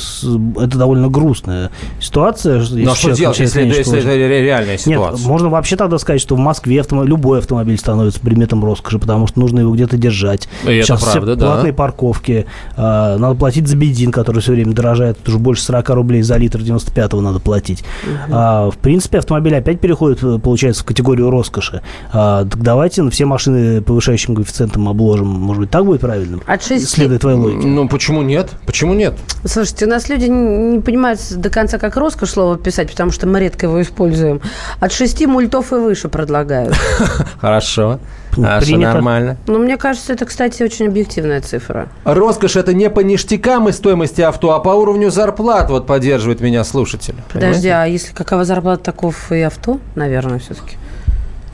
это 0.57 0.78
довольно 0.78 1.09
грустная 1.09 1.69
ситуация. 1.99 2.63
Ну, 2.71 2.91
а 2.91 2.95
что 2.95 3.11
делать, 3.11 3.39
если 3.39 3.61
это- 3.61 3.76
меньше 3.76 3.80
если 3.95 3.99
это 3.99 4.15
реальная 4.15 4.78
ситуация? 4.78 5.17
Нет, 5.19 5.28
можно 5.28 5.49
вообще 5.49 5.76
тогда 5.76 5.97
сказать, 5.97 6.21
что 6.21 6.36
в 6.36 6.39
Москве 6.39 6.78
автомо- 6.78 7.05
любой 7.05 7.39
автомобиль 7.39 7.78
становится 7.78 8.19
предметом 8.19 8.63
роскоши, 8.63 8.97
потому 8.99 9.28
что 9.28 9.39
нужно 9.39 9.59
его 9.59 9.73
где-то 9.73 9.97
держать. 9.97 10.47
И 10.65 10.71
это 10.73 10.86
Сейчас 10.88 11.01
все 11.01 11.11
правда, 11.13 11.36
да. 11.36 11.45
платные 11.45 11.73
парковки, 11.73 12.45
а, 12.78 13.17
надо 13.17 13.36
платить 13.36 13.67
за 13.67 13.76
бензин, 13.76 14.11
который 14.11 14.41
все 14.41 14.53
время 14.53 14.73
дорожает, 14.73 15.17
это 15.21 15.32
уже 15.32 15.39
больше 15.39 15.61
40 15.63 15.93
рублей 15.95 16.21
за 16.21 16.38
литр 16.38 16.59
95-го 16.59 17.21
надо 17.21 17.39
платить. 17.39 17.84
А, 18.32 18.69
в 18.71 18.78
принципе, 18.78 19.19
автомобиль 19.19 19.55
опять 19.55 19.80
переходит, 19.80 20.23
э, 20.23 20.39
получается, 20.39 20.84
в 20.84 20.86
категорию 20.86 21.30
роскоши. 21.30 21.82
А, 22.13 22.45
так 22.45 22.61
давайте 22.61 23.01
на 23.03 23.11
все 23.11 23.26
машины 23.26 23.82
повышающим 23.82 24.36
коэффициентом 24.36 24.88
обложим. 24.89 25.28
Может 25.28 25.61
быть, 25.61 25.69
так 25.69 25.86
будет 25.86 26.01
правильным? 26.01 26.41
От 26.45 26.61
шести- 26.61 26.86
Следуя 26.86 27.19
твоей 27.19 27.38
логике. 27.38 27.67
Ну, 27.67 27.88
почему 27.88 28.14
нет? 28.22 28.49
Почему 28.66 28.93
нет? 28.93 29.13
Слушайте, 29.45 29.86
у 29.86 29.89
нас 29.89 30.09
люди 30.09 30.26
не 30.26 30.80
понимают 30.80 31.20
до 31.32 31.49
конца, 31.49 31.78
как 31.78 31.95
роскошь 31.95 32.32
слово 32.32 32.57
писать, 32.57 32.91
потому 32.91 33.11
что 33.11 33.28
мы 33.28 33.39
редко 33.39 33.68
его 33.68 33.82
используем. 33.82 34.41
От 34.80 34.91
шести 34.91 35.28
мультов 35.28 35.72
и 35.72 35.76
выше 35.76 36.09
предлагают. 36.09 36.76
Хорошо. 37.41 37.99
Хорошо, 38.32 38.66
Принято. 38.66 38.93
нормально. 38.93 39.38
Но 39.47 39.59
мне 39.59 39.78
кажется, 39.78 40.11
это, 40.13 40.26
кстати, 40.26 40.61
очень 40.61 40.88
объективная 40.88 41.41
цифра. 41.41 41.88
Роскошь 42.03 42.57
это 42.57 42.74
не 42.74 42.89
по 42.89 42.99
ништякам 42.99 43.70
и 43.70 43.72
стоимости 43.72 44.22
авто, 44.22 44.51
а 44.51 44.59
по 44.59 44.70
уровню 44.70 45.09
зарплат, 45.09 45.70
вот 45.70 45.88
поддерживает 45.88 46.41
меня 46.41 46.63
слушатель. 46.63 47.16
Подожди, 47.32 47.70
Понимаете? 47.70 47.74
а 47.74 47.86
если 47.86 48.13
какова 48.13 48.43
зарплата, 48.43 48.84
таков 48.84 49.32
и 49.32 49.39
авто, 49.41 49.80
наверное, 49.95 50.39
все-таки. 50.39 50.78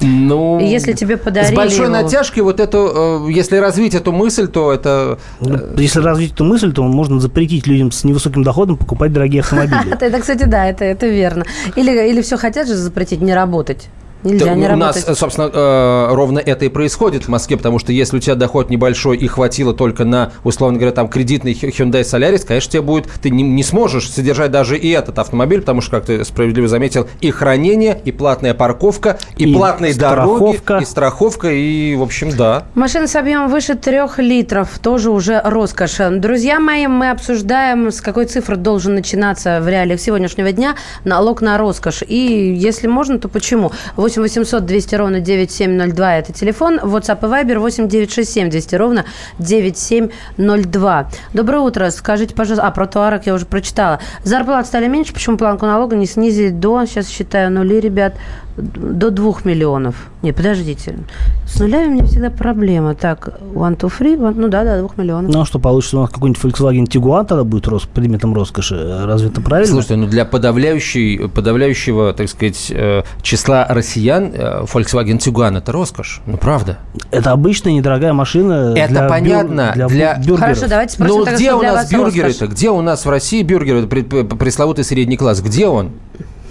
Ну, 0.01 0.59
И 0.59 0.65
если 0.65 0.93
тебе 0.93 1.17
подарили 1.17 1.53
С 1.53 1.55
большой 1.55 1.85
его- 1.85 1.93
натяжкой 1.93 2.43
вот 2.43 2.59
эту, 2.59 3.27
э, 3.27 3.31
если 3.31 3.57
развить 3.57 3.93
эту 3.93 4.11
мысль, 4.11 4.47
то 4.47 4.71
это... 4.71 5.19
Ну, 5.39 5.59
Если 5.77 5.99
развить 5.99 6.33
эту 6.33 6.43
мысль, 6.43 6.71
то 6.73 6.83
можно 6.83 7.19
запретить 7.19 7.67
людям 7.67 7.91
с 7.91 8.03
невысоким 8.03 8.43
доходом 8.43 8.77
покупать 8.77 9.13
дорогие 9.13 9.41
автомобили. 9.41 9.93
Это, 9.93 10.05
это, 10.05 10.19
кстати, 10.19 10.43
да, 10.45 10.65
это, 10.65 10.85
это 10.85 11.07
верно. 11.07 11.45
Или, 11.75 12.09
или 12.09 12.21
все 12.21 12.37
хотят 12.37 12.67
же 12.67 12.75
запретить 12.75 13.21
не 13.21 13.33
работать. 13.33 13.89
Нельзя 14.23 14.53
не 14.53 14.67
у 14.67 14.75
нас, 14.75 14.95
работать. 14.95 15.09
э, 15.09 15.15
собственно, 15.19 15.49
э, 15.53 16.07
ровно 16.13 16.39
это 16.39 16.65
и 16.65 16.69
происходит 16.69 17.25
в 17.25 17.27
Москве, 17.29 17.57
потому 17.57 17.79
что 17.79 17.91
если 17.91 18.17
у 18.17 18.19
тебя 18.19 18.35
доход 18.35 18.69
небольшой 18.69 19.17
и 19.17 19.27
хватило 19.27 19.73
только 19.73 20.05
на, 20.05 20.31
условно 20.43 20.77
говоря, 20.77 20.93
там 20.93 21.07
кредитный 21.07 21.53
Hy- 21.53 21.71
Hyundai 21.71 22.01
Solaris, 22.01 22.45
конечно, 22.45 22.71
тебе 22.71 22.81
будет, 22.81 23.07
ты 23.21 23.29
не, 23.29 23.43
не 23.43 23.63
сможешь 23.63 24.09
содержать 24.09 24.51
даже 24.51 24.77
и 24.77 24.89
этот 24.89 25.19
автомобиль, 25.19 25.61
потому 25.61 25.81
что, 25.81 25.91
как 25.91 26.05
ты 26.05 26.23
справедливо 26.25 26.67
заметил, 26.67 27.07
и 27.21 27.31
хранение, 27.31 27.99
и 28.05 28.11
платная 28.11 28.53
парковка, 28.53 29.17
и, 29.37 29.49
И 29.49 29.53
платные 29.53 29.93
страховка. 29.93 30.63
дороги, 30.67 30.83
и 30.83 30.85
страховка, 30.85 31.49
и, 31.51 31.95
в 31.95 32.01
общем, 32.03 32.29
да. 32.35 32.65
Машина 32.75 33.07
с 33.07 33.15
объемом 33.15 33.49
выше 33.49 33.75
трех 33.75 34.19
литров 34.19 34.79
тоже 34.79 35.09
уже 35.09 35.41
роскошь. 35.43 35.97
Друзья 36.11 36.59
мои, 36.59 36.87
мы 36.87 37.09
обсуждаем, 37.11 37.91
с 37.91 38.01
какой 38.01 38.25
цифры 38.25 38.55
должен 38.55 38.95
начинаться 38.95 39.59
в 39.61 39.67
реалиях 39.67 39.99
сегодняшнего 39.99 40.51
дня 40.51 40.75
налог 41.05 41.41
на 41.41 41.57
роскошь. 41.57 42.03
И 42.07 42.53
если 42.55 42.87
можно, 42.87 43.19
то 43.19 43.27
почему? 43.27 43.71
8 44.11 44.21
8 44.21 44.21
800 44.23 44.65
200 44.65 44.95
ровно 44.95 45.19
9702– 45.21 46.15
это 46.17 46.33
телефон. 46.33 46.79
WhatsApp 46.79 47.19
и 47.21 47.25
Viber 47.25 47.59
8 47.59 47.87
967 47.87 48.49
200 48.49 48.75
ровно 48.75 49.05
9702. 49.39 51.09
Доброе 51.33 51.59
утро. 51.59 51.89
Скажите, 51.91 52.35
пожалуйста... 52.35 52.67
А, 52.67 52.71
про 52.71 52.87
Туарек 52.87 53.25
я 53.25 53.33
уже 53.33 53.45
прочитала. 53.45 53.99
Зарплаты 54.23 54.67
стали 54.67 54.87
меньше, 54.87 55.13
почему 55.13 55.37
планку 55.37 55.65
налога 55.65 55.95
не 55.95 56.05
снизили 56.05 56.49
до... 56.49 56.85
Сейчас 56.85 57.07
считаю 57.07 57.51
нули, 57.51 57.79
ребят 57.79 58.15
до 58.57 59.09
2 59.11 59.33
миллионов. 59.43 59.95
Не, 60.21 60.31
подождите. 60.33 60.99
С 61.47 61.59
нулями 61.59 61.87
у 61.87 61.91
меня 61.91 62.05
всегда 62.05 62.29
проблема. 62.29 62.93
Так, 62.95 63.39
one, 63.53 63.77
two, 63.77 63.91
three, 63.91 64.17
one, 64.17 64.33
ну 64.35 64.47
да, 64.49 64.63
да, 64.63 64.79
2 64.79 64.89
миллионов. 64.97 65.33
Ну, 65.33 65.41
а 65.41 65.45
что 65.45 65.59
получится, 65.59 65.97
у 65.97 66.01
нас 66.01 66.09
какой-нибудь 66.09 66.41
Volkswagen 66.43 66.85
Tiguan 66.85 67.25
тогда 67.25 67.43
будет 67.43 67.67
рос, 67.67 67.83
предметом 67.91 68.33
роскоши. 68.33 69.03
Разве 69.05 69.29
это 69.29 69.41
правильно? 69.41 69.71
Слушайте, 69.71 69.95
ну 69.95 70.07
для 70.07 70.25
подавляющей, 70.25 71.27
подавляющего, 71.29 72.13
так 72.13 72.29
сказать, 72.29 72.67
э, 72.69 73.03
числа 73.21 73.65
россиян 73.69 74.31
э, 74.33 74.63
Volkswagen 74.63 75.17
Tiguan– 75.17 75.57
это 75.59 75.71
роскошь. 75.71 76.21
Ну, 76.25 76.37
правда. 76.37 76.77
Это 77.11 77.31
обычная 77.31 77.73
недорогая 77.73 78.13
машина 78.13 78.73
Это 78.75 78.89
для 78.93 79.07
понятно. 79.07 79.73
бюр- 79.75 79.87
для, 79.87 79.87
для 79.87 80.15
бюргеров. 80.19 80.39
Хорошо, 80.39 80.67
давайте 80.67 80.93
спросим 80.93 81.15
Ну, 81.17 81.25
тогда, 81.25 81.37
где 81.37 81.53
у 81.53 81.61
нас 81.61 81.91
бюргеры-то? 81.91 82.47
Где 82.47 82.69
у 82.69 82.81
нас 82.81 83.05
в 83.05 83.09
России 83.09 83.41
бюргеры, 83.43 83.87
пресловутый 83.87 84.83
средний 84.83 85.17
класс? 85.17 85.41
Где 85.41 85.67
он? 85.67 85.91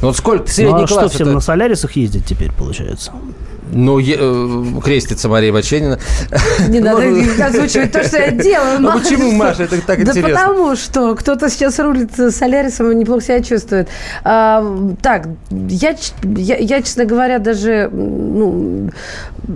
Ну, 0.00 0.08
Вот 0.08 0.16
сколько 0.16 0.44
Ну, 0.44 0.48
средний 0.52 0.82
а 0.84 0.86
что, 0.86 0.96
класс? 1.00 1.12
всем 1.12 1.26
это- 1.28 1.34
на 1.34 1.40
Солярисах 1.40 1.92
ездить 1.96 2.24
теперь, 2.24 2.50
получается? 2.52 3.12
Ну, 3.72 3.98
е- 3.98 4.16
э, 4.18 4.80
крестится 4.82 5.28
Мария 5.28 5.52
Баченина. 5.52 5.98
Не 6.68 6.80
надо 6.80 7.02
озвучивать 7.44 7.92
то, 7.92 8.02
что 8.02 8.18
я 8.18 8.30
делаю. 8.30 8.80
Ну, 8.80 8.98
почему. 8.98 9.32
Маша, 9.32 9.64
это 9.64 9.80
так 9.82 10.04
да 10.04 10.12
интересно? 10.12 10.34
потому 10.34 10.76
что 10.76 11.14
кто-то 11.14 11.48
сейчас 11.48 11.78
рулит 11.78 12.10
Солярисом 12.14 12.90
и 12.90 12.94
неплохо 12.94 13.22
себя 13.22 13.42
чувствует. 13.42 13.88
А, 14.24 14.64
так, 15.02 15.28
я, 15.50 15.94
я, 16.22 16.56
я, 16.56 16.82
честно 16.82 17.04
говоря, 17.04 17.38
даже... 17.38 17.90
Ну, 17.92 18.90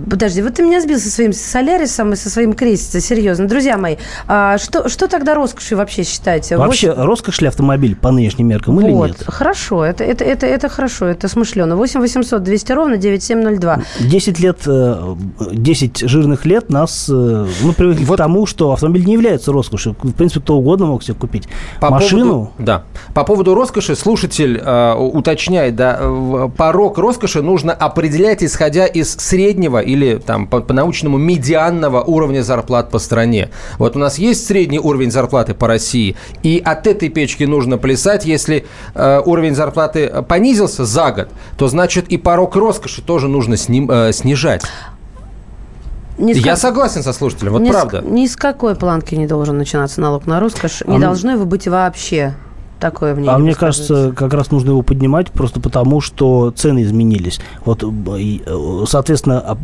подожди, 0.09 0.41
вот 0.41 0.55
ты 0.55 0.63
меня 0.63 0.81
сбил 0.81 0.99
со 0.99 1.09
своим 1.09 1.33
Солярисом 1.33 2.13
и 2.13 2.15
со 2.15 2.29
своим 2.29 2.53
крестицем, 2.53 3.01
серьезно. 3.01 3.47
Друзья 3.47 3.77
мои, 3.77 3.97
а 4.27 4.57
что, 4.57 4.89
что 4.89 5.07
тогда 5.07 5.35
роскошью 5.35 5.77
вообще 5.77 6.03
считаете? 6.03 6.57
Вообще, 6.57 6.93
роскошь 6.93 7.41
ли 7.41 7.47
автомобиль 7.47 7.95
по 7.95 8.11
нынешним 8.11 8.47
меркам 8.47 8.79
или 8.81 8.91
нет? 8.91 9.23
хорошо, 9.27 9.83
это, 9.83 10.03
это, 10.03 10.23
это, 10.23 10.45
это 10.45 10.69
хорошо, 10.69 11.05
это 11.05 11.27
смышленно. 11.27 11.75
8 11.75 11.99
800 11.99 12.43
200 12.43 12.71
ровно 12.71 12.97
9702. 12.97 13.81
10 14.05 14.39
лет, 14.39 14.59
э, 14.67 15.15
10 15.51 15.99
жирных 16.07 16.45
лет 16.45 16.69
нас, 16.69 17.07
э, 17.09 17.47
мы 17.63 17.73
привыкли 17.73 18.05
к 18.05 18.15
тому, 18.15 18.45
что 18.45 18.71
автомобиль 18.71 19.05
не 19.05 19.13
является 19.13 19.51
роскошью. 19.51 19.95
В 20.01 20.11
принципе, 20.13 20.41
кто 20.41 20.55
угодно 20.57 20.85
мог 20.87 21.03
себе 21.03 21.15
купить. 21.15 21.47
По 21.79 21.89
Машину, 21.89 22.25
поводу- 22.25 22.51
да. 22.59 22.83
По 23.13 23.23
поводу 23.23 23.53
роскоши 23.55 23.95
слушатель 23.95 24.57
э, 24.63 24.93
уточняет, 24.95 25.75
да, 25.75 25.97
э, 26.01 26.49
порог 26.55 26.97
роскоши 26.97 27.41
нужно 27.41 27.73
определять, 27.73 28.43
исходя 28.43 28.85
из 28.85 29.11
среднего 29.15 29.79
или 29.79 30.15
там 30.17 30.47
по, 30.47 30.61
научному 30.73 31.17
медианного 31.17 32.01
уровня 32.01 32.41
зарплат 32.41 32.89
по 32.91 32.99
стране. 32.99 33.49
Вот 33.79 33.95
у 33.95 33.99
нас 33.99 34.17
есть 34.17 34.45
средний 34.45 34.79
уровень 34.79 35.11
зарплаты 35.11 35.53
по 35.53 35.67
России, 35.67 36.15
и 36.43 36.61
от 36.63 36.87
этой 36.87 37.09
печки 37.09 37.43
нужно 37.43 37.77
плясать. 37.77 38.25
Если 38.25 38.65
э, 38.93 39.21
уровень 39.25 39.55
зарплаты 39.55 40.23
понизился 40.27 40.85
за 40.85 41.11
год, 41.11 41.27
то 41.57 41.67
значит 41.67 42.07
и 42.09 42.17
порог 42.17 42.55
роскоши 42.55 43.01
тоже 43.01 43.27
нужно 43.27 43.55
сним- 43.57 43.89
э, 43.95 44.11
снижать. 44.13 44.63
Ни 46.17 46.33
с 46.33 46.37
Я 46.37 46.51
как- 46.53 46.59
согласен 46.59 47.03
со 47.03 47.11
слушателем, 47.13 47.53
вот 47.53 47.61
ни 47.61 47.69
с- 47.69 47.73
правда. 47.73 48.01
ни 48.01 48.25
с 48.25 48.35
какой 48.35 48.75
планки 48.75 49.15
не 49.15 49.27
должен 49.27 49.57
начинаться 49.57 49.99
налог 50.01 50.27
на 50.27 50.39
роскошь. 50.39 50.81
Не 50.87 50.93
А 50.93 50.95
м- 50.95 51.01
должно 51.01 51.31
его 51.31 51.45
быть 51.45 51.67
вообще. 51.67 52.33
Такое 52.79 53.13
мнение. 53.15 53.33
А 53.33 53.37
мне 53.37 53.55
кажется, 53.55 54.13
как 54.15 54.33
раз 54.33 54.51
нужно 54.51 54.71
его 54.71 54.81
поднимать 54.81 55.31
просто 55.31 55.59
потому, 55.61 56.01
что 56.01 56.51
цены 56.51 56.83
изменились. 56.83 57.39
Вот, 57.63 57.83
э, 57.83 57.87
э, 58.45 58.85
соответственно, 58.87 59.39
а, 59.39 59.57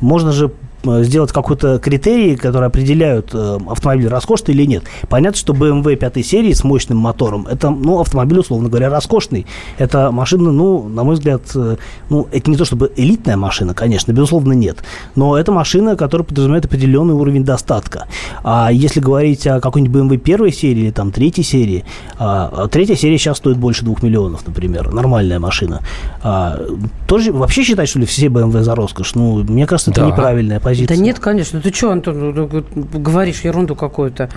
можно 0.00 0.32
же 0.32 0.50
сделать 0.84 1.32
какой-то 1.32 1.78
критерий, 1.78 2.36
который 2.36 2.66
определяют, 2.68 3.30
э, 3.34 3.58
автомобиль 3.68 4.08
роскошный 4.08 4.54
или 4.54 4.64
нет. 4.64 4.84
Понятно, 5.08 5.38
что 5.38 5.52
BMW 5.52 5.96
5 5.96 6.22
серии 6.24 6.52
с 6.52 6.64
мощным 6.64 6.98
мотором, 6.98 7.46
это, 7.46 7.70
ну, 7.70 8.00
автомобиль, 8.00 8.38
условно 8.38 8.68
говоря, 8.68 8.90
роскошный. 8.90 9.46
Это 9.78 10.10
машина, 10.10 10.52
ну, 10.52 10.88
на 10.88 11.04
мой 11.04 11.14
взгляд, 11.14 11.42
э, 11.54 11.76
ну, 12.10 12.26
это 12.32 12.50
не 12.50 12.56
то 12.56 12.64
чтобы 12.64 12.90
элитная 12.96 13.36
машина, 13.36 13.74
конечно, 13.74 14.12
безусловно, 14.12 14.52
нет. 14.52 14.78
Но 15.14 15.36
это 15.36 15.52
машина, 15.52 15.96
которая 15.96 16.26
подразумевает 16.26 16.64
определенный 16.64 17.14
уровень 17.14 17.44
достатка. 17.44 18.06
А 18.42 18.70
если 18.72 19.00
говорить 19.00 19.46
о 19.46 19.60
какой-нибудь 19.60 19.94
BMW 19.94 20.16
первой 20.16 20.52
серии 20.52 20.82
или 20.82 20.90
там 20.90 21.12
третьей 21.12 21.44
серии, 21.44 21.84
а 22.18 22.68
третья 22.68 22.94
серия 22.96 23.18
сейчас 23.18 23.38
стоит 23.38 23.56
больше 23.56 23.84
двух 23.84 24.02
миллионов, 24.02 24.46
например, 24.46 24.92
нормальная 24.92 25.38
машина. 25.38 25.80
А, 26.22 26.58
тоже 27.06 27.32
вообще 27.32 27.62
считать, 27.62 27.88
что 27.88 27.98
ли, 27.98 28.06
все 28.06 28.26
BMW 28.26 28.62
за 28.62 28.74
роскошь? 28.74 29.14
Ну, 29.14 29.42
мне 29.44 29.66
кажется, 29.66 29.90
это 29.90 30.00
Да. 30.02 30.06
неправильная 30.08 30.60
позиция. 30.72 30.96
Да 30.96 31.02
нет, 31.02 31.18
конечно. 31.18 31.60
Ты 31.60 31.72
что, 31.72 31.90
Антон, 31.90 32.34
ну, 32.34 32.48
ну, 32.74 33.00
говоришь 33.00 33.40
ерунду 33.40 33.74
какую-то? 33.74 34.28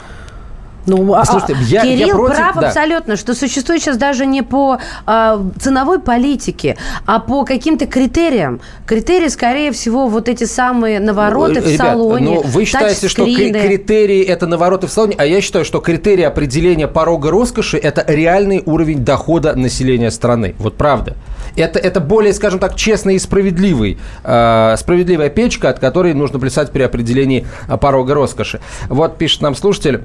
Ну, 0.87 1.13
а- 1.15 1.25
Слушайте, 1.25 1.55
я- 1.63 1.83
я 1.83 1.97
Кирилл 1.97 2.17
против, 2.17 2.35
прав 2.37 2.55
да. 2.59 2.67
абсолютно, 2.67 3.15
что 3.15 3.33
существует 3.33 3.81
сейчас 3.81 3.97
даже 3.97 4.25
не 4.25 4.43
по 4.43 4.77
а, 5.07 5.41
ценовой 5.59 5.99
политике, 5.99 6.77
а 7.07 7.19
по 7.19 7.43
каким-то 7.43 7.87
критериям. 7.87 8.59
Критерии, 8.85 9.29
скорее 9.29 9.71
всего, 9.71 10.07
вот 10.07 10.29
эти 10.29 10.43
самые 10.43 10.99
навороты 10.99 11.61
в 11.61 11.67
Ребят, 11.67 11.87
салоне. 11.87 12.25
ну, 12.35 12.41
вы 12.43 12.65
считаете, 12.65 13.07
что 13.07 13.25
критерии 13.25 14.21
это 14.23 14.45
навороты 14.45 14.85
в 14.87 14.91
салоне, 14.91 15.15
а 15.17 15.25
я 15.25 15.41
считаю, 15.41 15.65
что 15.65 15.79
критерии 15.79 16.23
определения 16.23 16.87
порога 16.87 17.31
роскоши 17.31 17.77
это 17.77 18.05
реальный 18.07 18.61
уровень 18.65 19.03
дохода 19.03 19.55
населения 19.55 20.11
страны. 20.11 20.53
Вот 20.59 20.77
правда. 20.77 21.15
Это, 21.55 21.79
это 21.79 21.99
более, 21.99 22.33
скажем 22.33 22.59
так, 22.59 22.75
честный 22.75 23.15
и 23.15 23.19
справедливый, 23.19 23.97
э, 24.23 24.75
справедливая 24.77 25.29
печка, 25.29 25.69
от 25.69 25.79
которой 25.79 26.13
нужно 26.13 26.39
плясать 26.39 26.71
при 26.71 26.83
определении 26.83 27.47
э, 27.67 27.77
порога 27.77 28.13
роскоши. 28.13 28.59
Вот 28.89 29.17
пишет 29.17 29.41
нам 29.41 29.55
слушатель. 29.55 30.01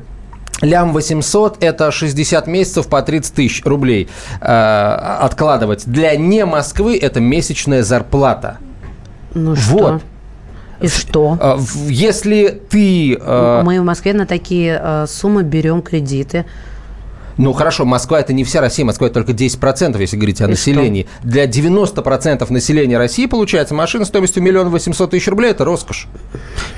Лям 0.62 0.92
800– 0.92 1.56
это 1.62 1.90
60 1.90 2.46
месяцев 2.46 2.86
по 2.88 3.00
30 3.00 3.34
тысяч 3.34 3.64
рублей 3.64 4.08
э, 4.40 4.44
откладывать. 4.44 5.84
Для 5.86 6.14
не 6.16 6.44
Москвы 6.44 6.98
это 6.98 7.20
месячная 7.20 7.82
зарплата. 7.82 8.58
Ну 9.34 9.54
Вот. 9.54 9.56
что? 9.58 10.00
И 10.80 10.88
что? 10.88 11.38
Э, 11.40 11.58
Если 11.88 12.60
ты... 12.68 13.14
э, 13.14 13.62
Мы 13.64 13.80
в 13.80 13.84
Москве 13.84 14.12
на 14.12 14.26
такие 14.26 14.80
э, 14.82 15.06
суммы 15.08 15.42
берем 15.42 15.82
кредиты. 15.82 16.46
Ну 17.36 17.52
хорошо, 17.52 17.84
Москва 17.84 18.20
это 18.20 18.32
не 18.32 18.44
вся 18.44 18.60
Россия, 18.60 18.84
Москва 18.84 19.06
это 19.06 19.14
только 19.14 19.32
10%, 19.32 19.98
если 20.00 20.16
говорить 20.16 20.40
о 20.40 20.44
И 20.46 20.48
населении. 20.48 21.06
Для 21.22 21.46
90% 21.46 22.52
населения 22.52 22.98
России, 22.98 23.26
получается, 23.26 23.74
машина 23.74 24.04
стоимостью 24.04 24.42
миллион 24.42 24.68
восемьсот 24.70 25.10
тысяч 25.10 25.28
рублей– 25.28 25.50
это 25.52 25.64
роскошь. 25.64 26.06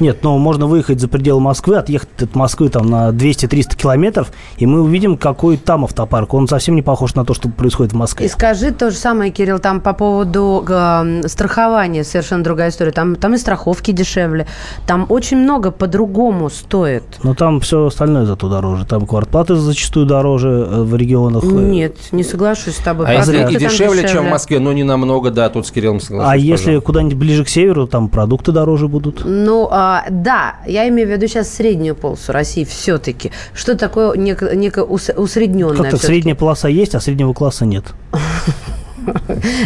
Нет, 0.00 0.22
но 0.22 0.38
можно 0.38 0.66
выехать 0.66 1.00
за 1.00 1.08
пределы 1.08 1.40
Москвы, 1.40 1.76
отъехать 1.76 2.08
от 2.22 2.34
Москвы 2.34 2.68
там 2.68 2.86
на 2.86 3.08
200-300 3.10 3.76
километров, 3.76 4.32
и 4.56 4.66
мы 4.66 4.82
увидим, 4.82 5.16
какой 5.16 5.56
там 5.56 5.84
автопарк. 5.84 6.34
Он 6.34 6.48
совсем 6.48 6.74
не 6.74 6.82
похож 6.82 7.14
на 7.14 7.24
то, 7.24 7.34
что 7.34 7.48
происходит 7.48 7.92
в 7.92 7.96
И 7.96 7.98
Москве. 7.98 8.28
скажи 8.28 8.70
то 8.72 8.90
же 8.90 8.96
самое, 8.96 9.30
Кирилл, 9.30 9.58
там 9.58 9.80
по 9.80 9.92
поводу 9.92 10.64
э, 10.68 11.22
страхования 11.26 12.04
совершенно 12.04 12.42
другая 12.44 12.70
история. 12.70 12.92
Там, 12.92 13.16
там 13.16 13.34
и 13.34 13.38
страховки 13.38 13.90
дешевле. 13.92 14.46
Там 14.86 15.06
очень 15.08 15.38
много 15.38 15.70
по-другому 15.70 16.50
стоит. 16.50 17.04
Но 17.22 17.34
там 17.34 17.60
все 17.60 17.86
остальное 17.86 18.24
зато 18.24 18.48
дороже. 18.48 18.84
Там 18.86 19.06
квартплаты 19.06 19.54
зачастую 19.54 20.06
дороже 20.06 20.41
э, 20.48 20.82
в 20.82 20.96
регионах. 20.96 21.44
Нет, 21.44 21.96
не 22.12 22.22
соглашусь 22.22 22.76
с 22.76 22.78
тобой. 22.78 23.06
А 23.08 23.14
если 23.14 23.38
и 23.38 23.42
там 23.42 23.56
дешевле, 23.56 24.08
чем 24.08 24.26
в 24.26 24.30
Москве, 24.30 24.58
но 24.58 24.72
не 24.72 24.84
намного, 24.84 25.30
да, 25.30 25.48
тут 25.48 25.66
с 25.66 25.70
Кириллом 25.70 26.00
соглашусь. 26.00 26.32
А 26.32 26.36
если 26.36 26.64
пожалуйста. 26.64 26.86
куда-нибудь 26.86 27.16
ближе 27.16 27.44
к 27.44 27.48
северу, 27.48 27.86
там 27.86 28.08
продукты 28.08 28.52
дороже 28.52 28.88
будут. 28.88 29.22
Ну, 29.24 29.68
а, 29.70 30.04
да, 30.10 30.56
я 30.66 30.88
имею 30.88 31.08
в 31.08 31.10
виду 31.10 31.26
сейчас 31.26 31.48
среднюю 31.52 31.94
полосу 31.94 32.32
России 32.32 32.64
все-таки. 32.64 33.30
Что 33.54 33.76
такое 33.76 34.16
неко, 34.16 34.54
неко 34.54 34.80
ус- 34.80 35.10
усредненное? 35.16 35.76
Как-то 35.76 35.98
средняя 35.98 36.34
полоса 36.34 36.68
есть, 36.68 36.94
а 36.94 37.00
среднего 37.00 37.32
класса 37.32 37.64
нет. 37.66 37.84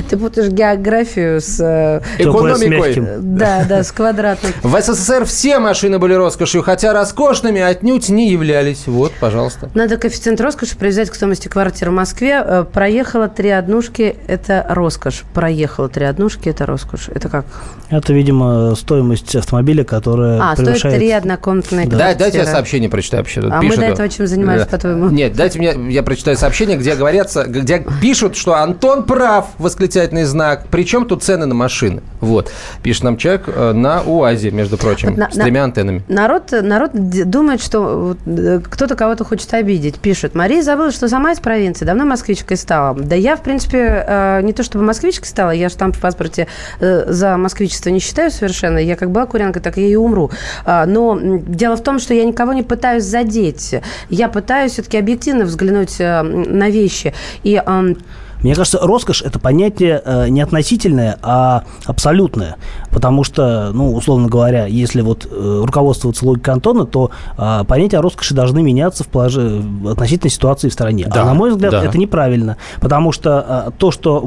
Ты 0.09 0.17
путаешь 0.17 0.49
географию 0.51 1.41
с... 1.41 1.59
э, 1.61 2.01
Экономикой. 2.23 3.03
Да, 3.21 3.65
да, 3.69 3.83
с 3.83 3.93
квадратным. 3.93 4.53
В 4.63 4.81
СССР 4.81 5.25
все 5.25 5.59
машины 5.59 5.99
были 5.99 6.15
роскошью, 6.15 6.63
хотя 6.63 6.93
роскошными 6.93 7.61
отнюдь 7.61 8.09
не 8.09 8.31
являлись. 8.31 8.85
Вот, 8.87 9.13
пожалуйста. 9.21 9.71
Надо 9.75 9.97
коэффициент 9.97 10.41
роскоши 10.41 10.77
привязать 10.77 11.11
к 11.11 11.15
стоимости 11.15 11.49
квартиры 11.49 11.91
в 11.91 11.95
Москве. 11.95 12.43
Э, 12.45 12.65
Проехала 12.71 13.29
три 13.29 13.51
однушки– 13.51 14.17
это 14.29 14.65
роскошь. 14.69 15.23
Проехала 15.35 15.89
три 15.89 16.05
однушки– 16.05 16.49
это 16.51 16.67
роскошь. 16.67 17.09
Это 17.15 17.29
как? 17.29 17.47
Это, 17.91 18.13
видимо, 18.13 18.75
стоимость 18.75 19.35
автомобиля, 19.37 19.85
которая 19.85 20.41
А, 20.41 20.55
стоит 20.55 20.67
превышает... 20.69 20.97
три 20.97 21.11
однокомнатные 21.11 21.87
Да. 21.87 21.97
Квартиры. 21.97 22.19
дайте 22.19 22.39
я 22.39 22.47
сообщение 22.47 22.89
прочитаю 22.91 23.23
вообще. 23.23 23.41
Тут 23.43 23.53
А 23.53 23.63
мы 23.63 23.77
до 23.77 23.83
этого 23.83 24.09
чем 24.09 24.27
занимались, 24.27 24.63
Да. 24.63 24.69
по-твоему? 24.69 25.09
Нет, 25.11 25.35
дайте 25.35 25.59
мне, 25.59 25.75
я 25.91 26.03
прочитаю 26.03 26.37
сообщение, 26.37 26.77
где 26.77 26.95
говорятся, 26.95 27.45
где 27.45 27.85
пишут, 28.01 28.37
что 28.37 28.55
Антон 28.55 29.05
прав. 29.05 29.26
Прав, 29.27 29.49
восклицательный 29.59 30.23
знак. 30.25 30.67
Причем 30.71 31.05
тут 31.05 31.25
цены 31.25 31.47
на 31.47 31.55
машины? 31.55 32.01
Вот, 32.21 32.53
пишет 32.85 33.03
нам 33.03 33.17
человек 33.17 33.45
э, 33.49 33.73
на 33.73 34.03
УАЗе, 34.03 34.53
между 34.53 34.79
прочим, 34.79 35.09
Вот 35.11 35.19
на- 35.19 35.31
с 35.33 35.35
на- 35.35 35.43
тремя 35.45 35.65
антеннами. 35.65 36.05
Народ, 36.07 36.53
народ 36.63 36.93
думает, 36.95 37.61
что 37.61 38.17
э, 38.25 38.61
кто-то 38.63 38.95
кого-то 38.95 39.25
хочет 39.25 39.53
обидеть. 39.53 39.99
Пишет, 39.99 40.37
Мария 40.37 40.63
забыла, 40.63 40.93
что 40.93 41.09
сама 41.09 41.33
из 41.33 41.41
провинции, 41.41 41.85
давно 41.85 42.05
москвичкой 42.05 42.57
стала. 42.57 42.95
Да 42.95 43.17
я, 43.17 43.35
в 43.37 43.43
принципе, 43.43 44.05
э, 44.07 44.43
не 44.43 44.53
то 44.53 44.63
чтобы 44.63 44.85
москвичкой 44.85 45.27
стала, 45.27 45.51
я 45.51 45.69
же 45.71 45.77
там 45.77 45.91
в 45.93 45.99
паспорте 46.01 46.47
за 46.81 47.37
москвичество 47.37 47.91
не 47.91 47.99
считаю 47.99 48.31
совершенно. 48.31 48.79
Я 48.79 48.95
как 48.95 49.11
была 49.11 49.27
курянкой, 49.27 49.61
так 49.61 49.77
я 49.77 49.87
и 49.89 49.97
умру. 49.97 50.31
А, 50.65 50.87
Но 50.87 51.19
дело 51.21 51.77
в 51.77 51.83
том, 51.83 51.99
что 51.99 52.15
я 52.15 52.25
никого 52.25 52.53
не 52.53 52.63
пытаюсь 52.63 53.03
задеть. 53.03 53.75
Я 54.09 54.29
пытаюсь 54.29 54.73
все-таки 54.73 54.97
объективно 54.99 55.45
взглянуть 55.47 55.99
на 55.99 56.71
вещи. 56.71 57.13
И 57.43 57.61
Мне 58.47 58.55
кажется, 58.55 58.79
роскошь 58.81 59.23
это 59.23 59.41
понятие 59.41 60.01
э, 60.05 60.29
не 60.29 60.41
относительное, 60.41 61.19
а 61.21 61.65
абсолютное. 61.85 62.59
Потому 62.93 63.25
что, 63.25 63.73
ну, 63.75 63.93
условно 63.93 64.29
говоря, 64.29 64.67
если 64.67 65.01
вот 65.01 65.27
э, 65.29 65.63
руководствоваться 65.67 66.25
логикой 66.25 66.55
Антона, 66.55 66.87
то 66.87 67.11
э, 67.37 67.65
понятия 67.67 67.99
о 67.99 68.03
роскоши 68.03 68.35
должны 68.35 68.63
меняться 68.63 69.03
в 69.03 69.09
положи... 69.09 69.65
относительно 69.91 70.31
ситуации 70.31 70.69
в 70.69 70.73
стране. 70.73 71.09
Да, 71.13 71.23
а 71.23 71.25
на 71.25 71.35
мой 71.35 71.51
взгляд, 71.51 71.73
да. 71.73 71.85
это 71.85 71.99
неправильно. 71.99 72.57
Потому 72.81 73.11
что 73.11 73.65
э, 73.67 73.71
то, 73.79 73.91
что, 73.91 74.25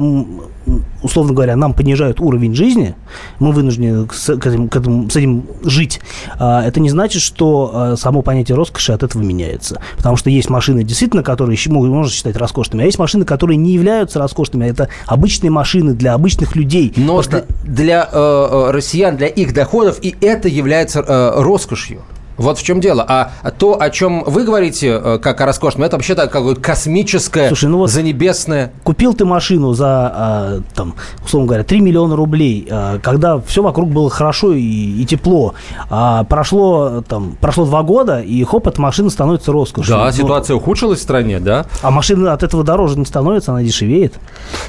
условно 1.02 1.32
говоря, 1.32 1.56
нам 1.56 1.72
понижают 1.74 2.20
уровень 2.20 2.54
жизни, 2.54 2.94
мы 3.38 3.52
вынуждены 3.52 4.08
с, 4.12 4.36
к 4.36 4.46
этим- 4.46 4.68
к 4.68 4.76
этому- 4.76 5.10
с 5.10 5.16
этим 5.16 5.44
жить, 5.62 6.00
а, 6.38 6.62
это 6.64 6.80
не 6.80 6.90
значит, 6.90 7.22
что 7.22 7.70
э, 7.92 7.96
само 7.96 8.22
понятие 8.22 8.56
роскоши 8.56 8.92
от 8.92 9.02
этого 9.02 9.22
меняется. 9.22 9.80
Потому 9.96 10.16
что 10.16 10.30
есть 10.30 10.50
машины, 10.50 10.82
действительно, 10.84 11.22
которые 11.22 11.58
могут- 11.68 11.90
можно 11.90 12.12
считать 12.12 12.36
роскошными, 12.36 12.82
а 12.82 12.86
есть 12.86 12.98
машины, 12.98 13.24
которые 13.24 13.56
не 13.56 13.72
являются 13.72 14.18
роскошными, 14.18 14.66
а 14.66 14.70
это 14.70 14.88
обычные 15.06 15.50
машины 15.50 15.94
для 15.94 16.14
обычных 16.14 16.56
людей. 16.56 16.92
Но 16.96 17.14
Просто- 17.14 17.46
для, 17.64 17.74
для, 17.74 18.08
э, 18.12 18.48
э, 18.50 18.70
россиян, 18.70 19.16
для 19.16 19.26
их 19.26 19.52
доходов, 19.54 19.98
и 20.02 20.14
это 20.20 20.48
является 20.48 21.00
э, 21.00 21.42
роскошью. 21.42 22.02
Вот 22.40 22.58
в 22.58 22.62
чем 22.62 22.80
дело. 22.80 23.04
А 23.06 23.50
то, 23.50 23.80
о 23.80 23.90
чем 23.90 24.24
вы 24.24 24.44
говорите, 24.44 24.98
э, 25.02 25.18
как 25.22 25.40
о 25.42 25.46
роскошном, 25.46 25.84
это 25.84 25.96
вообще-то 25.96 26.26
какое-то 26.26 26.60
космическое, 26.60 27.48
Слушай, 27.48 27.68
ну 27.68 27.78
вот 27.78 27.90
занебесное. 27.90 28.72
Купил 28.82 29.12
ты 29.12 29.26
машину 29.26 29.74
за, 29.74 29.86
а, 29.86 30.60
там, 30.74 30.94
условно 31.22 31.48
говоря, 31.48 31.64
3 31.64 31.80
миллиона 31.80 32.16
рублей, 32.16 32.66
а, 32.70 32.98
когда 32.98 33.38
все 33.40 33.62
вокруг 33.62 33.90
было 33.90 34.08
хорошо 34.08 34.54
и, 34.54 34.62
и 34.62 35.04
тепло. 35.04 35.54
А 35.90 36.24
прошло, 36.24 37.02
там, 37.06 37.36
прошло 37.40 37.66
два 37.66 37.82
года, 37.82 38.20
и 38.20 38.42
хоп, 38.44 38.66
эта 38.68 38.80
машина 38.80 39.10
становится 39.10 39.52
роскошью. 39.52 39.94
Да, 39.94 40.06
Ну, 40.06 40.12
ситуация 40.12 40.56
ухудшилась 40.56 41.00
в 41.00 41.02
стране, 41.02 41.40
да. 41.40 41.66
А 41.82 41.90
машина 41.90 42.32
от 42.32 42.42
этого 42.42 42.64
дороже 42.64 42.98
не 42.98 43.04
становится, 43.04 43.52
она 43.52 43.62
дешевеет. 43.62 44.14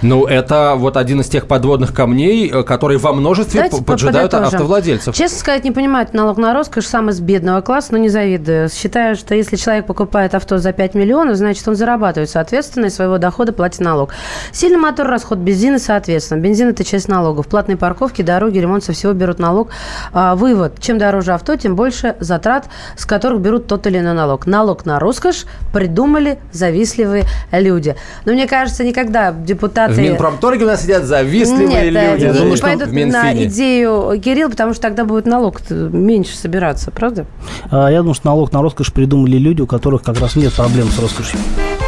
Ну, 0.01 0.25
это 0.25 0.73
вот 0.77 0.97
один 0.97 1.21
из 1.21 1.29
тех 1.29 1.47
подводных 1.47 1.93
камней, 1.93 2.49
э, 2.49 2.63
которые 2.63 2.97
во 2.97 3.13
множестве 3.13 3.61
Давайте 3.61 3.83
поджидают 3.85 4.31
подытожим. 4.31 4.57
автовладельцев. 4.57 5.15
Честно 5.15 5.39
сказать, 5.39 5.63
не 5.63 5.71
понимаю 5.71 6.01
налог 6.13 6.37
на 6.37 6.53
роскошь 6.53 6.85
сам 6.85 7.09
из 7.09 7.19
бедного 7.19 7.60
класса, 7.61 7.89
но 7.91 7.97
не 7.97 8.09
завидую. 8.09 8.69
Считаю, 8.69 9.15
что 9.15 9.35
если 9.35 9.55
человек 9.55 9.85
покупает 9.85 10.35
авто 10.35 10.57
за 10.57 10.73
5 10.73 10.95
миллионов, 10.95 11.35
значит, 11.35 11.67
он 11.67 11.75
зарабатывает, 11.75 12.29
соответственно, 12.29 12.85
из 12.85 12.95
своего 12.95 13.17
дохода 13.17 13.53
платит 13.53 13.79
налог. 13.81 14.13
Сильный 14.51 14.77
мотор, 14.77 15.07
расход 15.07 15.39
бензина, 15.39 15.79
соответственно. 15.79 16.39
Бензин– 16.39 16.69
это 16.69 16.83
часть 16.83 17.07
налогов. 17.07 17.47
Платные 17.47 17.77
парковки, 17.77 18.21
дороги, 18.21 18.59
ремонт 18.59 18.83
со 18.83 18.93
всего 18.93 19.13
берут 19.13 19.39
налог. 19.39 19.69
А, 20.13 20.35
вывод. 20.35 20.79
Чем 20.79 20.97
дороже 20.97 21.33
авто, 21.33 21.55
тем 21.55 21.75
больше 21.75 22.15
затрат, 22.19 22.65
с 22.97 23.05
которых 23.05 23.41
берут 23.41 23.67
тот 23.67 23.87
или 23.87 23.99
иной 23.99 24.13
налог. 24.13 24.45
Налог 24.45 24.85
на 24.85 24.99
роскошь 24.99 25.45
придумали 25.73 26.39
завистливые 26.51 27.25
люди. 27.51 27.95
Но 28.25 28.33
мне 28.33 28.47
кажется, 28.47 28.83
никогда 28.83 29.31
депутаты... 29.31 29.93
В 29.93 29.99
Минпромторге 29.99 30.65
у 30.65 30.67
нас 30.67 30.83
сидят 30.83 31.03
завистливые 31.03 31.91
Нет, 31.91 31.95
э, 31.95 32.11
люди. 32.11 32.21
не, 32.21 32.27
Я 32.27 32.33
думаю, 32.33 32.49
не 32.51 32.55
что 32.55 32.65
пойдут 32.65 32.91
на 32.91 33.33
идею 33.43 34.19
Кирилла, 34.23 34.49
потому 34.49 34.73
что 34.73 34.81
тогда 34.81 35.05
будет 35.05 35.25
налог 35.25 35.59
меньше 35.69 36.35
собираться, 36.35 36.91
правда? 36.91 37.25
А, 37.69 37.89
я 37.89 37.99
думаю, 37.99 38.15
что 38.15 38.27
налог 38.27 38.51
на 38.51 38.61
роскошь 38.61 38.91
придумали 38.91 39.37
люди, 39.37 39.61
у 39.61 39.67
которых 39.67 40.03
как 40.03 40.19
раз 40.19 40.35
нет 40.35 40.53
проблем 40.53 40.89
с 40.89 40.99
роскошью. 40.99 41.39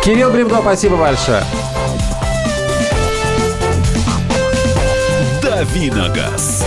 Кирилл 0.03 0.31
Бревдо, 0.31 0.59
спасибо 0.61 0.97
большое. 0.97 1.43
Давиногаз. 5.41 6.65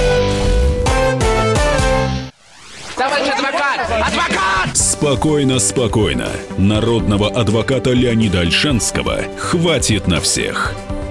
Товарищ 2.97 3.29
адвокат! 3.29 3.81
Адвокат! 3.91 4.77
Спокойно, 4.77 5.59
спокойно. 5.59 6.29
Народного 6.57 7.29
адвоката 7.29 7.91
Леонида 7.91 8.41
Альшанского 8.41 9.19
хватит 9.39 10.09
на 10.09 10.21
всех. 10.21 10.75